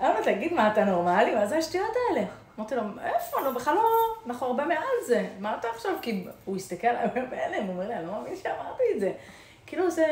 מזלות. 0.00 0.16
אמרנו, 0.16 0.24
תגיד, 0.24 0.52
מה, 0.52 0.72
אתה 0.72 0.84
נורמלי? 0.84 1.34
מה 1.34 1.46
זה 1.46 1.56
השטויות 1.56 1.92
האלה? 2.08 2.26
אמרתי 2.58 2.74
לו, 2.74 2.82
איפה? 3.04 3.36
נו, 3.44 3.54
בכלל 3.54 3.74
לא, 3.74 3.82
אנחנו 4.26 4.46
הרבה 4.46 4.64
מעל 4.64 4.86
זה. 5.06 5.28
מה 5.38 5.56
אתה 5.60 5.68
עכשיו? 5.74 5.92
כי 6.02 6.24
הוא 6.44 6.56
הסתכל 6.56 6.86
עליי 6.86 7.26
בהלם, 7.30 7.64
הוא 7.64 7.72
אומר 7.72 7.88
לי, 7.88 7.94
אני 7.94 8.06
לא 8.06 8.12
מאמין 8.12 8.36
שאמרתי 8.36 8.82
את 8.94 9.00
זה. 9.00 9.12
כאילו 9.66 9.90
זה 9.90 10.06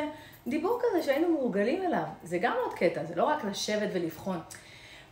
דיבור 0.47 0.81
כזה 0.83 1.03
שהיינו 1.03 1.29
מורגלים 1.29 1.83
אליו. 1.83 2.05
זה 2.23 2.39
גם 2.39 2.53
עוד 2.65 2.75
קטע, 2.75 3.05
זה 3.05 3.15
לא 3.15 3.25
רק 3.25 3.45
לשבת 3.45 3.89
ולבחון. 3.93 4.41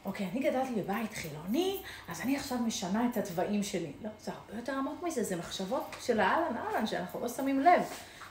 אוקיי, 0.04 0.28
אני 0.32 0.40
גדלתי 0.40 0.74
בבית 0.74 1.14
חילוני, 1.14 1.82
אז 2.08 2.20
אני 2.20 2.36
עכשיו 2.36 2.58
משנה 2.58 3.08
את 3.12 3.16
התוואים 3.16 3.62
שלי. 3.62 3.92
לא, 4.02 4.10
זה 4.20 4.32
הרבה 4.32 4.60
יותר 4.60 4.72
עמוק 4.72 5.02
מזה, 5.02 5.22
זה 5.22 5.36
מחשבות 5.36 5.96
של 6.00 6.20
האהלן 6.20 6.56
אהלן, 6.56 6.86
שאנחנו 6.86 7.20
לא 7.20 7.28
שמים 7.28 7.60
לב. 7.60 7.82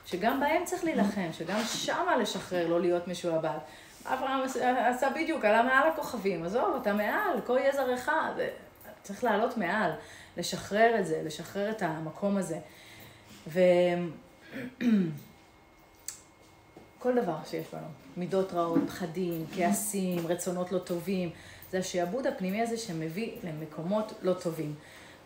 שגם 0.05 0.39
בהם 0.39 0.65
צריך 0.65 0.83
להילחם, 0.83 1.27
שגם 1.31 1.59
שמה 1.65 2.17
לשחרר, 2.17 2.67
לא 2.67 2.81
להיות 2.81 3.07
משועבד. 3.07 3.57
אברהם 4.05 4.41
עשה 4.77 5.09
בדיוק, 5.09 5.45
עלה 5.45 5.63
מעל 5.63 5.89
הכוכבים, 5.89 6.43
עזוב, 6.43 6.75
אתה 6.81 6.93
מעל, 6.93 7.41
כל 7.45 7.57
יזר 7.69 7.93
אחד. 7.93 8.31
צריך 9.03 9.23
לעלות 9.23 9.57
מעל, 9.57 9.91
לשחרר 10.37 10.99
את 10.99 11.07
זה, 11.07 11.21
לשחרר 11.25 11.71
את 11.71 11.81
המקום 11.81 12.37
הזה. 12.37 12.59
ו... 13.47 13.59
כל 16.99 17.21
דבר 17.21 17.37
שיש 17.45 17.65
בנו, 17.73 17.87
מידות 18.17 18.53
רעות, 18.53 18.79
פחדים, 18.87 19.45
כעסים, 19.55 20.27
רצונות 20.27 20.71
לא 20.71 20.79
טובים, 20.79 21.29
זה 21.71 21.77
השעבוד 21.77 22.27
הפנימי 22.27 22.61
הזה 22.61 22.77
שמביא 22.77 23.31
למקומות 23.43 24.13
לא 24.21 24.33
טובים. 24.33 24.75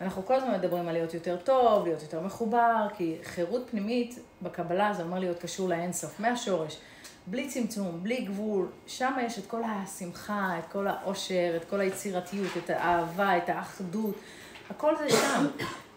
אנחנו 0.00 0.26
כל 0.26 0.34
הזמן 0.34 0.52
מדברים 0.52 0.88
על 0.88 0.92
להיות 0.92 1.14
יותר 1.14 1.36
טוב, 1.36 1.84
להיות 1.84 2.02
יותר 2.02 2.20
מחובר, 2.20 2.86
כי 2.96 3.16
חירות 3.24 3.70
פנימית 3.70 4.18
בקבלה 4.42 4.92
זה 4.94 5.02
אומר 5.02 5.18
להיות 5.18 5.38
קשור 5.38 5.68
לאינסוף, 5.68 6.20
מהשורש, 6.20 6.78
בלי 7.30 7.48
צמצום, 7.48 8.02
בלי 8.02 8.24
גבול, 8.24 8.68
שם 8.86 9.16
יש 9.22 9.38
את 9.38 9.46
כל 9.46 9.62
השמחה, 9.64 10.58
את 10.58 10.72
כל 10.72 10.86
האושר, 10.86 11.52
את 11.56 11.64
כל 11.64 11.80
היצירתיות, 11.80 12.50
את 12.64 12.70
האהבה, 12.70 13.38
את 13.38 13.48
האחדות, 13.48 14.14
הכל 14.70 14.96
זה 14.98 15.10
שם. 15.10 15.46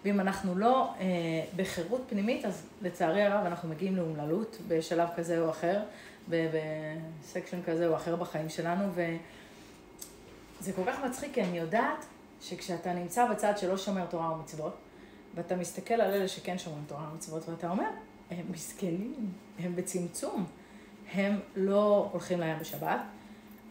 ואם 0.06 0.20
אנחנו 0.20 0.56
לא 0.56 0.94
אה, 1.00 1.06
בחירות 1.56 2.02
פנימית, 2.10 2.46
אז 2.46 2.66
לצערי 2.82 3.24
הרב 3.24 3.46
אנחנו 3.46 3.70
מגיעים 3.70 3.96
לאומללות 3.96 4.58
בשלב 4.68 5.10
כזה 5.16 5.42
או 5.42 5.50
אחר, 5.50 5.82
בסקשן 6.30 7.64
כזה 7.66 7.88
או 7.88 7.96
אחר 7.96 8.16
בחיים 8.16 8.50
שלנו, 8.50 8.86
וזה 8.94 10.74
כל 10.74 10.82
כך 10.88 11.04
מצחיק, 11.06 11.34
כי 11.34 11.42
אני 11.42 11.58
יודעת 11.58 12.06
שכשאתה 12.42 12.94
נמצא 12.94 13.32
בצד 13.32 13.54
שלא 13.58 13.78
שומר 13.78 14.06
תורה 14.06 14.32
ומצוות, 14.32 14.78
ואתה 15.36 15.56
מסתכל 15.56 15.94
על 15.94 16.14
אלה 16.14 16.28
שכן 16.28 16.58
שומרים 16.58 16.84
תורה 16.88 17.10
ומצוות, 17.12 17.50
ואתה 17.50 17.70
אומר, 17.70 17.90
הם 18.32 18.46
מסכנים, 18.52 19.32
הם 19.60 19.76
בצמצום, 19.76 20.46
הם 21.14 21.40
לא 21.56 22.10
הולכים 22.12 22.40
לים 22.40 22.60
בשבת, 22.60 23.00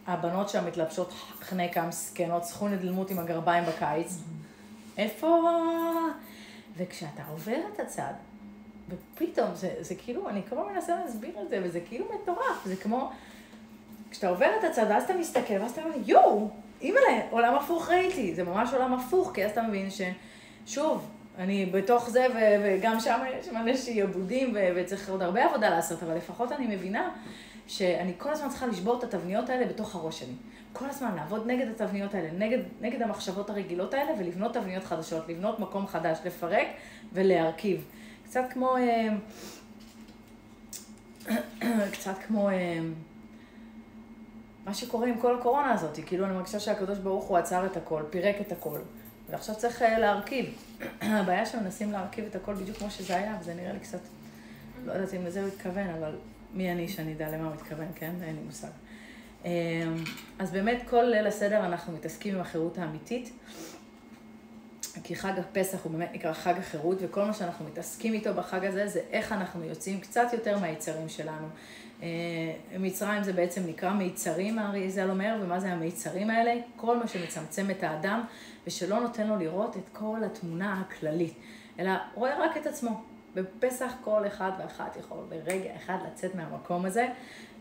הבנות 0.07 0.49
שם 0.49 0.65
מתלבשות 0.67 1.13
חנקה, 1.41 1.87
מסכנות, 1.87 2.43
סכונת 2.43 2.81
דלמות 2.81 3.11
עם 3.11 3.19
הגרביים 3.19 3.63
בקיץ, 3.65 4.17
איפה... 4.97 5.49
וכשאתה 6.77 7.23
עובר 7.31 7.57
את 7.73 7.79
הצד, 7.79 8.13
ופתאום, 8.89 9.55
זה, 9.55 9.75
זה 9.79 9.95
כאילו, 9.95 10.29
אני 10.29 10.41
כל 10.49 10.57
הזמן 10.57 10.73
מנסה 10.73 10.95
להסביר 10.95 11.41
את 11.41 11.49
זה, 11.49 11.61
וזה 11.63 11.79
כאילו 11.79 12.05
מטורף, 12.15 12.65
זה 12.65 12.75
כמו, 12.75 13.11
כשאתה 14.11 14.29
עובר 14.29 14.47
את 14.59 14.63
הצד, 14.63 14.85
ואז 14.89 15.03
אתה 15.03 15.13
מסתכל, 15.13 15.61
ואז 15.61 15.71
אתה 15.71 15.83
אומר, 15.83 15.95
יואו, 16.05 16.49
אימא'לה, 16.81 17.21
עולם 17.29 17.55
הפוך 17.55 17.89
ראיתי, 17.89 18.35
זה 18.35 18.43
ממש 18.43 18.73
עולם 18.73 18.93
הפוך, 18.93 19.31
כי 19.33 19.45
אז 19.45 19.51
אתה 19.51 19.61
מבין 19.61 19.87
ששוב, 19.89 21.07
אני 21.37 21.65
בתוך 21.65 22.09
זה, 22.09 22.27
וגם 22.63 22.99
שם 22.99 23.19
יש 23.39 23.47
מלא 23.47 23.77
שיעבודים, 23.77 24.55
וצריך 24.75 25.09
עוד 25.09 25.21
הרבה 25.21 25.45
עבודה 25.45 25.69
לעשות, 25.69 26.03
אבל 26.03 26.15
לפחות 26.15 26.51
אני 26.51 26.75
מבינה 26.75 27.09
שאני 27.67 28.13
כל 28.17 28.31
הזמן 28.31 28.49
צריכה 28.49 28.67
לשבור 28.67 28.97
את 28.97 29.03
התבניות 29.03 29.49
האלה 29.49 29.65
בתוך 29.65 29.95
הראש 29.95 30.19
שלי. 30.19 30.33
כל 30.73 30.85
הזמן 30.89 31.15
לעבוד 31.15 31.47
נגד 31.47 31.67
התבניות 31.67 32.13
האלה, 32.13 32.29
נגד, 32.31 32.57
נגד 32.81 33.01
המחשבות 33.01 33.49
הרגילות 33.49 33.93
האלה, 33.93 34.11
ולבנות 34.19 34.53
תבניות 34.53 34.83
חדשות, 34.83 35.29
לבנות 35.29 35.59
מקום 35.59 35.87
חדש, 35.87 36.17
לפרק 36.25 36.67
ולהרכיב. 37.13 37.85
קצת 38.25 38.43
כמו... 38.49 38.77
אה, 38.77 39.09
קצת 41.93 42.17
כמו... 42.27 42.49
אה, 42.49 42.79
מה 44.65 44.73
שקורה 44.73 45.07
עם 45.07 45.17
כל 45.17 45.39
הקורונה 45.39 45.71
הזאת, 45.71 45.99
כאילו 46.05 46.25
אני 46.25 46.33
מרגישה 46.33 46.59
שהקדוש 46.59 46.97
ברוך 46.97 47.25
הוא 47.25 47.37
עצר 47.37 47.65
את 47.65 47.77
הכל, 47.77 48.03
פירק 48.09 48.35
את 48.41 48.51
הכל, 48.51 48.79
ועכשיו 49.33 49.55
צריך 49.55 49.81
אה, 49.81 49.99
להרכיב. 49.99 50.45
הבעיה 51.01 51.45
שמנסים 51.45 51.91
להרכיב 51.91 52.25
את 52.25 52.35
הכל 52.35 52.53
בדיוק 52.53 52.77
כמו 52.77 52.91
שזה 52.91 53.15
היה, 53.15 53.37
וזה 53.41 53.53
נראה 53.53 53.73
לי 53.73 53.79
קצת, 53.79 53.99
לא 54.85 54.91
יודעת 54.91 55.13
אם 55.13 55.25
לזה 55.25 55.41
הוא 55.41 55.47
התכוון, 55.47 55.89
אבל 55.89 56.15
מי 56.53 56.71
אני 56.71 56.87
שאני 56.87 57.13
אדע 57.13 57.29
למה 57.29 57.45
הוא 57.45 57.53
התכוון, 57.53 57.87
כן? 57.95 58.11
אין 58.21 58.35
לי 58.35 58.41
מושג. 58.41 58.67
אמ, 59.45 59.49
אז 60.39 60.51
באמת 60.51 60.81
כל 60.89 61.01
ליל 61.03 61.27
הסדר 61.27 61.65
אנחנו 61.65 61.93
מתעסקים 61.93 62.35
עם 62.35 62.41
החירות 62.41 62.77
האמיתית, 62.77 63.31
כי 65.03 65.15
חג 65.15 65.33
הפסח 65.39 65.83
הוא 65.83 65.91
באמת 65.91 66.09
נקרא 66.13 66.33
חג 66.33 66.53
החירות, 66.57 66.97
וכל 67.01 67.25
מה 67.25 67.33
שאנחנו 67.33 67.65
מתעסקים 67.65 68.13
איתו 68.13 68.33
בחג 68.33 68.65
הזה 68.65 68.87
זה 68.87 69.01
איך 69.11 69.31
אנחנו 69.31 69.63
יוצאים 69.63 69.99
קצת 69.99 70.27
יותר 70.33 70.59
מהיצרים 70.59 71.09
שלנו. 71.09 71.47
אה, 72.03 72.77
מצרים 72.79 73.23
זה 73.23 73.33
בעצם 73.33 73.61
נקרא 73.67 73.93
מיצרים, 73.93 74.59
הארי 74.59 74.91
ז"ל 74.91 75.09
אומר, 75.09 75.37
ומה 75.41 75.59
זה 75.59 75.71
המיצרים 75.71 76.29
האלה? 76.29 76.53
כל 76.75 76.97
מה 76.97 77.07
שמצמצם 77.07 77.69
את 77.71 77.83
האדם, 77.83 78.23
ושלא 78.67 78.99
נותן 78.99 79.27
לו 79.27 79.35
לראות 79.35 79.77
את 79.77 79.89
כל 79.93 80.19
התמונה 80.25 80.81
הכללית, 80.81 81.33
אלא 81.79 81.91
רואה 82.15 82.45
רק 82.45 82.57
את 82.57 82.67
עצמו. 82.67 83.03
בפסח 83.35 83.93
כל 84.03 84.27
אחד 84.27 84.51
ואחת 84.59 84.97
יכול 84.99 85.17
ברגע 85.29 85.75
אחד 85.75 85.97
לצאת 86.07 86.35
מהמקום 86.35 86.85
הזה, 86.85 87.07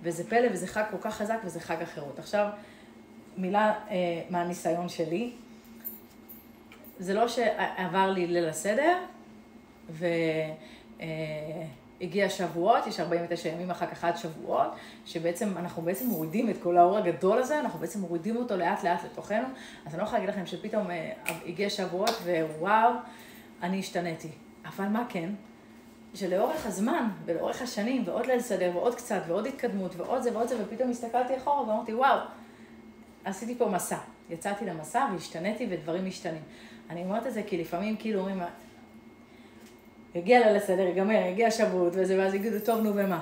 וזה 0.02 0.30
פלא 0.30 0.48
וזה 0.52 0.66
חג 0.66 0.84
כל 0.90 0.96
כך 1.00 1.14
חזק 1.14 1.38
וזה 1.44 1.60
חג 1.60 1.82
החירות. 1.82 2.18
עכשיו, 2.18 2.48
מילה 3.36 3.74
אה, 3.90 4.22
מהניסיון 4.30 4.88
שלי, 4.88 5.32
זה 6.98 7.14
לא 7.14 7.28
שעבר 7.28 8.10
לי 8.10 8.26
ליל 8.26 8.48
הסדר, 8.48 8.98
והגיע 9.90 10.16
אה, 11.00 11.66
שבועות, 12.28 12.86
יש 12.86 13.00
49 13.00 13.48
ימים 13.48 13.70
אחר 13.70 13.86
כך 13.86 14.04
עד 14.04 14.16
שבועות, 14.16 14.68
שבעצם 15.06 15.58
אנחנו 15.58 15.82
בעצם 15.82 16.06
מורידים 16.06 16.50
את 16.50 16.56
כל 16.62 16.76
האור 16.76 16.98
הגדול 16.98 17.38
הזה, 17.38 17.60
אנחנו 17.60 17.78
בעצם 17.78 18.00
מורידים 18.00 18.36
אותו 18.36 18.56
לאט 18.56 18.84
לאט 18.84 19.04
לתוכנו, 19.04 19.46
אז 19.86 19.94
אני 19.94 19.98
לא 19.98 20.02
יכולה 20.02 20.18
להגיד 20.18 20.34
לכם 20.34 20.46
שפתאום 20.46 20.90
אה, 20.90 21.12
הגיע 21.46 21.70
שבועות 21.70 22.10
ווואו, 22.10 22.90
אני 23.62 23.78
השתניתי. 23.78 24.28
אבל 24.64 24.88
מה 24.88 25.04
כן? 25.08 25.30
שלאורך 26.14 26.66
הזמן, 26.66 27.08
ולאורך 27.24 27.62
השנים, 27.62 28.02
ועוד 28.06 28.26
ליל 28.26 28.40
סדר, 28.40 28.70
ועוד 28.74 28.94
קצת, 28.94 29.22
ועוד 29.26 29.46
התקדמות, 29.46 29.96
ועוד 29.96 30.22
זה 30.22 30.36
ועוד 30.36 30.48
זה, 30.48 30.56
ופתאום 30.62 30.90
הסתכלתי 30.90 31.36
אחורה 31.36 31.68
ואמרתי, 31.68 31.94
וואו, 31.94 32.18
עשיתי 33.24 33.54
פה 33.58 33.68
מסע. 33.68 33.98
יצאתי 34.30 34.64
למסע 34.66 35.06
והשתניתי 35.12 35.66
ודברים 35.70 36.06
משתנים. 36.06 36.42
אני 36.90 37.04
אומרת 37.04 37.26
את 37.26 37.32
זה 37.32 37.42
כי 37.42 37.58
לפעמים 37.58 37.96
כאילו 37.96 38.20
אומרים, 38.20 38.40
יגיע 40.14 40.46
ליל 40.46 40.56
הסדר, 40.56 40.82
ייגמר, 40.82 41.14
יגיע 41.14 41.50
שבועות 41.50 41.92
וזה, 41.96 42.18
ואז 42.18 42.34
יגידו, 42.34 42.56
טוב, 42.64 42.80
נו 42.80 42.90
ומה. 42.94 43.20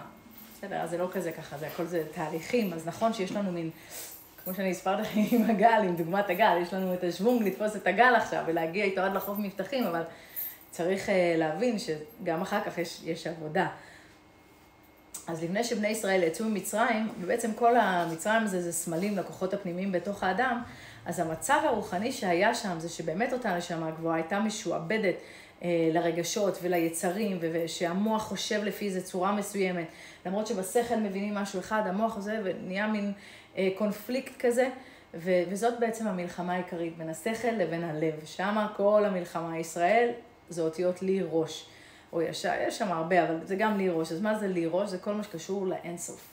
בסדר, 0.59 0.76
אז 0.76 0.90
זה 0.90 0.98
לא 0.98 1.09
כזה 1.12 1.33
ככה, 1.33 1.59
זה 1.59 1.66
הכל 1.66 1.85
זה 1.85 2.03
תהליכים, 2.14 2.72
אז 2.72 2.87
נכון 2.87 3.12
שיש 3.12 3.33
לנו 3.33 3.53
מין, 3.53 3.70
כמו 4.44 4.55
שאני 4.55 4.70
הספרתי 4.70 5.03
לכם 5.03 5.20
עם 5.37 5.50
הגל, 5.50 5.83
עם 5.85 5.96
דוגמת 5.96 6.31
הגל, 6.31 6.59
יש 6.62 6.74
לנו 6.74 6.94
את 6.94 7.05
השוונג 7.05 7.42
לתפוס 7.42 7.76
את 7.76 7.87
הגל 7.87 8.14
עכשיו 8.16 8.44
ולהגיע 8.46 8.85
איתו 8.85 9.00
עד 9.00 9.14
לחוף 9.14 9.38
מבטחים, 9.38 9.85
אבל 9.85 10.03
צריך 10.70 11.09
uh, 11.09 11.12
להבין 11.37 11.76
שגם 11.79 12.42
אחר 12.42 12.61
כך 12.66 12.79
יש, 12.79 13.00
יש 13.05 13.26
עבודה. 13.26 13.68
אז 15.26 15.44
לפני 15.44 15.64
שבני 15.64 15.88
ישראל 15.88 16.22
יצאו 16.22 16.44
ממצרים, 16.44 17.09
ובעצם 17.20 17.53
כל 17.55 17.76
המצרים 17.76 18.42
הזה 18.42 18.62
זה 18.62 18.72
סמלים 18.72 19.18
לכוחות 19.18 19.55
הפנימיים 19.55 19.92
בתוך 19.92 20.22
האדם, 20.22 20.62
אז 21.07 21.20
המצב 21.20 21.61
הרוחני 21.64 22.12
שהיה 22.12 22.55
שם 22.55 22.81
זה 22.81 22.88
שבאמת 22.88 23.33
אותה 23.33 23.57
נשמה 23.57 23.88
הגבוהה 23.88 24.16
הייתה 24.16 24.40
משועבדת 24.40 25.14
לרגשות 25.92 26.59
וליצרים, 26.62 27.38
ושהמוח 27.40 28.23
חושב 28.23 28.64
לפי 28.64 28.87
איזה 28.87 29.03
צורה 29.03 29.33
מסוימת. 29.33 29.87
למרות 30.27 30.46
שבשכל 30.46 30.96
מבינים 30.96 31.35
משהו 31.35 31.61
אחד, 31.61 31.83
המוח 31.87 32.16
הזה 32.16 32.40
ונהיה 32.44 32.87
מין 32.87 33.12
אה, 33.57 33.68
קונפליקט 33.79 34.33
כזה, 34.38 34.68
ו- 35.14 35.42
וזאת 35.51 35.81
בעצם 35.81 36.07
המלחמה 36.07 36.55
העיקרית 36.55 36.99
בין 36.99 37.09
השכל 37.09 37.51
לבין 37.51 37.85
הלב. 37.85 38.14
שם 38.25 38.66
כל 38.77 39.05
המלחמה. 39.07 39.59
ישראל 39.59 40.11
זה 40.49 40.62
אותיות 40.62 41.03
לי 41.03 41.23
ראש. 41.30 41.66
או 42.12 42.22
ישר, 42.22 42.53
יש 42.66 42.78
שם 42.78 42.93
הרבה, 42.93 43.24
אבל 43.28 43.37
זה 43.45 43.57
גם 43.57 43.78
לי 43.78 43.89
ראש. 43.89 44.12
אז 44.12 44.20
מה 44.20 44.39
זה 44.39 44.49
לי 44.49 44.66
ראש? 44.66 44.89
זה 44.89 44.99
כל 44.99 45.12
מה 45.12 45.22
שקשור 45.22 45.66
לאינסוף. 45.66 46.30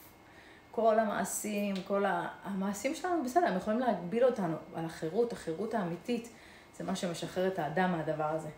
כל 0.70 0.98
המעשים, 0.98 1.74
כל 1.86 2.04
המעשים 2.44 2.94
שלנו, 2.94 3.24
בסדר, 3.24 3.46
הם 3.46 3.56
יכולים 3.56 3.80
להגביל 3.80 4.24
אותנו 4.24 4.56
על 4.74 4.84
החירות, 4.84 5.32
החירות 5.32 5.74
האמיתית, 5.74 6.28
זה 6.76 6.84
מה 6.84 6.96
שמשחרר 6.96 7.46
את 7.46 7.58
האדם 7.58 7.92
מהדבר 7.92 8.24
הזה, 8.24 8.48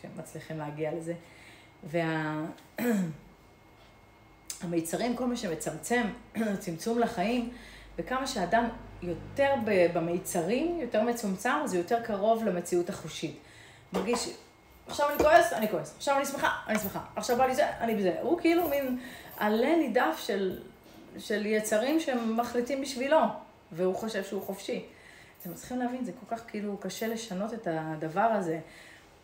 כשהם 0.00 0.10
מצליחים 0.16 0.58
להגיע 0.58 0.90
לזה. 0.94 1.14
והמיצרים, 4.62 5.12
וה... 5.12 5.16
כל 5.18 5.26
מה 5.26 5.36
שמצמצם, 5.36 6.02
צמצום 6.64 6.98
לחיים, 6.98 7.50
וכמה 7.98 8.26
שאדם 8.26 8.68
יותר 9.02 9.54
במיצרים, 9.94 10.80
יותר 10.80 11.02
מצומצם, 11.02 11.56
זה 11.64 11.78
יותר 11.78 12.02
קרוב 12.02 12.44
למציאות 12.44 12.88
החושית. 12.88 13.38
מרגיש 13.92 14.28
עכשיו 14.86 15.08
אני 15.10 15.18
כועס, 15.18 15.52
אני 15.52 15.68
כועס. 15.68 15.94
עכשיו 15.96 16.16
אני 16.16 16.26
שמחה, 16.26 16.50
אני 16.66 16.78
שמחה. 16.78 17.00
עכשיו 17.16 17.36
בא 17.36 17.46
לי 17.46 17.54
זה, 17.54 17.68
אני 17.78 17.94
בזה. 17.94 18.16
הוא 18.22 18.40
כאילו 18.40 18.68
מין 18.68 18.98
עלה 19.36 19.76
נידף 19.76 20.18
של, 20.18 20.58
של 21.18 21.46
יצרים 21.46 22.00
שהם 22.00 22.36
מחליטים 22.36 22.80
בשבילו, 22.80 23.20
והוא 23.72 23.94
חושב 23.94 24.24
שהוא 24.24 24.42
חופשי. 24.42 24.84
אתם 25.40 25.54
צריכים 25.54 25.78
להבין, 25.78 26.04
זה 26.04 26.12
כל 26.12 26.36
כך 26.36 26.42
כאילו 26.48 26.76
קשה 26.76 27.06
לשנות 27.06 27.54
את 27.54 27.68
הדבר 27.70 28.20
הזה. 28.20 28.58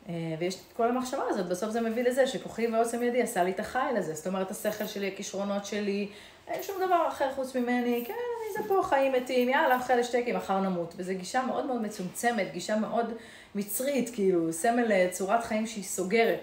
אה, 0.08 0.14
ויש 0.38 0.54
את 0.54 0.72
כל 0.76 0.88
המחשבה 0.88 1.22
הזאת, 1.28 1.46
בסוף 1.46 1.70
זה 1.70 1.80
מביא 1.80 2.04
לזה 2.04 2.26
שכוחי 2.26 2.66
ועוצם 2.66 3.02
ידי 3.02 3.22
עשה 3.22 3.42
לי 3.42 3.50
את 3.50 3.60
החיל 3.60 3.96
הזה. 3.96 4.14
זאת 4.14 4.26
אומרת, 4.26 4.50
השכל 4.50 4.86
שלי, 4.86 5.08
הכישרונות 5.08 5.66
שלי, 5.66 6.08
אין 6.48 6.62
שום 6.62 6.76
דבר 6.86 7.04
אחר 7.08 7.32
חוץ 7.34 7.56
ממני, 7.56 8.04
כן, 8.06 8.12
אני 8.12 8.62
זה 8.62 8.68
פה, 8.68 8.80
חיים 8.84 9.12
מתים, 9.12 9.48
יאללה, 9.48 9.76
אוכל 9.76 9.94
לשתקי, 9.94 10.32
מחר 10.32 10.60
נמות. 10.60 10.94
וזו 10.96 11.12
גישה 11.18 11.42
מאוד 11.42 11.66
מאוד 11.66 11.82
מצומצמת, 11.82 12.52
גישה 12.52 12.76
מאוד 12.76 13.12
מצרית, 13.54 14.10
כאילו, 14.14 14.52
סמל 14.52 14.92
אה, 14.92 15.08
צורת 15.10 15.44
חיים 15.44 15.66
שהיא 15.66 15.84
סוגרת. 15.84 16.40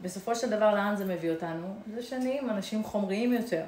בסופו 0.00 0.34
של 0.34 0.50
דבר, 0.50 0.74
לאן 0.74 0.96
זה 0.96 1.04
מביא 1.04 1.30
אותנו? 1.30 1.66
זה 1.94 2.02
שנהיים 2.02 2.50
אנשים 2.50 2.84
חומריים 2.84 3.32
יותר. 3.32 3.62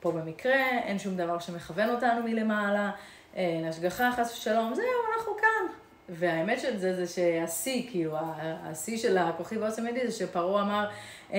פה 0.00 0.12
במקרה, 0.12 0.78
אין 0.84 0.98
שום 0.98 1.16
דבר 1.16 1.38
שמכוון 1.38 1.90
אותנו 1.90 2.22
מלמעלה, 2.24 2.90
אין 3.34 3.64
השגחה 3.64 4.10
חס 4.16 4.32
ושלום, 4.32 4.74
זהו, 4.74 4.84
אנחנו 5.14 5.32
כאן. 5.36 5.83
והאמת 6.08 6.60
של 6.60 6.78
זה, 6.78 6.94
זה 6.94 7.06
שהשיא, 7.06 7.90
כאילו, 7.90 8.16
השיא 8.40 8.98
של 8.98 9.18
הכוכי 9.18 9.56
ועוצם 9.56 9.86
ידי, 9.86 10.06
זה 10.06 10.12
שפרעה 10.12 10.62
אמר, 10.62 10.88
אה, 11.32 11.38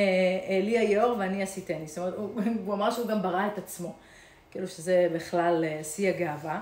לי 0.64 0.78
היאור 0.78 1.16
ואני 1.20 1.44
עשיתני. 1.44 1.88
זאת 1.88 1.98
אומרת, 1.98 2.14
הוא, 2.14 2.42
הוא 2.66 2.74
אמר 2.74 2.92
שהוא 2.92 3.08
גם 3.08 3.22
ברא 3.22 3.48
את 3.54 3.58
עצמו. 3.58 3.94
כאילו 4.52 4.68
שזה 4.68 5.08
בכלל 5.14 5.66
אה, 5.68 5.84
שיא 5.84 6.10
הגאווה. 6.10 6.60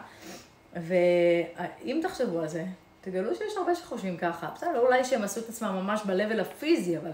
ואם 0.74 1.99
תחשבו 2.04 2.39
על 2.39 2.47
זה, 2.47 2.66
תגלו 3.01 3.36
שיש 3.36 3.58
הרבה 3.58 3.76
שחושבים 3.76 4.18
ככה. 4.18 4.49
בסדר, 4.56 4.80
אולי 4.80 5.06
שהם 5.06 5.24
עשו 5.24 5.39
את 5.39 5.49
עצמם 5.49 5.70
ממש 5.84 6.01
ב-level 6.06 6.41
הפיזי, 6.41 6.97
אבל 6.97 7.12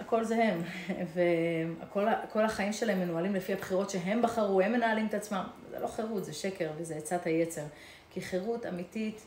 הכל 0.00 0.24
זה 0.24 0.44
הם. 0.44 0.62
וכל 1.14 2.44
החיים 2.44 2.72
שלהם 2.72 3.00
מנוהלים 3.00 3.34
לפי 3.34 3.52
הבחירות 3.52 3.90
שהם 3.90 4.22
בחרו, 4.22 4.60
הם 4.60 4.72
מנהלים 4.72 5.06
את 5.06 5.14
עצמם. 5.14 5.44
זה 5.70 5.78
לא 5.78 5.86
חירות, 5.86 6.24
זה 6.24 6.32
שקר 6.32 6.70
וזה 6.76 6.94
עצת 6.94 7.26
היצר. 7.26 7.64
כי 8.12 8.20
חירות 8.20 8.66
אמיתית 8.66 9.20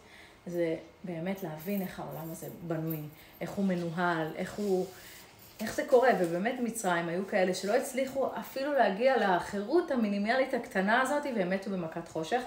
זה 0.48 0.76
באמת 1.04 1.44
להבין 1.44 1.82
איך 1.82 2.00
העולם 2.00 2.32
הזה 2.32 2.48
בנוי, 2.68 3.00
איך 3.42 3.52
הוא 3.52 3.66
מנוהל, 3.66 4.28
איך 4.36 4.54
הוא... 4.54 4.86
איך 5.60 5.76
זה 5.76 5.84
קורה? 5.88 6.10
ובאמת 6.20 6.56
מצרים 6.64 7.10
היו 7.10 7.28
כאלה 7.28 7.54
שלא 7.54 7.74
הצליחו 7.76 8.28
אפילו 8.40 8.74
להגיע 8.74 9.18
לחירות 9.18 9.92
המינימלית 9.92 10.54
הקטנה 10.54 11.02
הזאת, 11.02 11.24
והם 11.36 11.50
מתו 11.50 11.72
במכת 11.72 12.08
חושך. 12.08 12.42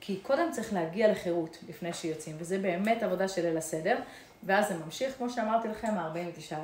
כי 0.00 0.16
קודם 0.22 0.50
צריך 0.50 0.72
להגיע 0.72 1.12
לחירות 1.12 1.58
לפני 1.68 1.92
שיוצאים, 1.92 2.36
וזה 2.38 2.58
באמת 2.58 3.02
עבודה 3.02 3.28
של 3.28 3.42
ליל 3.42 3.56
הסדר, 3.56 3.98
ואז 4.42 4.68
זה 4.68 4.74
ממשיך, 4.84 5.14
כמו 5.18 5.30
שאמרתי 5.30 5.68
לכם, 5.68 5.98
49 5.98 6.58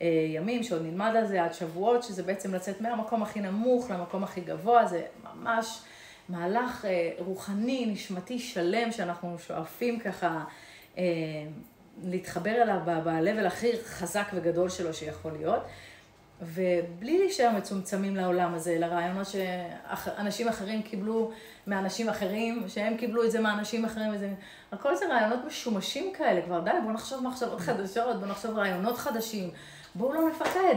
אה, 0.00 0.06
ימים, 0.34 0.62
שעוד 0.62 0.82
נלמד 0.82 1.12
על 1.16 1.26
זה 1.26 1.44
עד 1.44 1.54
שבועות, 1.54 2.02
שזה 2.02 2.22
בעצם 2.22 2.54
לצאת 2.54 2.80
מהמקום 2.80 3.22
הכי 3.22 3.40
נמוך 3.40 3.90
למקום 3.90 4.24
הכי 4.24 4.40
גבוה, 4.40 4.86
זה 4.86 5.02
ממש 5.24 5.80
מהלך 6.28 6.84
אה, 6.84 7.10
רוחני, 7.18 7.86
נשמתי 7.86 8.38
שלם, 8.38 8.92
שאנחנו 8.92 9.38
שואפים 9.38 9.98
ככה 9.98 10.44
אה, 10.98 11.04
להתחבר 12.02 12.62
אליו 12.62 12.78
ב-level 12.84 13.46
הכי 13.46 13.70
חזק 13.84 14.26
וגדול 14.34 14.68
שלו 14.68 14.94
שיכול 14.94 15.32
להיות. 15.32 15.62
ובלי 16.42 17.18
להישאר 17.18 17.50
מצומצמים 17.56 18.16
לעולם 18.16 18.54
הזה, 18.54 18.78
לרעיונות 18.78 19.26
שאנשים 19.26 20.48
אחרים 20.48 20.82
קיבלו 20.82 21.30
מאנשים 21.66 22.08
אחרים, 22.08 22.64
שהם 22.68 22.96
קיבלו 22.96 23.24
את 23.24 23.30
זה 23.30 23.40
מאנשים 23.40 23.84
אחרים, 23.84 24.14
וזה... 24.14 24.34
הכל 24.72 24.96
זה 24.96 25.06
רעיונות 25.08 25.38
משומשים 25.46 26.12
כאלה, 26.12 26.42
כבר 26.42 26.60
די, 26.60 26.70
בואו 26.82 26.92
נחשוב 26.92 27.26
מחשבות 27.26 27.60
חדשות, 27.60 28.16
בואו 28.16 28.30
נחשוב 28.30 28.58
רעיונות 28.58 28.96
חדשים, 28.96 29.50
בואו 29.94 30.14
לא 30.14 30.28
נפחד. 30.28 30.76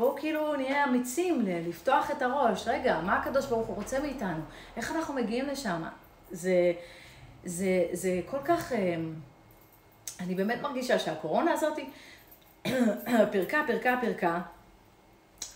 בואו 0.00 0.16
כאילו 0.16 0.56
נהיה 0.56 0.84
אמיצים 0.84 1.44
לפתוח 1.46 2.10
את 2.10 2.22
הראש, 2.22 2.68
רגע, 2.68 3.00
מה 3.00 3.16
הקדוש 3.16 3.46
ברוך 3.46 3.66
הוא 3.66 3.76
רוצה 3.76 4.00
מאיתנו? 4.00 4.40
איך 4.76 4.92
אנחנו 4.92 5.14
מגיעים 5.14 5.46
לשם? 5.46 5.82
זה, 6.30 6.72
זה, 7.44 7.84
זה 7.92 8.20
כל 8.26 8.38
כך, 8.44 8.72
אה, 8.72 8.96
אני 10.20 10.34
באמת 10.34 10.60
מרגישה 10.62 10.98
שהקורונה 10.98 11.52
הזאת 11.52 11.78
פרקה, 13.32 13.62
פרקה, 13.66 13.98
פרקה, 14.00 14.40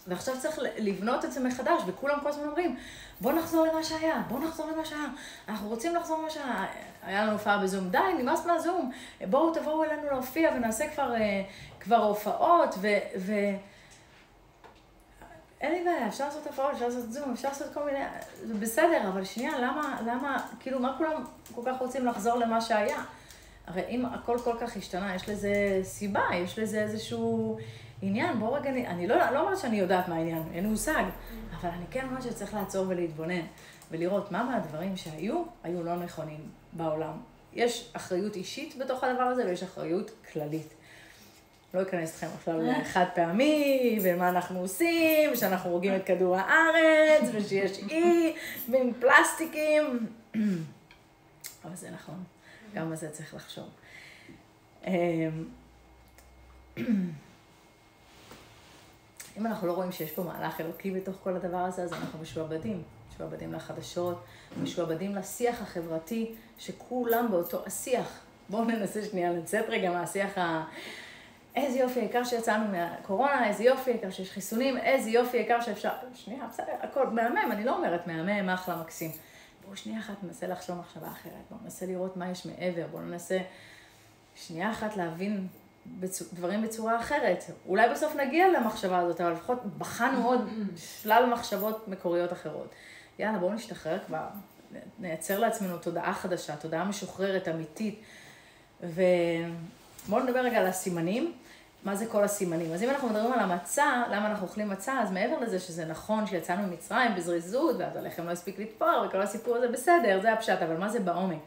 ועכשיו 0.06 0.34
צריך 0.38 0.58
לבנות 0.78 1.24
את 1.24 1.32
זה 1.32 1.40
מחדש, 1.40 1.82
וכולם 1.86 2.20
כל 2.22 2.28
הזמן 2.28 2.44
אומרים, 2.44 2.76
בוא 3.20 3.32
נחזור 3.32 3.66
למה 3.66 3.84
שהיה, 3.84 4.22
בוא 4.28 4.40
נחזור 4.40 4.70
למה 4.70 4.84
שהיה, 4.84 5.06
אנחנו 5.48 5.68
רוצים 5.68 5.94
לחזור 5.94 6.18
למה 6.18 6.30
שהיה. 6.30 6.66
היה 7.02 7.22
לנו 7.22 7.32
הופעה 7.32 7.58
בזום, 7.58 7.88
די, 7.88 7.98
נמאס 8.18 8.46
מהזום, 8.46 8.90
בואו 9.30 9.54
תבואו 9.54 9.84
אלינו 9.84 10.02
להופיע 10.10 10.50
ונעשה 10.56 10.88
כבר, 10.88 11.14
אה, 11.14 11.42
כבר 11.80 11.96
הופעות, 11.96 12.74
ו... 12.80 12.88
ו 13.18 13.32
אין 15.64 15.72
לי 15.72 15.84
בעיה, 15.84 16.08
אפשר 16.08 16.24
לעשות 16.24 16.46
הופעות, 16.46 16.72
אפשר 16.72 16.86
לעשות 16.86 17.12
זום, 17.12 17.32
אפשר 17.32 17.48
לעשות 17.48 17.74
כל 17.74 17.84
מיני, 17.84 17.98
זה 18.46 18.54
בסדר, 18.54 19.08
אבל 19.08 19.24
שנייה, 19.24 19.58
למה, 19.58 20.00
למה, 20.06 20.46
כאילו, 20.60 20.80
מה 20.80 20.94
כולם 20.98 21.24
כל 21.54 21.60
כך 21.66 21.80
רוצים 21.80 22.06
לחזור 22.06 22.36
למה 22.36 22.60
שהיה? 22.60 23.02
הרי 23.66 23.82
אם 23.88 24.06
הכל 24.06 24.38
כל 24.44 24.56
כך 24.60 24.76
השתנה, 24.76 25.14
יש 25.14 25.28
לזה 25.28 25.80
סיבה, 25.82 26.22
יש 26.34 26.58
לזה 26.58 26.82
איזשהו 26.82 27.58
עניין, 28.02 28.38
בואו 28.38 28.52
רגע, 28.52 28.70
אני 28.70 29.06
לא, 29.06 29.30
לא 29.30 29.40
אומרת 29.40 29.58
שאני 29.58 29.76
יודעת 29.76 30.08
מה 30.08 30.14
העניין, 30.14 30.42
אין 30.54 30.64
לי 30.64 30.70
מושג, 30.70 31.04
אבל 31.60 31.70
אני 31.70 31.84
כן 31.90 32.06
אומרת 32.06 32.22
שצריך 32.22 32.54
לעצור 32.54 32.86
ולהתבונן, 32.88 33.42
ולראות 33.90 34.32
מה 34.32 34.44
מהדברים 34.44 34.96
שהיו, 34.96 35.42
היו 35.62 35.82
לא 35.82 35.96
נכונים 35.96 36.40
בעולם. 36.72 37.16
יש 37.52 37.90
אחריות 37.92 38.36
אישית 38.36 38.78
בתוך 38.78 39.04
הדבר 39.04 39.22
הזה, 39.22 39.46
ויש 39.46 39.62
אחריות 39.62 40.10
כללית. 40.32 40.74
לא 41.74 41.82
אכנס 41.82 42.10
אתכם 42.10 42.26
עכשיו 42.34 42.62
לחד 42.62 43.04
פעמי, 43.14 43.98
ומה 44.02 44.28
אנחנו 44.28 44.60
עושים, 44.60 45.32
ושאנחנו 45.32 45.70
הורגים 45.70 45.96
את 45.96 46.06
כדור 46.06 46.36
הארץ, 46.36 47.30
ושיש 47.32 47.78
אי, 47.90 48.36
ועם 48.70 48.92
פלסטיקים. 49.00 50.06
אבל 51.64 51.74
זה 51.74 51.90
נכון, 51.90 52.24
גם 52.74 52.90
על 52.90 52.96
זה 52.96 53.10
צריך 53.10 53.34
לחשוב. 53.34 53.68
אמ, 54.86 54.92
אם 59.38 59.46
אנחנו 59.46 59.66
לא 59.66 59.72
רואים 59.72 59.92
שיש 59.92 60.10
פה 60.10 60.22
מהלך 60.22 60.60
אלוקי 60.60 60.90
בתוך 60.90 61.16
כל 61.22 61.36
הדבר 61.36 61.56
הזה, 61.58 61.82
אז 61.82 61.92
אנחנו 61.92 62.18
משועבדים. 62.18 62.82
משועבדים 63.14 63.52
לחדשות, 63.52 64.24
משועבדים 64.62 65.14
לשיח 65.14 65.62
החברתי, 65.62 66.34
שכולם 66.58 67.28
באותו 67.30 67.62
השיח. 67.66 68.20
בואו 68.48 68.64
ננסה 68.64 69.04
שנייה 69.04 69.32
לצאת 69.32 69.64
רגע 69.68 69.90
מהשיח 69.90 70.38
ה... 70.38 70.64
איזה 71.56 71.78
יופי, 71.78 72.00
העיקר 72.00 72.24
שיצאנו 72.24 72.64
מהקורונה, 72.68 73.48
איזה 73.48 73.64
יופי, 73.64 73.90
העיקר 73.90 74.10
שיש 74.10 74.30
חיסונים, 74.30 74.78
איזה 74.78 75.10
יופי, 75.10 75.36
העיקר 75.36 75.60
שאפשר... 75.60 75.90
שנייה, 76.14 76.46
בסדר, 76.46 76.72
הכל 76.80 77.06
מהמם, 77.06 77.52
אני 77.52 77.64
לא 77.64 77.76
אומרת 77.76 78.06
מהמם, 78.06 78.48
אחלה, 78.48 78.76
מקסים. 78.76 79.10
בואו 79.64 79.76
שנייה 79.76 80.00
אחת 80.00 80.14
ננסה 80.22 80.46
לחשוב 80.46 80.78
מחשבה 80.78 81.08
אחרת, 81.08 81.32
בואו 81.50 81.60
ננסה 81.64 81.86
לראות 81.86 82.16
מה 82.16 82.30
יש 82.30 82.46
מעבר, 82.46 82.86
בואו 82.90 83.02
ננסה 83.02 83.38
שנייה 84.34 84.70
אחת 84.70 84.96
להבין 84.96 85.46
בצ... 85.86 86.22
דברים 86.32 86.62
בצורה 86.62 87.00
אחרת. 87.00 87.44
אולי 87.66 87.88
בסוף 87.88 88.16
נגיע 88.16 88.48
למחשבה 88.48 88.98
הזאת, 88.98 89.20
אבל 89.20 89.32
לפחות 89.32 89.58
בחנו 89.78 90.28
עוד 90.28 90.48
שלל 90.76 91.26
מחשבות 91.32 91.88
מקוריות 91.88 92.32
אחרות. 92.32 92.74
יאללה, 93.18 93.38
בואו 93.38 93.52
נשתחרר 93.52 93.98
כבר, 94.06 94.26
נייצר 94.98 95.38
לעצמנו 95.38 95.78
תודעה 95.78 96.14
חדשה, 96.14 96.56
תודעה 96.56 96.84
משוחררת, 96.84 97.48
אמיתית. 97.48 98.02
ובואו 98.80 100.22
נדבר 100.22 100.40
רגע 100.40 100.58
על 100.58 100.66
הסימנים. 100.66 101.32
מה 101.84 101.94
זה 101.94 102.06
כל 102.06 102.24
הסימנים. 102.24 102.72
אז 102.72 102.82
אם 102.82 102.90
אנחנו 102.90 103.08
מדברים 103.08 103.32
על 103.32 103.40
המצה, 103.40 104.02
למה 104.10 104.26
אנחנו 104.30 104.46
אוכלים 104.46 104.68
מצה, 104.68 105.00
אז 105.00 105.12
מעבר 105.12 105.38
לזה 105.38 105.60
שזה 105.60 105.84
נכון 105.84 106.26
שיצאנו 106.26 106.66
ממצרים 106.66 107.14
בזריזות, 107.16 107.76
ואז 107.78 107.96
הלחם 107.96 108.26
לא 108.26 108.30
הספיק 108.30 108.58
לתפור, 108.58 109.04
וכל 109.08 109.22
הסיפור 109.22 109.56
הזה 109.56 109.68
בסדר, 109.68 110.18
זה 110.22 110.32
הפשט, 110.32 110.62
אבל 110.62 110.76
מה 110.76 110.88
זה 110.88 111.00
בעומק? 111.00 111.38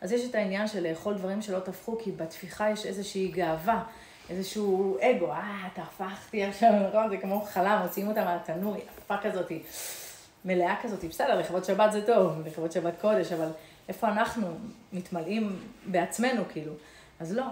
אז 0.00 0.12
יש 0.12 0.30
את 0.30 0.34
העניין 0.34 0.68
של 0.68 0.88
לאכול 0.88 1.14
דברים 1.14 1.42
שלא 1.42 1.58
טפחו, 1.58 1.98
כי 1.98 2.12
בתפיחה 2.12 2.70
יש 2.70 2.86
איזושהי 2.86 3.28
גאווה, 3.28 3.82
איזשהו 4.30 4.96
אגו, 5.00 5.30
אה, 5.32 5.68
תהפכתי 5.74 6.44
עכשיו, 6.44 6.70
נכון? 6.88 7.08
זה 7.08 7.16
כמו 7.16 7.40
חלה, 7.40 7.82
מוציאים 7.82 8.08
אותה 8.08 8.24
מהתנור, 8.24 8.76
יפה 8.76 9.16
כזאתי, 9.22 9.62
מלאה 10.44 10.76
כזאתי, 10.82 11.08
בסדר, 11.08 11.38
לכבוד 11.38 11.64
שבת 11.64 11.92
זה 11.92 12.06
טוב, 12.06 12.46
לכבוד 12.46 12.72
שבת 12.72 12.94
קודש, 13.00 13.32
אבל 13.32 13.48
איפה 13.88 14.08
אנחנו 14.08 14.46
מתמלאים 14.92 15.58
בעצמנו, 15.86 16.42
כאילו? 16.52 16.72
אז 17.20 17.32
לא, 17.32 17.44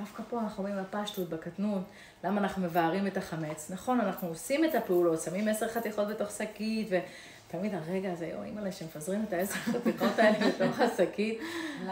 דווקא 0.00 0.22
פה 0.30 0.40
אנחנו 0.40 0.62
רואים 0.62 0.76
בפשטות, 0.76 1.28
בקטנות, 1.28 1.82
למה 2.24 2.40
אנחנו 2.40 2.62
מבארים 2.62 3.06
את 3.06 3.16
החמץ. 3.16 3.70
נכון, 3.70 4.00
אנחנו 4.00 4.28
עושים 4.28 4.64
את 4.64 4.74
הפעולות, 4.74 5.20
שמים 5.20 5.48
עשר 5.48 5.68
חתיכות 5.68 6.08
בתוך 6.08 6.30
שקית, 6.30 6.88
ותמיד 6.90 7.74
הרגע 7.74 8.12
הזה, 8.12 8.30
או 8.34 8.42
אימא'לה, 8.42 8.72
שמפזרים 8.72 9.24
את 9.28 9.32
העשר 9.32 9.54
חתיכות 9.54 10.18
האלה 10.18 10.38
בתוך 10.48 10.80
השקית, 10.80 11.40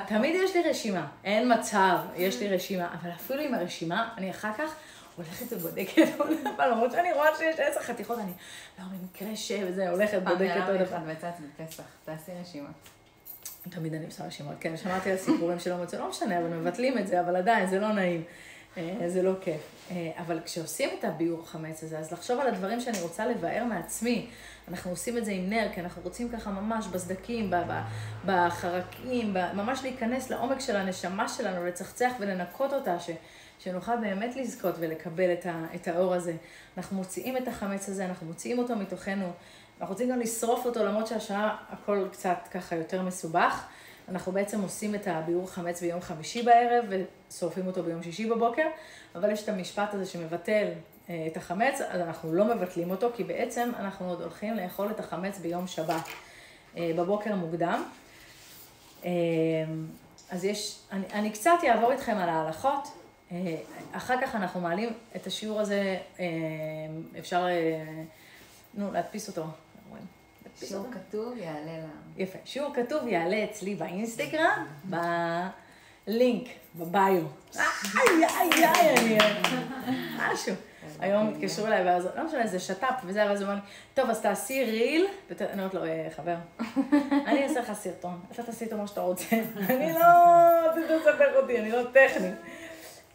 תמיד 0.08 0.34
יש 0.34 0.56
לי 0.56 0.62
רשימה, 0.70 1.06
אין 1.24 1.52
מצב, 1.58 1.98
יש 2.16 2.40
לי 2.40 2.48
רשימה, 2.48 2.94
אבל 3.00 3.10
אפילו 3.10 3.42
עם 3.42 3.54
הרשימה, 3.54 4.08
אני 4.16 4.30
אחר 4.30 4.52
כך 4.58 4.74
הולכת 5.16 5.52
ובודקת 5.52 6.08
עוד 6.18 6.30
פעם, 6.56 6.70
למרות 6.70 6.92
שאני 6.92 7.12
רואה 7.12 7.28
שיש 7.38 7.60
עשר 7.60 7.80
חתיכות, 7.80 8.18
אני, 8.18 8.32
לא, 8.78 8.84
במקרה 8.84 9.28
וזה, 9.66 9.90
הולכת, 9.90 10.22
בודקת 10.22 10.68
עוד 10.68 10.78
פעם. 10.78 11.00
פעם 11.00 11.10
יצאת 11.10 11.34
בפסח, 11.40 11.84
תעשי 12.04 12.32
רשימה. 12.40 12.68
תמיד 13.70 13.94
אני 13.94 14.04
עושה 14.04 14.26
רשימות, 14.26 14.54
כן, 14.60 14.76
שמעתי 14.76 15.10
על 15.10 15.16
סיפורים 15.16 15.58
שלא 15.58 15.76
מצאו, 15.82 15.98
לא 15.98 16.10
משנה, 16.10 16.38
אבל 16.38 16.48
מבטלים 16.48 16.98
את 16.98 17.06
זה, 17.06 17.20
אבל 17.20 17.36
עדיין, 17.36 17.66
זה 17.66 17.80
לא 17.80 17.92
נעים. 17.92 18.24
אה, 18.78 19.08
זה 19.08 19.22
לא 19.22 19.32
כיף. 19.40 19.60
אה, 19.90 20.10
אבל 20.18 20.40
כשעושים 20.44 20.90
את 20.98 21.04
הביאור 21.04 21.46
חמץ 21.46 21.82
הזה, 21.82 21.98
אז 21.98 22.12
לחשוב 22.12 22.40
על 22.40 22.46
הדברים 22.46 22.80
שאני 22.80 23.00
רוצה 23.00 23.26
לבאר 23.26 23.64
מעצמי. 23.64 24.26
אנחנו 24.68 24.90
עושים 24.90 25.18
את 25.18 25.24
זה 25.24 25.32
עם 25.32 25.50
נר, 25.50 25.68
כי 25.74 25.80
אנחנו 25.80 26.02
רוצים 26.02 26.28
ככה 26.28 26.50
ממש 26.50 26.86
בסדקים, 26.86 27.52
בחרקים, 28.26 29.34
ממש 29.54 29.80
להיכנס 29.82 30.30
לעומק 30.30 30.60
של 30.60 30.76
הנשמה 30.76 31.28
שלנו, 31.28 31.66
לצחצח 31.66 32.12
ולנקות 32.20 32.72
אותה, 32.72 33.00
ש, 33.00 33.10
שנוכל 33.58 33.96
באמת 33.96 34.36
לזכות 34.36 34.74
ולקבל 34.80 35.32
את, 35.32 35.46
ה, 35.46 35.64
את 35.74 35.88
האור 35.88 36.14
הזה. 36.14 36.32
אנחנו 36.76 36.96
מוציאים 36.96 37.36
את 37.36 37.48
החמץ 37.48 37.88
הזה, 37.88 38.04
אנחנו 38.04 38.26
מוציאים 38.26 38.58
אותו 38.58 38.76
מתוכנו. 38.76 39.32
אנחנו 39.80 39.92
רוצים 39.92 40.10
גם 40.10 40.20
לשרוף 40.20 40.66
אותו, 40.66 40.84
למרות 40.84 41.06
שהשעה 41.06 41.56
הכל 41.70 42.08
קצת 42.12 42.38
ככה 42.50 42.76
יותר 42.76 43.02
מסובך. 43.02 43.66
אנחנו 44.08 44.32
בעצם 44.32 44.62
עושים 44.62 44.94
את 44.94 45.06
הביאור 45.06 45.50
חמץ 45.50 45.80
ביום 45.80 46.00
חמישי 46.00 46.42
בערב 46.42 46.84
ושורפים 46.88 47.66
אותו 47.66 47.82
ביום 47.82 48.02
שישי 48.02 48.30
בבוקר, 48.30 48.66
אבל 49.14 49.30
יש 49.30 49.42
את 49.42 49.48
המשפט 49.48 49.94
הזה 49.94 50.06
שמבטל 50.06 50.68
אה, 51.10 51.26
את 51.26 51.36
החמץ, 51.36 51.80
אז 51.80 52.00
אנחנו 52.00 52.34
לא 52.34 52.44
מבטלים 52.44 52.90
אותו, 52.90 53.10
כי 53.16 53.24
בעצם 53.24 53.70
אנחנו 53.78 54.08
עוד 54.08 54.22
הולכים 54.22 54.54
לאכול 54.54 54.90
את 54.90 55.00
החמץ 55.00 55.38
ביום 55.38 55.66
שבת 55.66 56.04
אה, 56.76 56.90
בבוקר 56.96 57.34
מוקדם. 57.34 57.84
אה, 59.04 59.10
אז 60.30 60.44
יש, 60.44 60.78
אני, 60.92 61.04
אני 61.12 61.30
קצת 61.30 61.58
אעבור 61.68 61.92
איתכם 61.92 62.16
על 62.16 62.28
ההלכות, 62.28 62.88
אחר 63.92 64.14
כך 64.22 64.34
אנחנו 64.34 64.60
מעלים 64.60 64.92
את 65.16 65.26
השיעור 65.26 65.60
הזה, 65.60 65.98
אפשר, 67.18 67.46
נו, 68.74 68.92
להדפיס 68.92 69.28
אותו. 69.28 69.44
שיעור 70.66 70.86
כתוב 70.92 71.36
יעלה 71.36 71.78
לעם. 71.78 72.12
יפה. 72.16 72.38
שיעור 72.44 72.74
כתוב 72.74 73.06
יעלה 73.06 73.44
אצלי 73.44 73.74
באינסטגרם, 73.74 74.66
בלינק, 74.84 76.48
בביו. 76.74 77.22
איי, 77.56 78.24
איי, 78.24 78.64
איי, 78.64 78.96
אני... 78.98 79.18
משהו. 80.18 80.54
היום 81.00 81.28
התקשרו 81.28 81.66
אליי, 81.66 81.84
ואז, 81.84 82.08
לא 82.16 82.24
משנה, 82.24 82.46
זה 82.46 82.58
שת"פ 82.60 82.94
וזה, 83.04 83.26
ואז 83.26 83.40
הוא 83.40 83.48
אמר 83.48 83.54
לי, 83.54 83.60
טוב, 83.94 84.10
אז 84.10 84.20
תעשי 84.20 84.64
ריל, 84.64 85.06
אני 85.40 85.52
אומרת 85.52 85.74
לו, 85.74 85.84
אה, 85.84 86.08
חבר, 86.16 86.36
אני 87.28 87.44
אעשה 87.44 87.60
לך 87.60 87.72
סרטון, 87.72 88.20
אתה 88.32 88.42
תעשי 88.42 88.64
איתו 88.64 88.76
מה 88.76 88.86
שאתה 88.86 89.00
רוצה. 89.00 89.36
אני 89.70 89.92
לא, 89.92 90.08
תספר 90.98 91.40
אותי, 91.40 91.58
אני 91.58 91.70
לא 91.70 91.82
טכנית. 91.92 92.34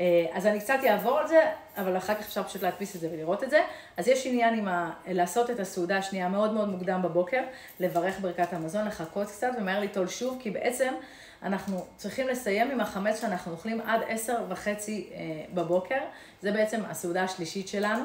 אה, 0.01 0.25
אז 0.33 0.45
אני 0.45 0.59
קצת 0.59 0.77
אעבור 0.89 1.19
על 1.19 1.27
זה, 1.27 1.41
אבל 1.77 1.97
אחר 1.97 2.15
כך 2.15 2.21
אפשר 2.21 2.43
פשוט 2.43 2.61
להדפיס 2.61 2.95
את 2.95 3.01
זה 3.01 3.09
ולראות 3.11 3.43
את 3.43 3.49
זה. 3.49 3.61
אז 3.97 4.07
יש 4.07 4.25
עניין 4.27 4.53
עם 4.53 4.67
ה... 4.67 4.91
לעשות 5.07 5.49
את 5.49 5.59
הסעודה 5.59 5.97
השנייה 5.97 6.29
מאוד 6.29 6.53
מאוד 6.53 6.69
מוקדם 6.69 7.01
בבוקר, 7.03 7.41
לברך 7.79 8.19
ברכת 8.19 8.53
המזון, 8.53 8.85
לחכות 8.87 9.27
קצת 9.27 9.51
ומהר 9.57 9.79
ליטול 9.79 10.07
שוב, 10.07 10.37
כי 10.41 10.51
בעצם 10.51 10.93
אנחנו 11.43 11.85
צריכים 11.97 12.27
לסיים 12.27 12.71
עם 12.71 12.79
החמץ 12.79 13.21
שאנחנו 13.21 13.51
אוכלים 13.51 13.81
עד 13.81 14.01
עשר 14.07 14.37
וחצי 14.49 15.09
אה, 15.13 15.19
בבוקר. 15.53 15.99
זה 16.41 16.51
בעצם 16.51 16.81
הסעודה 16.89 17.23
השלישית 17.23 17.67
שלנו. 17.67 18.03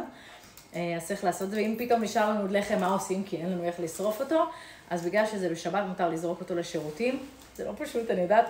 אה, 0.75 0.97
אז 0.97 1.07
צריך 1.07 1.25
לעשות 1.25 1.43
את 1.43 1.51
זה, 1.51 1.57
ואם 1.57 1.75
פתאום 1.79 2.03
נשאר 2.03 2.31
לנו 2.31 2.41
עוד 2.41 2.51
לחם, 2.51 2.81
מה 2.81 2.87
עושים? 2.87 3.25
כי 3.25 3.37
אין 3.37 3.53
לנו 3.53 3.65
איך 3.65 3.81
לשרוף 3.81 4.21
אותו. 4.21 4.45
אז 4.91 5.05
בגלל 5.05 5.27
שזה 5.27 5.49
בשבת 5.49 5.85
מותר 5.89 6.09
לזרוק 6.09 6.41
אותו 6.41 6.55
לשירותים. 6.55 7.27
זה 7.57 7.65
לא 7.65 7.73
פשוט, 7.79 8.11
אני 8.11 8.21
יודעת. 8.21 8.47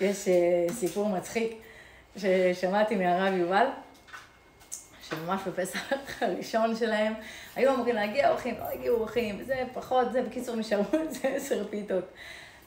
יש 0.00 0.28
סיפור 0.70 1.08
מצחיק. 1.08 1.65
ששמעתי 2.16 2.96
מהרב 2.96 3.34
יובל, 3.34 3.66
שממש 5.08 5.40
בפסח 5.46 5.92
הראשון 6.22 6.76
שלהם, 6.76 7.12
היו 7.56 7.74
אמורים 7.74 7.94
להגיע 7.94 8.30
אורחים, 8.30 8.54
לא 8.58 8.64
הגיעו 8.74 8.96
אורחים, 8.96 9.42
זה 9.42 9.64
פחות, 9.74 10.12
זה, 10.12 10.22
בקיצור 10.22 10.56
נשארו 10.56 10.84
איזה 10.92 11.28
עשר 11.36 11.64
פיתות. 11.70 12.04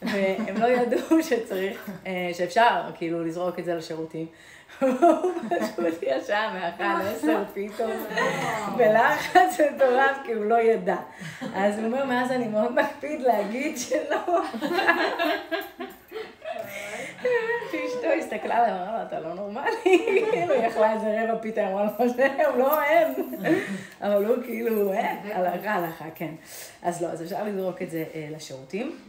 והם 0.02 0.58
לא 0.58 0.66
ידעו 0.68 1.24
שצריך, 1.30 1.90
אה, 2.08 2.30
שאפשר 2.34 2.82
כאילו 2.96 3.26
לזרוק 3.26 3.60
את 3.60 3.66
זה 3.66 3.76
לשירותים. 3.76 4.28
הוא 4.80 4.90
פשוט 5.50 6.00
ישב 6.02 6.50
ואכל 6.54 6.84
עשר 6.84 7.44
פיתות 7.54 8.08
בלחץ 8.78 9.60
מטורף, 9.76 10.18
כי 10.26 10.34
הוא 10.34 10.46
לא 10.46 10.62
ידע. 10.62 10.96
אז 11.56 11.78
הוא 11.80 11.86
אומר, 11.86 12.06
מאז 12.06 12.32
אני 12.32 12.48
מאוד 12.48 12.72
מקפיד 12.76 13.22
להגיד 13.22 13.78
שלא. 13.78 14.42
שאשתו 18.16 18.36
הסתכלה 18.36 18.56
עליו, 18.56 18.76
אמרה 18.76 18.98
לו, 18.98 19.08
אתה 19.08 19.20
לא 19.20 19.34
נורמלי, 19.34 19.72
כאילו, 20.32 20.54
היא 20.54 20.68
אכלה 20.68 20.94
איזה 20.94 21.24
רבע 21.24 21.42
פיתה, 21.42 21.68
אמרה 21.68 21.84
לו, 21.84 22.10
זהו, 22.10 22.58
לא, 22.58 22.84
אין. 22.84 23.14
אבל 24.02 24.26
הוא 24.26 24.44
כאילו, 24.44 24.94
אין, 24.94 25.18
הלכה, 25.34 25.72
הלכה, 25.72 26.06
כן. 26.16 26.32
אז 26.82 27.02
לא, 27.02 27.08
אז 27.08 27.22
אפשר 27.22 27.44
לזרוק 27.44 27.82
את 27.82 27.90
זה 27.90 28.04
אה, 28.16 28.28
לשירותים. 28.32 29.00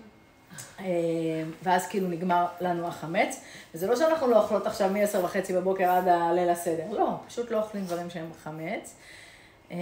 אה, 0.80 0.84
ואז 1.62 1.86
כאילו 1.86 2.08
נגמר 2.08 2.46
לנו 2.60 2.86
החמץ. 2.86 3.40
וזה 3.74 3.86
לא 3.86 3.96
שאנחנו 3.96 4.26
לא 4.26 4.42
אוכלות 4.42 4.66
עכשיו 4.66 4.90
מ-10 4.90 5.24
וחצי 5.24 5.52
בבוקר 5.52 5.90
עד 5.90 6.08
הליל 6.08 6.50
הסדר, 6.50 6.84
לא, 6.90 7.10
פשוט 7.26 7.50
לא 7.50 7.58
אוכלים 7.58 7.84
דברים 7.84 8.10
שהם 8.10 8.26
חמץ. 8.42 8.94
אמ, 9.70 9.76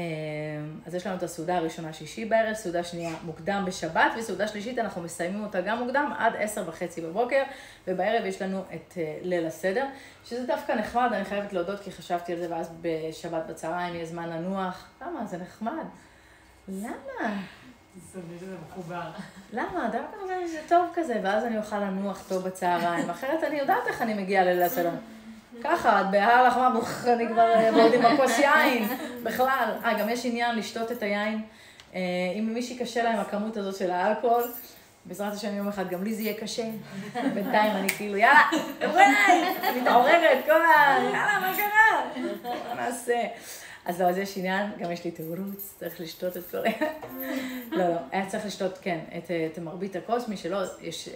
אז 0.86 0.94
יש 0.94 1.06
לנו 1.06 1.16
את 1.16 1.22
הסעודה 1.22 1.56
הראשונה 1.56 1.92
שישי 1.92 2.24
בערב, 2.24 2.54
סעודה 2.54 2.84
שנייה 2.84 3.14
מוקדם 3.24 3.64
בשבת, 3.66 4.12
וסעודה 4.18 4.48
שלישית 4.48 4.78
אנחנו 4.78 5.02
מסיימים 5.02 5.44
אותה 5.44 5.60
גם 5.60 5.78
מוקדם 5.78 6.12
עד 6.18 6.32
עשר 6.38 6.64
וחצי 6.66 7.00
בבוקר, 7.00 7.42
ובערב 7.86 8.24
יש 8.24 8.42
לנו 8.42 8.60
את 8.74 8.94
אה, 8.96 9.18
ליל 9.22 9.46
הסדר, 9.46 9.86
שזה 10.24 10.46
דווקא 10.46 10.72
נחמד, 10.72 11.08
אני 11.12 11.24
חייבת 11.24 11.52
להודות 11.52 11.80
כי 11.80 11.92
חשבתי 11.92 12.32
על 12.32 12.38
זה, 12.38 12.46
ואז 12.50 12.72
בשבת 12.80 13.42
בצהריים 13.48 13.94
יהיה 13.94 14.06
זמן 14.06 14.28
לנוח. 14.28 14.88
למה? 15.02 15.26
זה 15.26 15.36
נחמד. 15.36 15.84
למה? 16.68 17.42
למה? 19.52 19.88
דווקא 19.92 20.16
זה 20.46 20.60
טוב 20.68 20.86
כזה, 20.94 21.20
ואז 21.22 21.44
אני 21.44 21.58
אוכל 21.58 21.78
לנוח 21.78 22.24
טוב 22.28 22.44
בצהריים, 22.44 23.10
אחרת 23.10 23.44
אני 23.44 23.58
יודעת 23.58 23.86
איך 23.86 24.02
אני 24.02 24.14
מגיעה 24.14 24.44
לליל 24.44 24.62
הסדר. 24.62 24.90
ככה, 25.64 26.00
את 26.00 26.10
בהר 26.10 26.46
לחמה, 26.46 26.70
אני 27.06 27.28
כבר 27.28 27.54
ועוד 27.74 27.94
עם 27.94 28.06
הכוס 28.06 28.38
יין, 28.38 28.88
בכלל. 29.22 29.74
אה, 29.84 29.98
גם 30.00 30.08
יש 30.08 30.26
עניין 30.26 30.56
לשתות 30.56 30.92
את 30.92 31.02
היין. 31.02 31.42
אה, 31.94 32.00
אם 32.38 32.48
למישהי 32.48 32.78
קשה 32.78 33.02
לה 33.02 33.10
עם 33.10 33.20
הכמות 33.20 33.56
הזאת 33.56 33.76
של 33.76 33.90
האלכוהול, 33.90 34.44
בעזרת 35.04 35.32
השם 35.32 35.56
יום 35.56 35.68
אחד 35.68 35.90
גם 35.90 36.04
לי 36.04 36.14
זה 36.14 36.22
יהיה 36.22 36.40
קשה. 36.40 36.64
בינתיים 37.34 37.76
אני 37.76 37.88
כאילו, 37.88 38.16
יאללה, 38.16 38.42
אליי, 38.82 39.54
מתעוררת, 39.80 40.44
כל 40.44 40.62
ה... 40.64 40.98
יאללה, 41.04 41.38
מה 41.40 41.56
קרה? 41.56 42.22
מה 42.68 42.74
נעשה? 42.74 43.20
אז 43.84 44.00
לא, 44.00 44.06
אז 44.06 44.18
יש 44.18 44.38
עניין, 44.38 44.70
גם 44.78 44.92
יש 44.92 45.04
לי 45.04 45.10
תירוץ, 45.10 45.74
צריך 45.78 46.00
לשתות 46.00 46.36
את 46.36 46.50
כל. 46.50 46.58
לא, 47.70 47.88
לא, 47.88 47.96
היה 48.12 48.26
צריך 48.26 48.46
לשתות, 48.46 48.78
כן, 48.82 48.98
את, 49.18 49.30
את 49.52 49.58
מרבית 49.58 49.96
הכוס, 49.96 50.28
מי 50.28 50.36
שלא, 50.36 50.58
יש, 50.80 51.08
אה, 51.08 51.14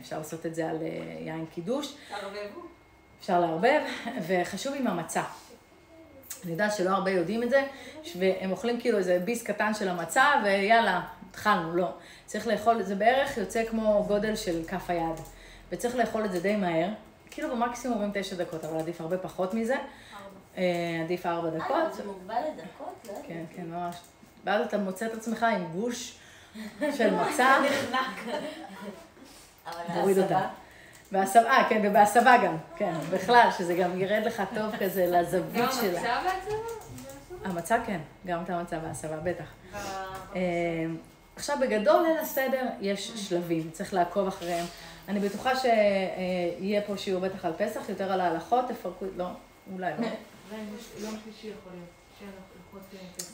אפשר 0.00 0.18
לעשות 0.18 0.46
את 0.46 0.54
זה 0.54 0.70
על 0.70 0.76
יין 1.20 1.46
קידוש. 1.54 1.94
תערבבו. 2.08 2.71
אפשר 3.22 3.40
לערבב, 3.40 3.80
וחשוב 4.26 4.74
עם 4.74 4.86
המצה. 4.86 5.22
אני 6.44 6.52
יודעת 6.52 6.76
שלא 6.76 6.90
הרבה 6.90 7.10
יודעים 7.10 7.42
את 7.42 7.50
זה, 7.50 7.64
והם 8.18 8.50
אוכלים 8.50 8.80
כאילו 8.80 8.98
איזה 8.98 9.18
ביס 9.24 9.42
קטן 9.42 9.74
של 9.74 9.88
המצה, 9.88 10.24
ויאללה, 10.44 11.00
התחלנו, 11.30 11.76
לא. 11.76 11.88
צריך 12.26 12.46
לאכול, 12.46 12.82
זה 12.82 12.94
בערך 12.94 13.36
יוצא 13.36 13.64
כמו 13.64 14.04
גודל 14.08 14.36
של 14.36 14.62
כף 14.68 14.90
היד. 14.90 15.20
וצריך 15.72 15.96
לאכול 15.96 16.24
את 16.24 16.32
זה 16.32 16.40
די 16.40 16.56
מהר, 16.56 16.88
כאילו 17.30 17.56
במקסימום 17.56 17.96
אומרים 17.96 18.12
תשע 18.14 18.36
דקות, 18.36 18.64
אבל 18.64 18.78
עדיף 18.78 19.00
הרבה 19.00 19.18
פחות 19.18 19.54
מזה. 19.54 19.74
ארבע. 19.74 19.84
אה, 20.56 21.00
עדיף 21.04 21.26
ארבע 21.26 21.50
דקות. 21.50 21.70
אה, 21.70 21.92
זה 21.92 22.06
מוגבל 22.06 22.34
לדקות? 22.34 23.08
לא 23.08 23.12
כן, 23.28 23.44
כן, 23.56 23.66
ממש. 23.66 23.96
ואז 24.44 24.66
אתה 24.66 24.78
מוצא 24.78 25.06
את 25.06 25.12
עצמך 25.12 25.42
עם 25.42 25.64
גוש 25.72 26.18
של 26.80 27.14
מצה. 27.14 27.56
נחנק. 27.64 28.36
תוריד 29.94 30.18
אותה. 30.18 30.48
בהסבה, 31.12 31.50
אה, 31.50 31.68
כן, 31.68 31.80
ובהסבה 31.84 32.36
גם, 32.44 32.56
כן, 32.76 32.94
בכלל, 33.10 33.48
שזה 33.58 33.74
גם 33.74 34.00
ירד 34.00 34.22
לך 34.26 34.42
טוב 34.54 34.76
כזה 34.78 35.06
לזווית 35.06 35.70
שלה. 35.80 36.00
גם 36.04 36.26
המצה 36.26 36.54
בהסבה? 36.54 37.48
המצה 37.50 37.76
כן, 37.86 38.00
גם 38.26 38.42
את 38.44 38.50
המצה 38.50 38.78
בהסבה, 38.78 39.16
בטח. 39.16 39.44
אה, 40.36 40.40
עכשיו, 41.36 41.56
בגדול 41.60 42.02
ליל 42.02 42.18
הסדר 42.18 42.66
יש 42.80 43.12
שלבים, 43.16 43.70
צריך 43.70 43.94
לעקוב 43.94 44.28
אחריהם. 44.28 44.66
אני 45.08 45.20
בטוחה 45.20 45.56
שיהיה 45.56 46.82
פה 46.82 46.96
שיעור 46.96 47.20
בטח 47.20 47.44
על 47.44 47.52
פסח, 47.58 47.88
יותר 47.88 48.12
על 48.12 48.20
ההלכות, 48.20 48.64
תפרקו, 48.68 49.04
לא, 49.16 49.26
אולי 49.72 49.92
לא. 49.98 50.06
יום 50.98 51.18
שלישי 51.24 51.48
יכול 51.48 51.72
להיות. 51.72 52.02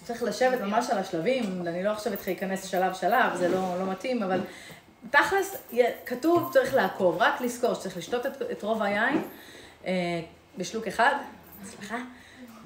צריך 0.05 0.23
לשבת 0.23 0.61
ממש 0.61 0.91
על 0.91 0.99
השלבים, 0.99 1.67
אני 1.67 1.83
לא 1.83 1.91
עכשיו 1.91 2.13
אתחיל 2.13 2.33
להיכנס 2.33 2.67
שלב 2.67 2.95
שלב, 2.95 3.35
זה 3.35 3.49
לא, 3.49 3.79
לא 3.79 3.91
מתאים, 3.91 4.23
אבל 4.23 4.41
תכלס, 5.11 5.57
כתוב, 6.07 6.53
צריך 6.53 6.75
לעקוב, 6.75 7.17
רק 7.19 7.41
לזכור 7.41 7.75
שצריך 7.75 7.97
לשתות 7.97 8.27
את, 8.27 8.43
את 8.43 8.63
רוב 8.63 8.83
היין 8.83 9.23
אה, 9.87 10.21
בשלוק 10.59 10.87
אחד, 10.87 11.15
סליחה, 11.65 11.99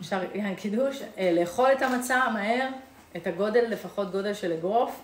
אפשר 0.01 0.21
יין 0.35 0.55
קידוש, 0.55 1.03
אה, 1.19 1.33
לאכול 1.33 1.73
את 1.73 1.83
המצה 1.83 2.29
מהר, 2.29 2.69
את 3.17 3.27
הגודל, 3.27 3.65
לפחות 3.69 4.13
גודל 4.13 4.35
של 4.35 4.53
אגרוף. 4.53 5.03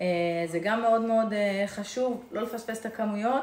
אה, 0.00 0.06
זה 0.46 0.58
גם 0.58 0.80
מאוד 0.80 1.00
מאוד 1.00 1.32
אה, 1.32 1.64
חשוב, 1.66 2.24
לא 2.32 2.42
לפספס 2.42 2.80
את 2.80 2.86
הכמויות. 2.86 3.42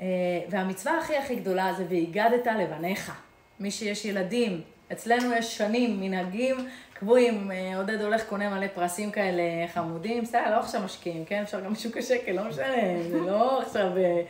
אה, 0.00 0.06
והמצווה 0.50 0.98
הכי 0.98 1.16
הכי 1.16 1.36
גדולה 1.36 1.74
זה 1.76 1.84
והגדת 1.88 2.46
לבניך. 2.46 3.12
מי 3.60 3.70
שיש 3.70 4.04
ילדים, 4.04 4.62
אצלנו 4.92 5.34
יש 5.34 5.56
שנים, 5.58 6.00
מנהגים 6.00 6.68
קבועים, 6.98 7.50
אה, 7.50 7.76
עודד 7.76 8.00
הולך, 8.00 8.24
קונה 8.28 8.48
מלא 8.48 8.66
פרסים 8.74 9.10
כאלה 9.10 9.42
חמודים, 9.74 10.22
בסדר, 10.22 10.50
לא 10.50 10.56
עכשיו 10.56 10.80
משקיעים, 10.80 11.24
כן? 11.24 11.42
אפשר 11.42 11.60
גם 11.60 11.74
שוק 11.74 11.96
השקל, 11.96 12.32
לא 12.32 12.44
משנה, 12.44 12.66
זה 13.10 13.20
לא 13.20 13.62
עכשיו... 13.62 13.98
אה, 13.98 14.22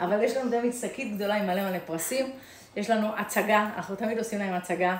אבל 0.00 0.22
יש 0.22 0.36
לנו 0.36 0.50
תמיד 0.50 0.72
שקית 0.80 1.14
גדולה 1.14 1.34
עם 1.34 1.46
מלא 1.46 1.70
מלא 1.70 1.78
פרסים, 1.86 2.30
יש 2.76 2.90
לנו 2.90 3.08
הצגה, 3.16 3.68
אנחנו 3.76 3.96
תמיד 3.96 4.18
עושים 4.18 4.38
להם 4.38 4.54
הצגה 4.54 4.96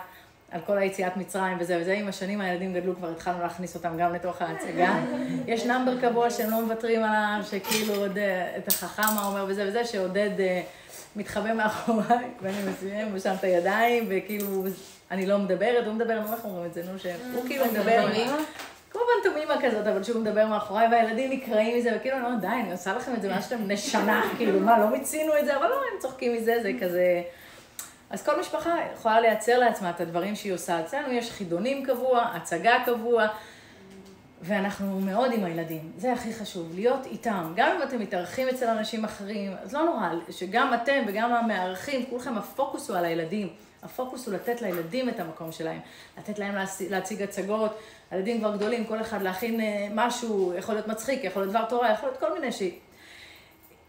על 0.51 0.61
כל 0.67 0.79
היציאת 0.79 1.17
מצרים 1.17 1.57
וזה 1.61 1.79
וזה. 1.81 1.93
עם 1.93 2.09
השנים 2.09 2.41
הילדים 2.41 2.75
גדלו, 2.75 2.97
כבר 2.97 3.11
התחלנו 3.11 3.43
להכניס 3.43 3.75
אותם 3.75 3.97
גם 3.99 4.15
לתוך 4.15 4.43
ההצגה. 4.43 4.95
יש 5.47 5.67
נאמבר 5.67 6.01
קבוע 6.01 6.31
שהם 6.31 6.51
לא 6.51 6.63
מוותרים 6.63 7.03
עליו, 7.03 7.45
שכאילו 7.51 7.95
עוד 7.95 8.19
אה, 8.19 8.57
את 8.57 8.69
החכם 8.69 9.15
מה 9.15 9.27
אומר 9.27 9.45
וזה 9.49 9.69
וזה, 9.69 9.85
שעודד 9.85 10.31
מתחבא 11.17 11.53
מאחוריי, 11.53 12.27
ואני 12.43 12.57
מסיים, 12.71 13.09
ושם 13.13 13.35
את 13.39 13.45
הידיים, 13.45 14.05
וכאילו, 14.09 14.65
אני 15.11 15.27
לא 15.27 15.39
מדברת, 15.39 15.87
הוא 15.87 15.95
מדבר, 15.95 16.21
נו, 16.21 16.33
איך 16.33 16.45
אומרים 16.45 16.67
את 16.67 16.75
זה, 16.75 16.83
נו, 16.93 16.99
שהוא 16.99 17.47
כאילו 17.47 17.65
מדבר. 17.67 18.09
כמו 18.91 19.03
פנטומימה 19.23 19.55
כזאת, 19.63 19.87
אבל 19.87 20.03
שהוא 20.03 20.21
מדבר 20.21 20.47
מאחוריי, 20.47 20.89
והילדים 20.91 21.31
נקראים 21.31 21.79
מזה, 21.79 21.97
וכאילו, 21.97 22.17
אני 22.17 22.25
אומרת, 22.25 22.41
די, 22.41 22.47
אני 22.47 22.73
עושה 22.73 22.93
לכם 22.93 23.15
את 23.15 23.23
זה 23.23 23.29
מאז 23.29 23.45
שאתם 23.45 23.65
בני 23.65 23.77
שנה, 23.77 24.23
כאילו, 24.37 24.61
מה, 24.61 24.79
לא 24.79 24.91
מיצינו 24.91 25.33
את 25.39 25.45
זה, 25.45 25.57
אבל 25.57 25.67
לא, 25.67 25.75
הם 25.75 26.01
צוחקים 26.01 26.35
מזה, 26.35 26.63
זה 26.63 26.73
כזה... 26.81 27.23
אז 28.11 28.23
כל 28.23 28.41
משפחה 28.41 28.75
יכולה 28.95 29.21
לייצר 29.21 29.59
לעצמה 29.59 29.91
את 29.91 30.01
הדברים 30.01 30.35
שהיא 30.35 30.53
עושה. 30.53 30.81
אצלנו 30.81 31.13
יש 31.13 31.31
חידונים 31.31 31.85
קבוע, 31.85 32.23
הצגה 32.23 32.75
קבוע, 32.85 33.27
ואנחנו 34.43 35.01
מאוד 35.01 35.33
עם 35.33 35.45
הילדים. 35.45 35.93
זה 35.97 36.13
הכי 36.13 36.35
חשוב, 36.35 36.73
להיות 36.75 37.07
איתם. 37.07 37.53
גם 37.57 37.77
אם 37.77 37.83
אתם 37.83 37.99
מתארחים 37.99 38.49
אצל 38.49 38.67
אנשים 38.67 39.05
אחרים, 39.05 39.53
אז 39.63 39.75
לא 39.75 39.85
נורא, 39.85 40.09
שגם 40.31 40.75
אתם 40.75 41.03
וגם 41.07 41.35
המארחים, 41.35 42.07
כולכם, 42.11 42.39
הפוקוס 42.39 42.91
הוא 42.91 42.99
על 42.99 43.05
הילדים. 43.05 43.49
הפוקוס 43.87 44.27
הוא 44.27 44.35
לתת 44.35 44.63
לילדים 44.63 45.09
את 45.09 45.21
המקום 45.21 45.53
שלהם, 45.53 45.81
לתת 46.19 46.39
להם 46.39 46.55
להציג 46.91 47.23
הצגות, 47.23 47.79
הילדים 48.11 48.39
כבר 48.39 48.57
גדולים, 48.57 48.85
כל 48.85 49.01
אחד 49.01 49.23
להכין 49.23 49.61
אה, 49.61 49.89
משהו, 49.95 50.55
יכול 50.59 50.75
להיות 50.75 50.89
מצחיק, 50.89 51.25
יכול 51.25 51.43
להיות 51.43 51.51
דבר 51.51 51.65
תורה, 51.65 51.93
יכול 51.93 52.09
להיות 52.09 52.21
כל 52.21 52.35
מיני 52.35 52.53
ש... 52.53 52.63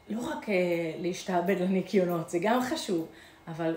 לא 0.09 0.19
רק 0.19 0.49
אה, 0.49 0.55
להשתעבד 0.99 1.61
לניקיונות, 1.61 2.29
זה 2.29 2.37
גם 2.41 2.61
חשוב, 2.61 3.07
אבל 3.47 3.75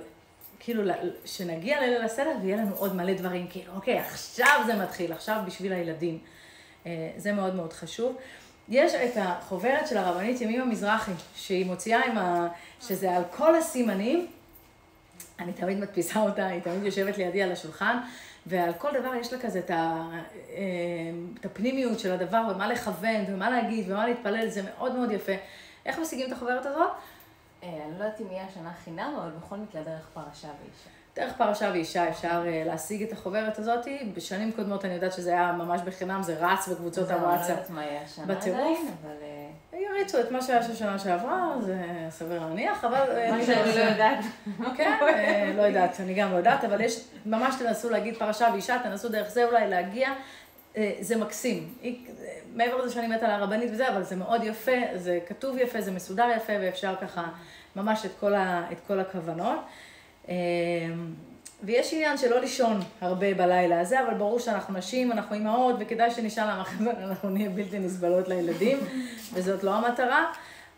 כאילו, 0.61 0.93
שנגיע 1.25 1.81
לליל 1.81 2.03
הסדר 2.03 2.33
ויהיה 2.43 2.57
לנו 2.57 2.75
עוד 2.77 2.97
מלא 2.97 3.15
דברים, 3.15 3.47
כאילו, 3.51 3.73
אוקיי, 3.75 3.99
עכשיו 3.99 4.63
זה 4.67 4.77
מתחיל, 4.77 5.13
עכשיו 5.13 5.41
בשביל 5.47 5.73
הילדים. 5.73 6.19
אה, 6.87 7.11
זה 7.17 7.33
מאוד 7.33 7.55
מאוד 7.55 7.73
חשוב. 7.73 8.17
יש 8.69 8.95
את 8.95 9.13
החוברת 9.17 9.89
של 9.89 9.97
הרבנית 9.97 10.41
ימימה 10.41 10.65
מזרחי, 10.65 11.13
שהיא 11.37 11.67
מוציאה 11.67 12.05
עם 12.05 12.19
ה... 12.19 12.49
שזה 12.81 13.17
על 13.17 13.23
כל 13.37 13.57
הסימנים. 13.57 14.27
אני 15.41 15.53
תמיד 15.53 15.79
מדפיסה 15.79 16.21
אותה, 16.21 16.47
היא 16.47 16.63
תמיד 16.63 16.83
יושבת 16.85 17.19
לידי 17.19 17.43
על 17.43 17.53
השולחן, 17.53 17.99
ועל 18.47 18.73
כל 18.73 18.89
דבר 19.01 19.15
יש 19.15 19.33
לה 19.33 19.39
כזה 19.39 19.59
את, 19.59 19.71
ה... 19.71 20.09
אה, 20.51 20.63
את 21.41 21.47
הפנימיות 21.47 21.99
של 21.99 22.13
הדבר, 22.13 22.43
ומה 22.51 22.69
לכוון, 22.69 23.25
ומה 23.29 23.51
להגיד, 23.51 23.91
ומה 23.91 24.07
להתפלל, 24.07 24.49
זה 24.49 24.63
מאוד 24.63 24.95
מאוד 24.95 25.11
יפה. 25.11 25.33
איך 25.87 25.99
משיגים 25.99 26.27
את 26.27 26.33
החוברת 26.33 26.67
הזאת? 26.67 26.91
אה, 27.63 27.69
אני 27.69 27.99
לא 27.99 28.05
יודעת 28.05 28.21
אם 28.21 28.27
יהיה 28.31 28.45
השנה 28.47 28.73
חינם, 28.85 29.15
אבל 29.21 29.31
בכל 29.31 29.57
מקרה 29.57 29.83
דרך 29.83 30.09
פרשה 30.15 30.49
ואישה. 30.49 30.91
דרך 31.17 31.37
פרשה 31.37 31.71
ואישה 31.73 32.09
אפשר 32.09 32.43
אה, 32.47 32.63
להשיג 32.67 33.03
את 33.03 33.13
החוברת 33.13 33.59
הזאת. 33.59 33.87
בשנים 34.15 34.53
קודמות 34.53 34.85
אני 34.85 34.95
יודעת 34.95 35.13
שזה 35.13 35.31
היה 35.31 35.53
ממש 35.53 35.81
בחינם, 35.85 36.23
זה 36.23 36.37
רץ 36.41 36.69
בקבוצות 36.69 37.11
הוואטסאפ. 37.11 37.49
אני 37.49 37.49
לא 37.49 37.53
יודעת 37.53 37.71
מה 37.71 37.85
יהיה 37.85 38.03
השנה 38.03 38.35
עדיין, 38.37 38.89
אבל... 39.03 39.15
אה, 39.75 39.79
יריצו 39.79 40.21
את 40.21 40.31
מה 40.31 40.43
שהיה 40.43 40.63
של 40.63 40.75
שנה 40.75 40.99
שעברה, 40.99 41.55
זה 41.61 41.77
סביר 42.11 42.41
להניח, 42.41 42.85
אבל... 42.85 43.31
מה 43.31 43.43
שאני 43.47 43.77
לא 43.77 43.81
יודעת. 43.81 44.25
כן, 44.77 45.53
לא 45.57 45.63
יודעת, 45.63 46.01
אני 46.01 46.15
גם 46.15 46.33
לא 46.33 46.37
יודעת, 46.37 46.65
אבל 46.65 46.81
יש, 46.81 47.05
ממש 47.27 47.55
תנסו 47.59 47.91
להגיד 47.91 48.17
פרשה 48.17 48.49
ואישה, 48.53 48.79
תנסו 48.83 49.09
דרך 49.09 49.31
זה 49.31 49.45
אולי 49.45 49.69
להגיע. 49.69 50.13
זה 51.01 51.17
מקסים. 51.17 51.75
מעבר 52.55 52.77
לזה 52.77 52.95
שאני 52.95 53.07
מתה 53.07 53.27
על 53.27 53.31
הרבנית 53.31 53.71
וזה, 53.73 53.89
אבל 53.89 54.03
זה 54.03 54.17
מאוד 54.17 54.45
יפה, 54.45 54.73
זה 54.95 55.19
כתוב 55.27 55.59
יפה, 55.59 55.81
זה 55.81 55.93
מסודר 55.93 56.29
יפה, 56.37 56.53
ואפשר 56.61 56.95
ככה 57.01 57.29
ממש 57.77 58.07
את 58.07 58.11
כל, 58.21 58.35
ה, 58.35 58.67
את 58.73 58.81
כל 58.87 59.01
הכוונות. 59.01 59.59
ויש 61.63 61.93
עניין 61.93 62.19
של 62.19 62.31
לא 62.31 62.41
לישון 62.41 62.81
הרבה 63.01 63.35
בלילה 63.35 63.81
הזה, 63.81 64.03
אבל 64.03 64.15
ברור 64.15 64.39
שאנחנו 64.39 64.79
נשים, 64.79 65.13
אנחנו 65.13 65.35
אימהות, 65.35 65.77
וכדאי 65.79 66.11
שנשאל 66.11 66.45
למה 66.45 66.65
אנחנו 66.91 67.31
נהיה 67.31 67.51
בלתי 67.51 67.79
נסבלות 67.79 68.29
לילדים, 68.29 68.79
וזאת 69.33 69.65
לא 69.65 69.75
המטרה. 69.75 70.33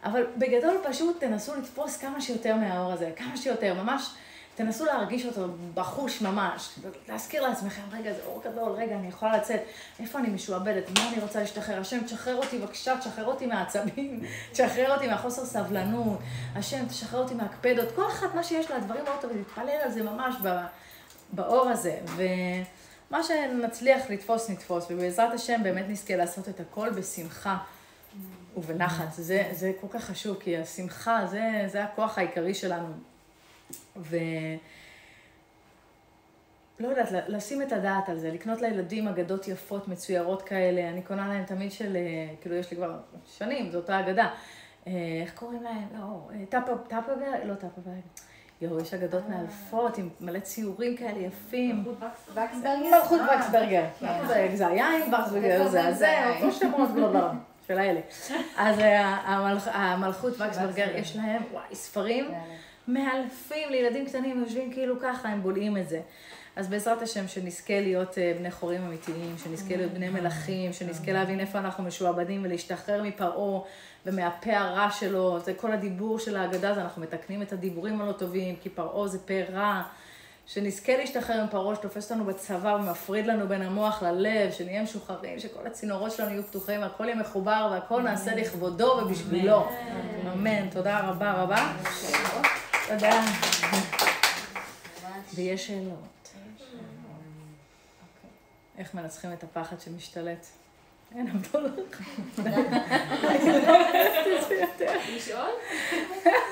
אבל 0.05 0.27
בגדול 0.37 0.77
פשוט 0.83 1.21
תנסו 1.21 1.55
לתפוס 1.55 1.97
כמה 1.97 2.21
שיותר 2.21 2.57
מהאור 2.57 2.93
הזה, 2.93 3.11
כמה 3.17 3.37
שיותר, 3.37 3.75
ממש 3.75 4.11
תנסו 4.55 4.85
להרגיש 4.85 5.27
אותו 5.27 5.49
בחוש 5.75 6.23
ממש, 6.23 6.69
להזכיר 7.09 7.43
לעצמכם, 7.43 7.83
רגע, 7.93 8.13
זה 8.13 8.21
אור 8.27 8.43
גדול, 8.45 8.73
רגע, 8.73 8.95
אני 8.95 9.09
יכולה 9.09 9.37
לצאת, 9.37 9.61
איפה 10.01 10.19
אני 10.19 10.29
משועבדת, 10.29 10.99
מה 10.99 11.09
אני 11.09 11.23
רוצה 11.23 11.41
להשתחרר, 11.41 11.81
השם, 11.81 12.05
תשחרר 12.05 12.37
אותי 12.37 12.59
בבקשה, 12.59 12.99
תשחרר 12.99 13.25
אותי 13.25 13.47
מהעצבים, 13.47 14.21
תשחרר 14.53 14.95
אותי 14.95 15.07
מהחוסר 15.07 15.45
סבלנות, 15.45 16.19
השם, 16.55 16.87
תשחרר 16.89 17.23
אותי 17.23 17.35
מהקפדות, 17.35 17.89
כל 17.95 18.07
אחת 18.07 18.35
מה 18.35 18.45
שיש 18.45 18.71
לה, 18.71 18.77
הדברים 18.77 19.05
מאוד 19.05 19.21
טובים, 19.21 19.39
להתפלל 19.39 19.79
על 19.85 19.91
זה 19.91 20.03
ממש 20.03 20.35
באור 21.33 21.69
הזה, 21.69 21.99
ומה 22.17 23.23
שנצליח 23.23 24.11
לתפוס, 24.11 24.51
נתפוס, 24.51 24.87
ובעזרת 24.91 25.35
השם 25.35 25.63
באמת 25.63 25.85
נזכה 25.89 26.17
לעשות 26.17 26.49
את 26.49 26.61
הכל 26.61 26.91
בשמחה. 26.91 27.57
ובנחת, 28.57 29.13
זה, 29.13 29.49
זה 29.53 29.73
כל 29.81 29.87
כך 29.91 30.05
חשוב, 30.05 30.37
כי 30.41 30.57
השמחה 30.57 31.27
זה, 31.27 31.65
זה 31.67 31.85
הכוח 31.85 32.19
העיקרי 32.19 32.55
שלנו. 32.55 33.12
ו... 33.97 34.17
לא 36.83 36.89
יודעת, 36.89 37.09
לשים 37.29 37.63
את 37.63 37.73
הדעת 37.73 38.09
על 38.09 38.19
זה, 38.19 38.31
לקנות 38.31 38.61
לילדים 38.61 39.09
אגדות 39.09 39.49
יפות, 39.49 39.89
מצוירות 39.89 40.43
כאלה, 40.43 40.89
אני 40.89 41.03
קונה 41.03 41.29
להם 41.29 41.45
תמיד 41.45 41.73
של, 41.73 41.97
אה, 41.97 42.35
כאילו 42.41 42.57
יש 42.57 42.71
לי 42.71 42.77
כבר 42.77 42.99
שנים, 43.27 43.71
זו 43.71 43.79
אותה 43.79 44.01
אגדה. 44.01 44.29
אה, 44.87 44.93
איך 45.23 45.35
קוראים 45.35 45.63
להם? 45.63 45.89
לא, 45.99 46.29
אה, 46.35 46.47
טאפאברג? 46.89 47.45
לא 47.45 47.55
טאפאברג. 47.55 48.01
יואו, 48.61 48.81
יש 48.81 48.95
אגדות 48.95 49.23
מאלפות 49.29 49.99
עם 49.99 50.09
מלא 50.21 50.39
ציורים 50.39 50.97
כאלה 50.97 51.19
יפים. 51.19 51.77
מלכות 51.77 52.11
וקסברגר? 52.29 52.91
מלכות 52.91 53.21
וקסברגר. 53.37 53.85
זה 54.55 54.67
היין, 54.67 55.15
וקסברגר 55.15 55.69
זה 55.69 55.93
זה, 55.93 56.29
אותו 56.29 56.53
שמות 56.53 56.95
גלובר. 56.95 57.31
של 57.67 57.79
האלה. 57.79 58.01
אז 58.57 58.77
המלכות 59.67 60.33
וקסברגר, 60.41 60.97
יש 60.97 61.17
להם, 61.17 61.43
וואי, 61.53 61.75
ספרים. 61.75 62.25
מאלפים 62.89 63.71
לילדים 63.71 64.07
קטנים, 64.07 64.41
יושבים 64.41 64.73
כאילו 64.73 65.01
ככה, 65.01 65.29
הם 65.29 65.43
בולעים 65.43 65.77
את 65.77 65.89
זה. 65.89 66.01
אז 66.57 66.69
בעזרת 66.69 67.03
השם, 67.03 67.29
שנזכה 67.29 67.81
להיות 67.81 68.19
אה, 68.19 68.33
בני 68.39 68.51
חורים 68.51 68.83
אמיתיים, 68.83 69.35
שנזכה 69.45 69.77
להיות 69.77 69.93
בני 69.93 70.09
מלכים, 70.09 70.73
שנזכה 70.73 71.13
להבין 71.13 71.41
איפה 71.41 71.59
אנחנו 71.59 71.85
משועבדים 71.85 72.45
ולהשתחרר 72.45 73.03
מפרעה 73.03 73.61
ומהפה 74.07 74.57
הרע 74.57 74.91
שלו. 74.91 75.41
זה 75.41 75.55
כל 75.55 75.73
הדיבור 75.73 76.19
של 76.19 76.37
ההגדה, 76.37 76.71
אז 76.71 76.79
אנחנו 76.79 77.03
מתקנים 77.03 77.43
את 77.43 77.53
הדיבורים 77.53 78.01
הלא 78.01 78.13
טובים, 78.13 78.57
כי 78.63 78.69
פרעה 78.69 79.09
זה 79.09 79.19
פה 79.19 79.35
רע. 79.53 79.83
שנזכה 80.47 80.97
להשתחרר 80.97 81.45
מפרעה 81.45 81.77
שתופס 81.77 82.11
אותנו 82.11 82.25
בצבא 82.25 82.69
ומפריד 82.81 83.27
לנו 83.27 83.49
בין 83.49 83.63
המוח 83.63 84.03
ללב, 84.03 84.53
שנהיה 84.53 84.83
משוחררים, 84.83 85.39
שכל 85.39 85.67
הצינורות 85.67 86.13
שלנו 86.13 86.31
יהיו 86.31 86.43
פתוחים, 86.43 86.83
הכל 86.83 87.05
יהיה 87.05 87.17
מחובר 87.17 87.69
והכל 87.73 88.03
נעשה 88.03 88.35
לכבודו 88.35 89.01
ובשבילו. 89.03 89.69
אמן. 90.33 90.71
תודה 90.71 91.01
רבה 91.01 91.33
רבה. 91.33 91.73
תודה. 92.89 93.25
ויש 95.35 95.67
שאלות. 95.67 96.33
איך 98.79 98.95
מנצחים 98.95 99.33
את 99.33 99.45
הפחד 99.45 99.81
שמשתלט? 99.81 100.47
אין 101.17 101.29
הבדלות. 101.29 101.97
לשאול? 105.17 105.51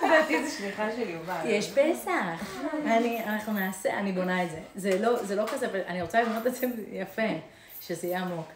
לדעתי 0.03 0.47
זה 0.47 0.59
שליחה 0.59 0.89
של 0.97 1.11
יובל. 1.11 1.41
יש 1.45 1.71
פסח. 1.71 2.59
אנחנו 3.27 3.53
נעשה, 3.53 3.99
אני 3.99 4.13
בונה 4.13 4.45
את 4.45 4.49
זה. 4.51 4.61
זה 5.23 5.37
לא 5.37 5.47
כזה, 5.53 5.67
אבל 5.67 5.81
אני 5.87 6.03
רוצה 6.03 6.23
לבנות 6.23 6.47
את 6.47 6.55
זה 6.55 6.67
יפה, 6.93 7.23
שזה 7.81 8.07
יהיה 8.07 8.21
עמוק. 8.21 8.47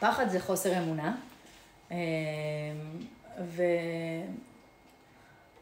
פחד 0.00 0.28
זה 0.28 0.40
חוסר 0.40 0.78
אמונה. 0.78 1.14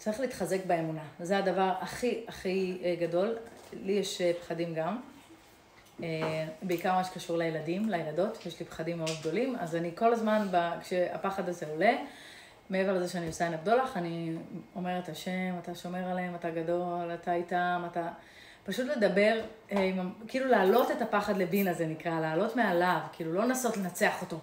צריך 0.04 0.20
להתחזק 0.20 0.66
באמונה. 0.66 1.02
זה 1.20 1.38
הדבר 1.38 1.72
הכי 1.80 2.24
הכי 2.28 2.78
אה, 2.84 2.94
גדול. 3.00 3.36
לי 3.72 3.92
יש 3.92 4.20
אה, 4.20 4.32
פחדים 4.40 4.74
גם. 4.74 5.00
אה, 6.02 6.46
בעיקר 6.62 6.92
מה 6.92 7.04
שקשור 7.04 7.36
לילדים, 7.38 7.88
לילדות, 7.88 8.46
יש 8.46 8.60
לי 8.60 8.66
פחדים 8.66 8.98
מאוד 8.98 9.10
גדולים, 9.20 9.56
אז 9.56 9.76
אני 9.76 9.90
כל 9.94 10.12
הזמן, 10.12 10.48
כשהפחד 10.80 11.48
הזה 11.48 11.66
עולה, 11.66 11.96
מעבר 12.70 12.92
לזה 12.92 13.08
שאני 13.08 13.26
עושה 13.26 13.44
עין 13.44 13.54
הבדולח, 13.54 13.96
אני 13.96 14.36
אומרת, 14.76 15.08
השם, 15.08 15.54
אתה 15.62 15.74
שומר 15.74 16.10
עליהם, 16.10 16.34
אתה 16.34 16.50
גדול, 16.50 17.14
אתה 17.14 17.34
איתם, 17.34 17.82
אתה... 17.90 18.08
פשוט 18.64 18.86
לדבר, 18.96 19.40
כאילו 20.28 20.46
להעלות 20.46 20.90
את 20.90 21.02
הפחד 21.02 21.36
לבינה 21.36 21.72
זה 21.72 21.86
נקרא, 21.86 22.20
להעלות 22.20 22.56
מעליו, 22.56 22.98
כאילו 23.12 23.32
לא 23.32 23.44
לנסות 23.44 23.76
לנצח 23.76 24.22
אותו. 24.22 24.38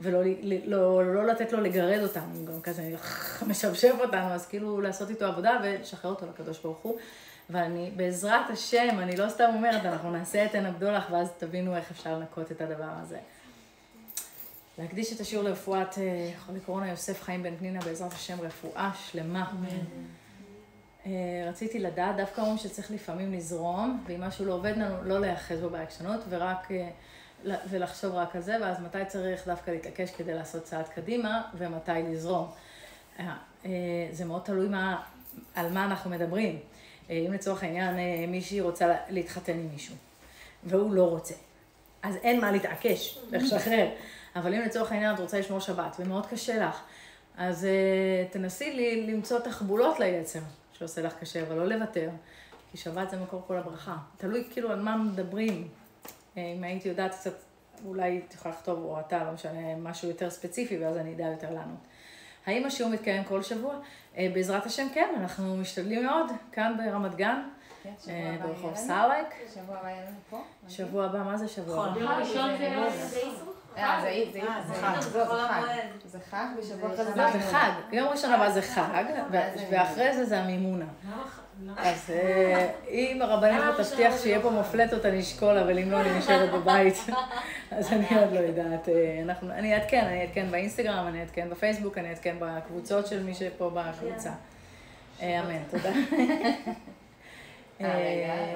ולא 0.00 0.22
לא, 0.64 1.14
לא 1.14 1.26
לתת 1.26 1.52
לו 1.52 1.60
לגרד 1.60 2.02
אותנו, 2.02 2.44
גם 2.44 2.60
כזה 2.62 2.90
משבשב 3.50 3.94
אותנו, 4.00 4.28
אז 4.28 4.46
כאילו 4.46 4.80
לעשות 4.80 5.10
איתו 5.10 5.24
עבודה 5.24 5.58
ולשחרר 5.62 6.10
אותו 6.10 6.26
לקדוש 6.26 6.58
ברוך 6.58 6.78
הוא. 6.78 6.98
ואני, 7.50 7.90
בעזרת 7.96 8.50
השם, 8.50 8.98
אני 8.98 9.16
לא 9.16 9.28
סתם 9.28 9.50
אומרת, 9.54 9.84
אנחנו 9.84 10.10
נעשה 10.10 10.44
את 10.44 10.54
עין 10.54 10.66
הבדולח, 10.66 11.04
ואז 11.10 11.28
תבינו 11.38 11.76
איך 11.76 11.90
אפשר 11.90 12.18
לנקות 12.18 12.52
את 12.52 12.60
הדבר 12.60 12.90
הזה. 13.02 13.18
להקדיש 14.78 15.12
את 15.12 15.20
השיעור 15.20 15.44
לרפואת 15.44 15.98
אה, 15.98 16.30
חולי 16.38 16.60
קורונה 16.60 16.88
יוסף 16.88 17.22
חיים 17.22 17.42
בן 17.42 17.56
פנינה, 17.56 17.80
בעזרת 17.80 18.12
השם, 18.12 18.40
רפואה 18.40 18.90
שלמה. 18.94 19.52
אה, 21.06 21.12
רציתי 21.48 21.78
לדעת, 21.78 22.16
דווקא 22.16 22.40
אומרים 22.40 22.58
שצריך 22.58 22.90
לפעמים 22.90 23.32
לזרום, 23.32 24.04
ואם 24.06 24.20
משהו 24.20 24.44
לא 24.44 24.52
עובד 24.52 24.76
לנו, 24.76 25.04
לא 25.04 25.20
להיאחז 25.20 25.60
בו 25.60 25.70
בעקשנות, 25.70 26.20
ורק, 26.28 26.70
אה, 26.70 26.88
ולחשוב 27.44 28.14
רק 28.14 28.36
על 28.36 28.42
זה, 28.42 28.56
ואז 28.62 28.80
מתי 28.80 28.98
צריך 29.08 29.46
דווקא 29.46 29.70
להתעקש 29.70 30.10
כדי 30.10 30.34
לעשות 30.34 30.62
צעד 30.64 30.88
קדימה, 30.88 31.42
ומתי 31.58 31.90
לזרום. 32.10 32.50
אה, 33.18 33.34
אה, 33.64 33.70
זה 34.12 34.24
מאוד 34.24 34.42
תלוי 34.42 34.68
מה, 34.68 35.02
על 35.54 35.72
מה 35.72 35.84
אנחנו 35.84 36.10
מדברים. 36.10 36.58
אה, 37.10 37.14
אם 37.28 37.32
לצורך 37.32 37.62
העניין 37.62 37.94
מישהי 38.30 38.60
רוצה 38.60 38.86
לה- 38.86 38.96
להתחתן 39.08 39.52
עם 39.52 39.68
מישהו, 39.72 39.94
והוא 40.64 40.94
לא 40.94 41.04
רוצה, 41.10 41.34
אז 42.02 42.16
אין 42.16 42.40
מה 42.40 42.52
להתעקש, 42.52 43.18
לשחרר. 43.32 43.88
אבל 44.36 44.54
אם 44.54 44.60
לצורך 44.60 44.92
העניין 44.92 45.14
את 45.14 45.20
רוצה 45.20 45.38
לשמור 45.40 45.60
שבת, 45.60 45.96
ומאוד 45.98 46.26
קשה 46.26 46.66
לך, 46.66 46.80
אז 47.36 47.66
תנסי 48.30 48.72
לי 48.74 49.06
למצוא 49.06 49.38
תחבולות 49.40 50.00
ליצר, 50.00 50.38
שעושה 50.72 51.02
לך 51.02 51.14
קשה, 51.20 51.42
אבל 51.42 51.54
לא 51.56 51.66
לוותר, 51.66 52.10
כי 52.72 52.78
שבת 52.78 53.10
זה 53.10 53.16
מקור 53.16 53.42
כל 53.46 53.56
הברכה. 53.56 53.96
תלוי 54.16 54.44
כאילו 54.50 54.70
על 54.72 54.80
מה 54.80 54.96
מדברים. 54.96 55.68
אה, 56.38 56.52
אם 56.56 56.64
הייתי 56.64 56.88
יודעת 56.88 57.14
קצת, 57.14 57.32
אולי 57.86 58.20
את 58.26 58.34
יכולה 58.34 58.54
לכתוב, 58.54 58.78
או 58.78 59.00
אתה, 59.00 59.24
לא 59.24 59.32
משנה, 59.32 59.76
משהו 59.76 60.08
יותר 60.08 60.30
ספציפי, 60.30 60.78
ואז 60.78 60.96
אני 60.96 61.14
אדע 61.14 61.26
יותר 61.26 61.50
לענות. 61.50 61.80
האם 62.46 62.66
השיעור 62.66 62.92
מתקיים 62.92 63.24
כל 63.24 63.42
שבוע? 63.42 63.74
אה, 64.16 64.28
בעזרת 64.34 64.66
השם 64.66 64.86
כן, 64.94 65.14
אנחנו 65.20 65.56
משתדלים 65.56 66.06
מאוד, 66.06 66.26
כאן 66.52 66.74
ברמת 66.78 67.14
גן, 67.14 67.42
כן, 67.82 67.90
שבוע 68.00 68.14
אה, 68.14 68.34
הבא 68.34 68.46
ברחוב. 68.46 68.74
סאלק. 68.74 69.34
שבוע 69.54 69.76
הבא 69.76 69.88
יהיה 69.88 70.04
לנו 70.04 70.16
פה. 70.30 70.42
שבוע 70.68 71.04
הבא, 71.04 71.18
מה 71.18 71.36
זה 71.36 71.48
שבוע 71.48 71.86
הבא? 71.86 71.94
זה 71.94 72.00
זה 72.00 72.32
זה 72.58 73.14
זה 74.66 74.74
זה 74.74 74.74
חג. 74.74 75.00
זה 75.00 75.24
חג. 75.48 75.62
זה 76.04 76.20
חג 76.30 76.46
בשבוע 76.58 76.94
זה 76.94 77.02
אחרי 77.02 77.32
זה. 77.32 77.38
זה 77.38 77.52
חג. 77.52 77.70
יום 77.92 78.08
ראשון 78.08 78.32
הבא 78.32 78.50
זה 78.50 78.62
חג, 78.62 79.04
ואחרי 79.70 80.14
זה 80.14 80.24
זה 80.24 80.40
המימונה. 80.40 80.86
אז 81.76 82.10
אה, 82.10 82.70
אם 82.88 83.22
הרבנית 83.22 83.60
תבטיח 83.76 84.14
שיהיה 84.22 84.40
פה 84.42 84.50
מופלטות, 84.50 85.04
אני 85.06 85.20
אשקול, 85.20 85.58
אבל 85.58 85.78
אם 85.78 85.90
לא, 85.90 86.00
אני 86.00 86.18
נשארת 86.18 86.50
בבית. 86.52 86.94
אז 87.70 87.92
אני 87.92 88.06
עוד 88.20 88.32
לא 88.32 88.38
יודעת. 88.38 88.88
אה, 88.88 89.20
אנחנו- 89.22 89.50
אני 89.50 89.74
אעדכן, 89.74 90.04
אני 90.04 90.20
אעדכן 90.22 90.46
באינסטגרם, 90.50 91.06
אני 91.08 91.20
אעדכן 91.20 91.50
בפייסבוק, 91.50 91.98
אני 91.98 92.08
אעדכן 92.08 92.36
בקבוצות 92.40 93.06
של 93.06 93.22
מי 93.22 93.34
שפה 93.34 93.70
בקבוצה. 93.74 94.30
אה, 95.22 95.40
אמן, 95.40 95.62
תודה. 95.70 95.90
אה, 97.80 97.86
אה. 97.86 98.54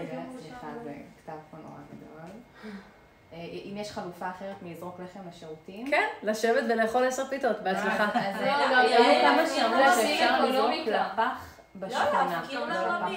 אה, 3.33 3.39
אם 3.65 3.77
יש 3.77 3.91
חלופה 3.91 4.31
אחרת 4.31 4.57
מלזרוק 4.63 5.01
לחם 5.01 5.21
לשירותים? 5.29 5.91
כן, 5.91 6.07
לשבת 6.23 6.65
ולאכול 6.69 7.05
עשר 7.07 7.25
פיתות, 7.29 7.63
בהצלחה. 7.63 8.09
אז 8.15 8.37
לא, 8.41 8.47
אה, 8.47 8.71
לא, 8.71 8.77
היו 8.79 8.99
לא, 8.99 9.21
כמה 9.23 9.37
לא, 9.37 9.43
לא, 9.87 9.95
שאפשר 9.97 10.41
לא, 10.43 10.49
לזרוק 10.49 10.71
לא, 10.87 10.93
לפח 10.97 11.52
בשכונה. 11.77 12.43
לא. 12.53 13.09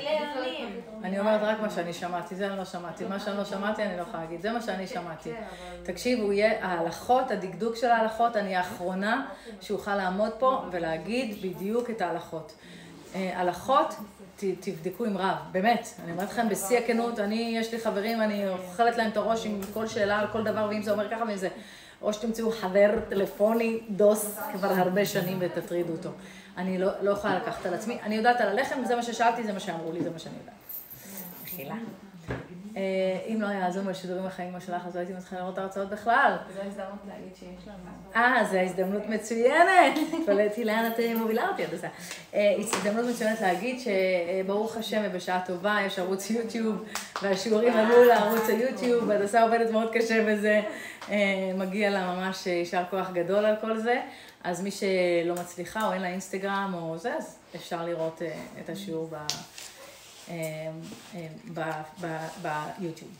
לימים. 0.00 0.80
אני 1.04 1.18
אומרת 1.18 1.40
רק 1.42 1.60
מה 1.60 1.70
שאני 1.70 1.92
שמעתי, 1.92 2.34
זה 2.34 2.46
אני 2.46 2.58
לא 2.58 2.64
שמעתי. 2.64 3.04
מה 3.04 3.20
שאני 3.20 3.36
לא 3.36 3.44
שמעתי, 3.44 3.82
אני 3.82 3.96
לא 3.96 4.02
יכולה 4.02 4.22
להגיד. 4.22 4.40
זה 4.42 4.52
מה 4.52 4.62
שאני 4.62 4.86
שמעתי. 4.86 5.32
תקשיבו, 5.82 6.32
יהיה 6.32 6.66
ההלכות, 6.66 7.30
הדקדוק 7.30 7.76
של 7.76 7.90
ההלכות, 7.90 8.36
אני 8.36 8.56
האחרונה 8.56 9.26
שאוכל 9.60 9.96
לעמוד 9.96 10.32
פה 10.38 10.62
ולהגיד 10.70 11.42
בדיוק 11.42 11.90
את 11.90 12.00
ההלכות. 12.00 12.52
אה, 13.14 13.40
הלכות, 13.40 13.94
ת, 14.36 14.44
תבדקו 14.60 15.04
עם 15.04 15.16
רב, 15.16 15.36
באמת, 15.52 15.88
אני 16.04 16.12
אומרת 16.12 16.30
לכם 16.30 16.48
בשיא 16.48 16.78
הכנות, 16.78 17.18
אני, 17.18 17.54
יש 17.58 17.72
לי 17.72 17.80
חברים, 17.80 18.22
אני 18.22 18.48
אוכלת 18.48 18.96
להם 18.96 19.10
את 19.10 19.16
הראש 19.16 19.46
עם 19.46 19.60
כל 19.74 19.86
שאלה 19.86 20.18
על 20.18 20.26
כל 20.26 20.42
דבר, 20.44 20.66
ואם 20.70 20.82
זה 20.82 20.92
אומר 20.92 21.10
ככה 21.10 21.24
ואם 21.28 21.36
זה, 21.36 21.48
או 22.02 22.12
שתמצאו 22.12 22.50
חבר 22.50 22.90
טלפוני 23.08 23.80
דוס 23.90 24.38
כבר 24.52 24.72
הרבה 24.72 25.06
שנים 25.06 25.38
ותטרידו 25.40 25.92
אותו. 25.92 26.10
אני 26.56 26.78
לא, 26.78 26.90
לא 27.02 27.10
יכולה 27.10 27.36
לקחת 27.36 27.66
על 27.66 27.74
עצמי, 27.74 27.98
אני 28.02 28.14
יודעת 28.14 28.40
על 28.40 28.48
הלחם, 28.48 28.84
זה 28.84 28.96
מה 28.96 29.02
ששאלתי, 29.02 29.44
זה 29.44 29.52
מה 29.52 29.60
שאמרו 29.60 29.92
לי, 29.92 30.02
זה 30.02 30.10
מה 30.10 30.18
שאני 30.18 30.34
יודעת. 30.40 30.54
מחילה. 31.44 31.74
אה, 32.76 32.82
אם 33.26 33.40
לא 33.40 33.46
היה 33.46 33.70
זום 33.70 33.86
בשידורים 33.86 34.26
החיים 34.26 34.60
שלך, 34.60 34.86
אז 34.86 34.94
לא 34.94 35.00
הייתי 35.00 35.12
מתחילה 35.12 35.40
לראות 35.40 35.54
את 35.54 35.58
ההרצאות 35.58 35.90
בכלל. 35.90 36.36
זו 36.54 36.60
הזדמנות 36.62 36.98
להגיד 37.08 37.36
שיש 37.36 37.68
לנו. 37.68 38.22
אה, 38.24 38.44
זו 38.50 38.58
הזדמנות 38.58 39.02
מצוינת. 39.06 39.98
התפלאתי 40.20 40.64
לאן 40.64 40.90
את 40.94 41.00
מובילה 41.16 41.48
אותי, 41.48 41.64
הדסה. 41.64 41.88
אה, 42.34 42.54
הזדמנות 42.58 43.06
מצוינת 43.10 43.40
להגיד 43.40 43.80
שברוך 43.80 44.76
השם 44.76 45.02
ובשעה 45.04 45.40
טובה 45.46 45.78
יש 45.86 45.98
ערוץ 45.98 46.30
יוטיוב, 46.30 46.84
והשיעורים 47.22 47.72
עלו 47.72 48.04
לערוץ 48.04 48.48
היוטיוב, 48.48 49.08
והדסה 49.08 49.42
עובדת 49.42 49.70
מאוד 49.70 49.92
קשה 49.92 50.24
בזה. 50.28 50.60
אה, 51.10 51.52
מגיע 51.56 51.90
לה 51.90 52.14
ממש 52.14 52.46
יישר 52.46 52.82
כוח 52.90 53.10
גדול 53.10 53.44
על 53.44 53.54
כל 53.60 53.78
זה. 53.78 54.00
אז 54.44 54.62
מי 54.62 54.70
שלא 54.70 55.34
מצליחה 55.34 55.86
או 55.86 55.92
אין 55.92 56.02
לה 56.02 56.08
אינסטגרם 56.08 56.74
או 56.74 56.98
זה, 56.98 57.14
אז 57.16 57.38
אפשר 57.56 57.84
לראות 57.84 58.22
אה, 58.22 58.40
את 58.60 58.68
השיעור 58.68 59.08
ב... 59.10 59.16
אה, 60.28 60.34
אה, 61.14 61.26
ב- 61.54 61.82
ב- 62.06 62.26
ביוטיוב. 62.78 63.10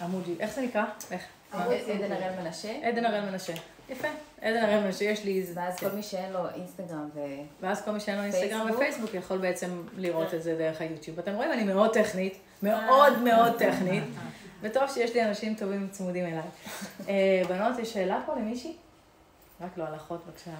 עמוד, 0.00 0.28
איך 0.40 0.54
זה 0.54 0.62
נקרא? 0.62 0.84
איך? 1.10 1.22
מה? 1.54 1.64
עדן 1.64 2.12
הראל 2.12 2.42
מנשה. 2.42 2.72
עדן 2.82 3.04
הראל 3.04 3.30
מנשה. 3.30 3.52
יפה. 3.88 4.08
עדן 4.40 4.56
הראל 4.64 4.80
מנשה, 4.84 5.04
יש 5.04 5.24
לי... 5.24 5.46
ואז 5.54 5.78
כל 5.78 5.88
מי 5.88 6.02
שאין 6.02 6.32
לו 6.32 6.40
אינסטגרם 6.54 7.08
ו... 7.14 7.20
ואז 7.60 7.84
כל 7.84 7.90
מי 7.90 8.00
שאין 8.00 8.16
לו 8.16 8.22
אינסטגרם 8.22 8.48
פייסבוק. 8.60 8.74
ופייסבוק 8.76 9.14
יכול 9.14 9.38
בעצם 9.38 9.82
לראות 9.96 10.34
את 10.34 10.42
זה 10.42 10.54
דרך 10.58 10.80
היוטיוב. 10.80 11.18
אתם 11.18 11.34
רואים, 11.34 11.52
אני 11.52 11.64
מאוד 11.64 11.92
טכנית, 11.94 12.38
מאוד 12.62 13.18
מאוד 13.22 13.58
טכנית, 13.58 14.04
וטוב 14.62 14.82
שיש 14.90 15.14
לי 15.14 15.24
אנשים 15.24 15.54
טובים 15.54 15.88
צמודים 15.90 16.24
אליי. 16.26 16.40
אה, 17.08 17.42
בנות, 17.48 17.78
יש 17.78 17.92
שאלה 17.92 18.20
פה 18.26 18.34
למישהי? 18.34 18.76
רק 19.60 19.78
לא 19.78 19.84
הלכות, 19.84 20.26
בבקשה. 20.26 20.50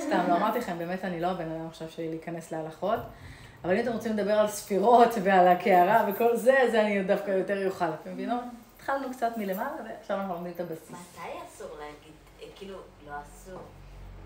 סתם, 0.00 0.24
לא 0.28 0.36
אמרתי 0.36 0.58
לכם, 0.58 0.78
באמת 0.78 1.04
אני 1.04 1.20
לא 1.20 1.26
הבן 1.26 1.50
אדם 1.50 1.66
עכשיו 1.66 1.90
שלי 1.90 2.08
להיכנס 2.08 2.52
להלכות. 2.52 2.98
אבל 3.64 3.76
אם 3.76 3.82
אתם 3.82 3.92
רוצים 3.92 4.12
לדבר 4.12 4.32
על 4.32 4.48
ספירות 4.48 5.08
ועל 5.22 5.48
הקערה 5.48 6.08
וכל 6.08 6.36
זה, 6.36 6.56
זה 6.70 6.80
אני 6.80 7.02
דווקא 7.02 7.30
יותר 7.30 7.66
אוכל. 7.66 7.84
אתם 7.84 8.12
מבינות? 8.12 8.40
התחלנו 8.76 9.10
קצת 9.10 9.36
מלמעלה, 9.36 9.76
ועכשיו 9.84 10.16
אנחנו 10.16 10.34
לומדים 10.34 10.52
את 10.52 10.60
הבסיס. 10.60 10.90
מתי 10.90 11.28
אסור 11.48 11.68
להגיד, 11.78 12.12
אה, 12.42 12.46
כאילו, 12.56 12.78
לא 13.06 13.12
אסור. 13.22 13.60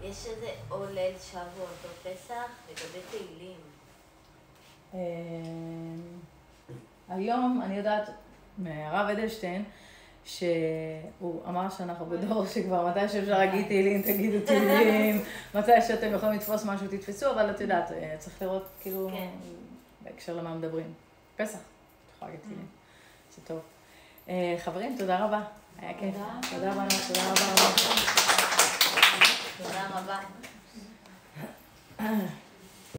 יש 0.03 0.26
איזה 0.26 0.49
או 0.70 0.84
ליל 0.95 1.14
שבועות 1.18 1.76
או 1.84 2.11
פסח 2.11 2.51
לגבי 2.70 3.01
תהילים. 3.11 3.57
אה, 4.95 4.99
היום 7.09 7.62
אני 7.64 7.76
יודעת 7.76 8.11
מהרב 8.59 9.09
אדלשטיין, 9.09 9.64
שהוא 10.29 11.41
אמר 11.49 11.70
שאנחנו 11.70 12.07
בדור 12.07 12.47
שכבר 12.47 12.87
מתי 12.89 13.09
שאפשר 13.09 13.39
להגיד 13.39 13.66
תהילים, 13.66 14.03
תגידו 14.03 14.47
תהילים, 14.47 15.22
מתי 15.55 15.83
שאתם 15.87 16.14
יכולים 16.14 16.35
לתפוס 16.35 16.64
משהו, 16.64 16.87
תתפסו, 16.87 17.31
אבל 17.31 17.51
את 17.51 17.61
יודעת, 17.61 17.93
אה, 17.93 18.14
צריך 18.18 18.43
לראות 18.43 18.68
כאילו, 18.81 19.11
כן. 19.12 19.29
בהקשר 20.05 20.37
למה 20.37 20.55
מדברים. 20.55 20.93
פסח, 21.37 21.59
את 21.59 22.14
יכולה 22.16 22.31
להגיד 22.31 22.45
אה. 22.45 22.49
תהילים, 22.49 22.66
זה 23.37 23.43
טוב. 23.47 23.61
אה, 24.29 24.57
חברים, 24.64 24.97
תודה 24.99 25.24
רבה, 25.24 25.41
היה 25.79 25.99
כיף. 25.99 26.14
תודה 26.51 26.72
רבה, 26.72 26.87
תודה 27.09 27.31
רבה. 27.31 27.55
תודה 29.59 29.89
רבה. 29.99 30.18